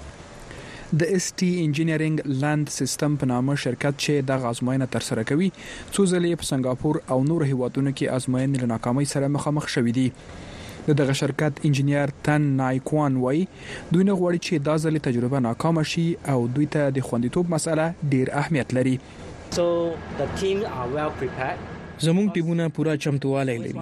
د 0.90 1.02
اس 1.16 1.24
ټي 1.40 1.46
انجینیرینګ 1.64 2.16
لاند 2.42 2.66
سیستم 2.78 3.12
په 3.22 3.26
نامه 3.30 3.54
شرکت 3.62 3.94
چې 4.04 4.14
د 4.28 4.44
غازماینه 4.44 4.86
تر 4.94 5.02
سره 5.08 5.22
کوي 5.30 5.48
څو 5.94 6.02
ځلې 6.12 6.30
په 6.42 6.48
سنگاپور 6.50 6.94
او 7.14 7.18
نور 7.30 7.42
هیوادونو 7.50 7.90
کې 7.98 8.14
آزموینې 8.16 8.56
له 8.62 8.66
ناکامۍ 8.74 9.06
سره 9.14 9.26
مخامخ 9.38 9.64
شوې 9.74 9.92
دي 9.98 10.06
د 10.88 11.00
دغه 11.00 11.14
شرکت 11.20 11.52
انجنیر 11.70 12.08
تن 12.28 12.42
نایکوان 12.62 13.12
وای 13.24 13.40
دوی 13.92 14.04
نه 14.08 14.14
غواړي 14.20 14.38
چې 14.46 14.54
دا 14.68 14.74
ځل 14.86 14.96
تجربه 15.08 15.38
ناکامه 15.48 15.82
شي 15.94 16.06
او 16.34 16.38
دوی 16.58 16.66
ته 16.76 16.82
د 16.98 17.08
خوندیتوب 17.08 17.44
مسله 17.56 17.92
ډیر 18.16 18.26
اهمیت 18.40 18.68
لري 18.78 18.96
So 19.56 19.66
the 20.22 20.26
team 20.42 20.58
are 20.78 20.88
well 20.96 21.12
prepared 21.24 21.60
زموږ 22.04 22.26
ټیمونه 22.36 22.64
پوره 22.76 22.94
چمتووالی 23.02 23.52
لري 23.62 23.74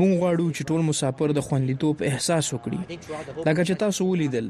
موږ 0.00 0.10
غواړو 0.20 0.46
چې 0.56 0.62
ټول 0.68 0.80
مسافر 0.90 1.28
د 1.38 1.44
خوندیتوب 1.46 2.02
احساس 2.10 2.46
وکړي 2.50 2.78
لکه 3.46 3.62
چې 3.68 3.74
تاسو 3.82 4.02
ولیدل 4.10 4.46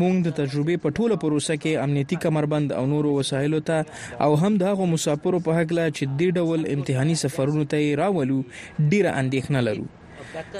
موږ 0.00 0.14
د 0.26 0.34
تجربې 0.40 0.76
په 0.82 0.92
ټوله 0.96 1.20
پروسه 1.22 1.54
کې 1.62 1.84
امنیتي 1.84 2.16
کمربند 2.24 2.68
او 2.78 2.82
نورو 2.94 3.10
وسایلو 3.20 3.60
ته 3.70 3.78
او 4.26 4.30
هم 4.42 4.52
دغه 4.64 4.90
مسافرو 4.96 5.40
په 5.46 5.58
حق 5.60 5.72
لا 5.78 5.86
چې 5.94 6.20
د 6.20 6.36
ډول 6.42 6.68
امتحاني 6.74 7.16
سفرونو 7.24 7.64
ته 7.74 7.88
راولو 8.02 8.36
ډیره 8.36 9.16
اندېښنه 9.22 9.66
لرو 9.70 9.86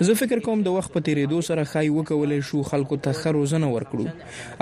زه 0.07 0.15
فکر 0.21 0.39
کوم 0.47 0.63
د 0.67 0.73
وخت 0.77 0.93
په 0.93 1.03
تیریدو 1.09 1.41
سره 1.49 1.65
خای 1.73 1.91
وکولای 1.97 2.43
شو 2.49 2.63
خلکو 2.71 2.97
ته 3.07 3.19
ښه 3.19 3.33
روزنه 3.37 3.69
ورکړو 3.75 4.07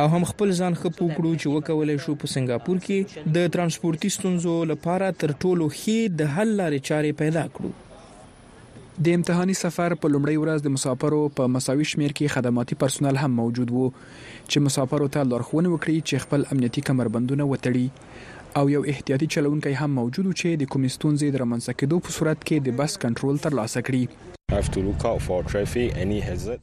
او 0.04 0.06
هم 0.14 0.26
خپل 0.30 0.52
ځان 0.58 0.76
ښه 0.80 0.92
پوکړو 0.98 1.32
چې 1.42 1.52
وکولای 1.56 1.98
شو 2.06 2.16
په 2.24 2.32
سنگاپور 2.32 2.82
کې 2.86 3.28
د 3.38 3.46
ترانسپورتي 3.56 4.10
ستونزو 4.18 4.54
لپاره 4.72 5.08
تر 5.24 5.34
ټولو 5.44 5.70
ښه 5.80 6.12
د 6.22 6.30
حل 6.36 6.54
لارې 6.60 6.88
چارې 6.90 7.20
پیدا 7.22 7.44
کړو 7.56 9.06
د 9.06 9.18
امتحاني 9.18 9.56
سفر 9.64 9.96
په 10.04 10.12
لومړۍ 10.12 10.46
ورځ 10.46 10.68
د 10.68 10.76
مسافرو 10.78 11.20
په 11.40 11.50
مساوي 11.56 11.88
شمیر 11.94 12.16
کې 12.18 12.38
خدماتي 12.38 12.78
پرسونل 12.86 13.20
هم 13.24 13.34
موجود 13.40 13.74
وو 13.76 13.86
چې 13.96 14.66
مسافرو 14.68 15.10
ته 15.18 15.28
لارښوونه 15.32 15.74
وکړي 15.74 16.00
چې 16.08 16.24
خپل 16.26 16.48
امنیتي 16.54 16.86
کمربندونه 16.92 17.52
وتړي 17.52 18.34
او 18.60 18.68
یو 18.76 18.84
احتیاطي 18.92 19.26
چلونکی 19.34 19.78
هم 19.82 19.96
موجود 20.02 20.26
و 20.28 20.36
چې 20.40 20.62
د 20.62 20.72
کومستونزې 20.76 21.36
درمنځ 21.36 21.78
کېدو 21.82 22.06
په 22.08 22.18
صورت 22.20 22.46
کې 22.48 22.66
د 22.68 22.80
بس 22.82 22.98
کنټرول 23.06 23.44
ترلاسه 23.46 23.84
کړي 23.90 24.27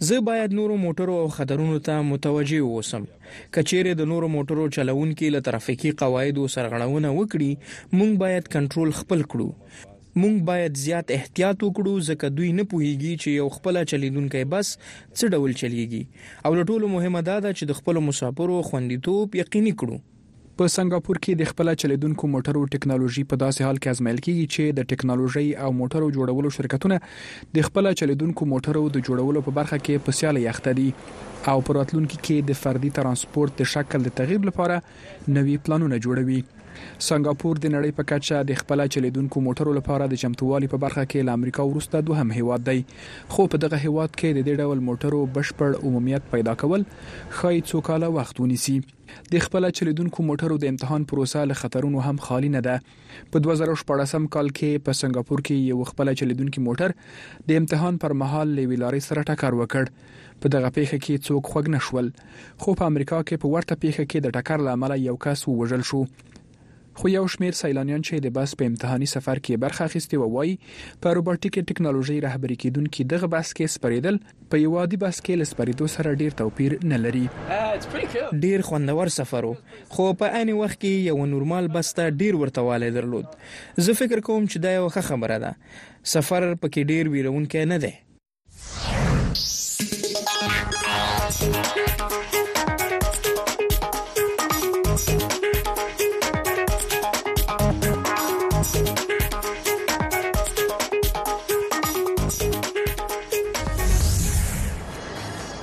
زه 0.07 0.19
باید 0.21 0.53
نورو 0.59 0.75
موټرو 0.85 1.15
او 1.23 1.25
خطرونو 1.35 1.75
ته 1.87 1.97
متوجي 2.05 2.57
اوسم 2.69 3.03
کچېره 3.57 3.91
د 3.99 4.07
نورو 4.13 4.29
موټرو 4.35 4.63
چلوونکو 4.77 5.29
له 5.35 5.41
ترافیکي 5.47 5.91
قواعدو 5.99 6.45
سرغړونه 6.53 7.11
وکړي 7.17 7.51
موږ 7.99 8.15
باید 8.23 8.49
کنټرول 8.55 8.95
خپل 9.01 9.21
کړو 9.35 9.47
موږ 10.23 10.41
باید 10.49 10.81
زیات 10.85 11.13
احتیاط 11.17 11.67
وکړو 11.67 11.93
ځکه 12.09 12.31
دوی 12.39 12.51
نه 12.61 12.67
پوهیږي 12.71 13.13
چې 13.21 13.37
یو 13.41 13.53
خپل 13.59 13.81
چلیدونکو 13.93 14.43
بس 14.55 14.73
څه 14.79 15.31
ډول 15.35 15.55
چلیږي 15.61 16.03
او 16.45 16.55
لټول 16.61 16.89
مهمه 16.97 17.23
ده 17.31 17.53
چې 17.59 17.71
د 17.73 17.79
خپل 17.83 18.01
مسافرو 18.09 18.59
خوندیتوب 18.71 19.41
یقیني 19.43 19.75
کړو 19.83 20.03
په 20.59 20.71
سنگاپور 20.73 21.17
کې 21.25 21.33
د 21.39 21.47
خپل 21.47 21.69
چلیدونکو 21.81 22.27
موټرو 22.33 22.59
ټکنالوژي 22.75 23.23
په 23.31 23.39
داسې 23.39 23.65
حال 23.67 23.79
کې 23.85 23.95
ازمایل 23.95 24.19
کیږي 24.27 24.45
چې 24.55 24.75
د 24.77 24.85
ټکنالوژي 24.91 25.41
او 25.65 25.71
موټرو 25.79 26.07
جوړولو 26.17 26.51
شرکتونه 26.57 26.99
د 27.57 27.65
خپل 27.69 27.89
چلیدونکو 28.03 28.47
موټرو 28.53 28.83
د 28.93 29.03
جوړولو 29.07 29.41
په 29.49 29.55
برخه 29.57 29.79
کې 29.81 30.05
په 30.07 30.19
سیاله 30.21 30.43
یخته 30.45 30.75
دي 30.79 30.87
او 31.53 31.57
پر 31.69 31.79
راتلونکو 31.79 32.21
کې 32.21 32.47
د 32.51 32.59
فردي 32.61 32.93
ترانسپورت 33.01 33.57
د 33.63 33.69
شکل 33.73 34.07
د 34.07 34.15
تغیر 34.21 34.47
لپاره 34.51 34.79
نوي 35.39 35.57
پلانونه 35.67 35.99
جوړوي 36.07 36.39
سنگاپور 37.09 37.61
د 37.63 37.71
نړۍ 37.75 37.99
په 37.99 38.09
کچه 38.15 38.47
د 38.53 38.61
خپل 38.63 38.85
چلیدونکو 38.97 39.45
موټرو 39.51 39.75
لپاره 39.81 40.09
د 40.17 40.23
چمتووالي 40.25 40.71
په 40.75 40.83
برخه 40.87 41.03
کې 41.07 41.29
له 41.31 41.39
امریکا 41.41 41.67
وروسته 41.73 42.05
دوهم 42.11 42.35
هیواد 42.41 42.69
دی 42.71 42.81
خو 43.37 43.49
په 43.55 43.65
دغه 43.67 43.83
هیواد 43.87 44.17
کې 44.19 44.41
د 44.41 44.49
دې 44.49 44.65
ډول 44.65 44.85
موټرو 44.89 45.21
بشپړ 45.37 45.87
عمومیت 45.91 46.33
پیدا 46.35 46.55
کول 46.65 46.89
خای 46.97 47.65
څو 47.69 47.87
کاله 47.91 48.15
وخت 48.19 48.41
ونیسي 48.45 48.79
د 49.31 49.35
خپل 49.45 49.63
چلیدونکو 49.77 50.19
موټرو 50.29 50.55
د 50.61 50.65
امتحان 50.73 51.01
پروسه 51.11 51.41
له 51.49 51.55
خطرونو 51.61 51.99
هم 52.07 52.17
خالی 52.25 52.49
نه 52.55 52.61
ده 52.67 52.75
په 53.31 53.41
2014 53.47 54.27
کال 54.35 54.47
کې 54.57 54.83
په 54.85 54.91
سنگاپور 55.01 55.39
کې 55.47 55.69
یو 55.73 55.87
خپل 55.91 56.13
چلیدونکو 56.21 56.59
موټر 56.67 56.95
د 57.51 57.61
امتحان 57.61 57.99
پر 58.05 58.17
مهال 58.21 58.47
له 58.59 58.63
ویلارې 58.71 59.07
سره 59.07 59.25
ټکر 59.31 59.51
وکړ 59.61 60.13
په 60.43 60.53
دغه 60.55 60.71
پیښه 60.77 60.97
کې 61.03 61.25
څوک 61.27 61.51
خوګ 61.51 61.73
نشول 61.75 62.11
خو 62.61 62.77
په 62.81 62.91
امریکا 62.91 63.19
کې 63.27 63.41
په 63.43 63.51
ورته 63.55 63.81
پیښه 63.83 64.03
کې 64.11 64.19
د 64.21 64.37
ټکر 64.39 64.65
لامل 64.69 64.97
یو 65.09 65.15
کس 65.27 65.47
ووژل 65.51 65.83
شو 65.91 66.01
خو 66.99 67.09
یو 67.11 67.27
شمیر 67.31 67.51
سیلانیان 67.59 68.03
چې 68.07 68.19
د 68.25 68.31
بس 68.35 68.51
په 68.59 68.67
امتحاني 68.71 69.07
سفر 69.13 69.39
کې 69.45 69.61
برخه 69.63 69.87
اخیستي 69.89 70.19
و 70.19 70.27
وای 70.35 70.51
په 71.05 71.15
روبوټیک 71.17 71.57
ټکنالوژي 71.71 72.13
رهبری 72.25 72.55
کیدونکو 72.63 73.05
دغه 73.13 73.27
بس 73.33 73.49
کې 73.57 73.73
سپریدل 73.73 74.19
په 74.55 74.61
یو 74.61 74.77
عادي 74.83 74.99
بس 75.01 75.19
کې 75.25 75.41
لسپریدو 75.41 75.89
سره 75.95 76.13
ډیر 76.21 76.37
توپیر 76.43 76.75
نه 76.93 76.99
لري 77.07 77.25
ډیر 78.45 78.63
خوندور 78.69 79.11
سفر 79.17 79.49
خو 79.97 80.07
په 80.23 80.39
اني 80.41 80.57
وخت 80.61 80.79
کې 80.79 81.11
یو 81.11 81.27
نورمال 81.33 81.69
بس 81.75 81.91
ته 81.99 82.15
ډیر 82.23 82.39
ورته 82.45 82.65
والی 82.69 82.93
درلود 83.01 83.37
زه 83.51 83.99
فکر 84.03 84.23
کوم 84.31 84.47
چې 84.47 84.65
دا 84.69 84.73
یو 84.79 84.87
ښه 84.87 85.05
خبره 85.11 85.41
ده 85.47 85.53
سفر 86.15 86.49
پکې 86.63 86.91
ډیر 86.93 87.13
ویرونکې 87.13 87.71
نه 87.75 87.83
ده 87.87 87.93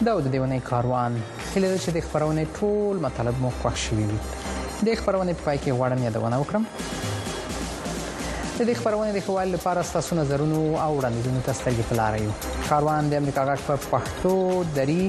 دا 0.07 0.13
د 0.25 0.27
دیونه 0.35 0.57
کاروان 0.71 1.13
هله 1.55 1.69
چې 1.83 1.89
د 1.97 1.99
خبرونه 2.07 2.43
ټول 2.59 2.95
مطلب 3.07 3.35
مو 3.45 3.51
خوښ 3.61 3.77
شوي 3.87 4.05
وي 4.11 4.19
د 4.87 4.89
خبرونه 5.01 5.31
په 5.33 5.43
پای 5.47 5.59
کې 5.63 5.73
غواړم 5.79 6.01
یادونه 6.07 6.37
وکړم 6.43 6.63
د 8.59 8.61
دې 8.69 8.75
خبرونه 8.81 9.11
د 9.17 9.21
خوال 9.27 9.49
لپاره 9.57 9.81
ستاسو 9.91 10.13
نظرونو 10.21 10.59
او 10.85 10.91
وړاندیزونو 10.99 11.41
ته 11.47 11.53
سترګې 11.61 11.85
پلاره 11.91 12.19
یو 12.27 12.33
کاروان 12.71 13.03
د 13.13 13.15
امریکا 13.23 13.43
غاټ 13.51 13.61
په 13.69 13.75
پښتو 13.93 14.35
دری 14.79 15.05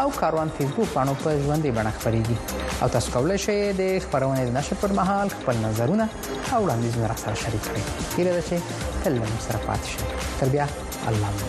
او 0.00 0.06
کاروان 0.20 0.48
فیسبوک 0.58 0.88
باندې 0.94 1.22
په 1.24 1.30
ژوندۍ 1.46 1.70
بڼه 1.78 1.92
خبريږي 2.00 2.36
او 2.82 2.86
تاسو 2.94 3.08
کولای 3.16 3.38
شئ 3.46 3.60
د 3.80 3.82
خبرونه 4.06 4.40
د 4.50 4.52
نشر 4.58 4.74
پر 4.84 4.92
مهال 5.00 5.28
خپل 5.38 5.54
نظرونه 5.66 6.04
او 6.54 6.66
وړاندیزونه 6.66 7.06
را 7.12 7.16
سره 7.24 7.34
شریک 7.46 7.62
کړئ 7.70 7.84
هیله 8.20 8.32
ده 8.38 8.42
چې 8.52 8.56
تل 9.04 9.14
مو 9.24 9.38
سره 9.48 9.58
پاتې 9.68 9.86
شئ 9.96 10.02
تر 10.42 10.48
بیا 10.56 10.66
الله 11.12 11.28
مو 11.42 11.48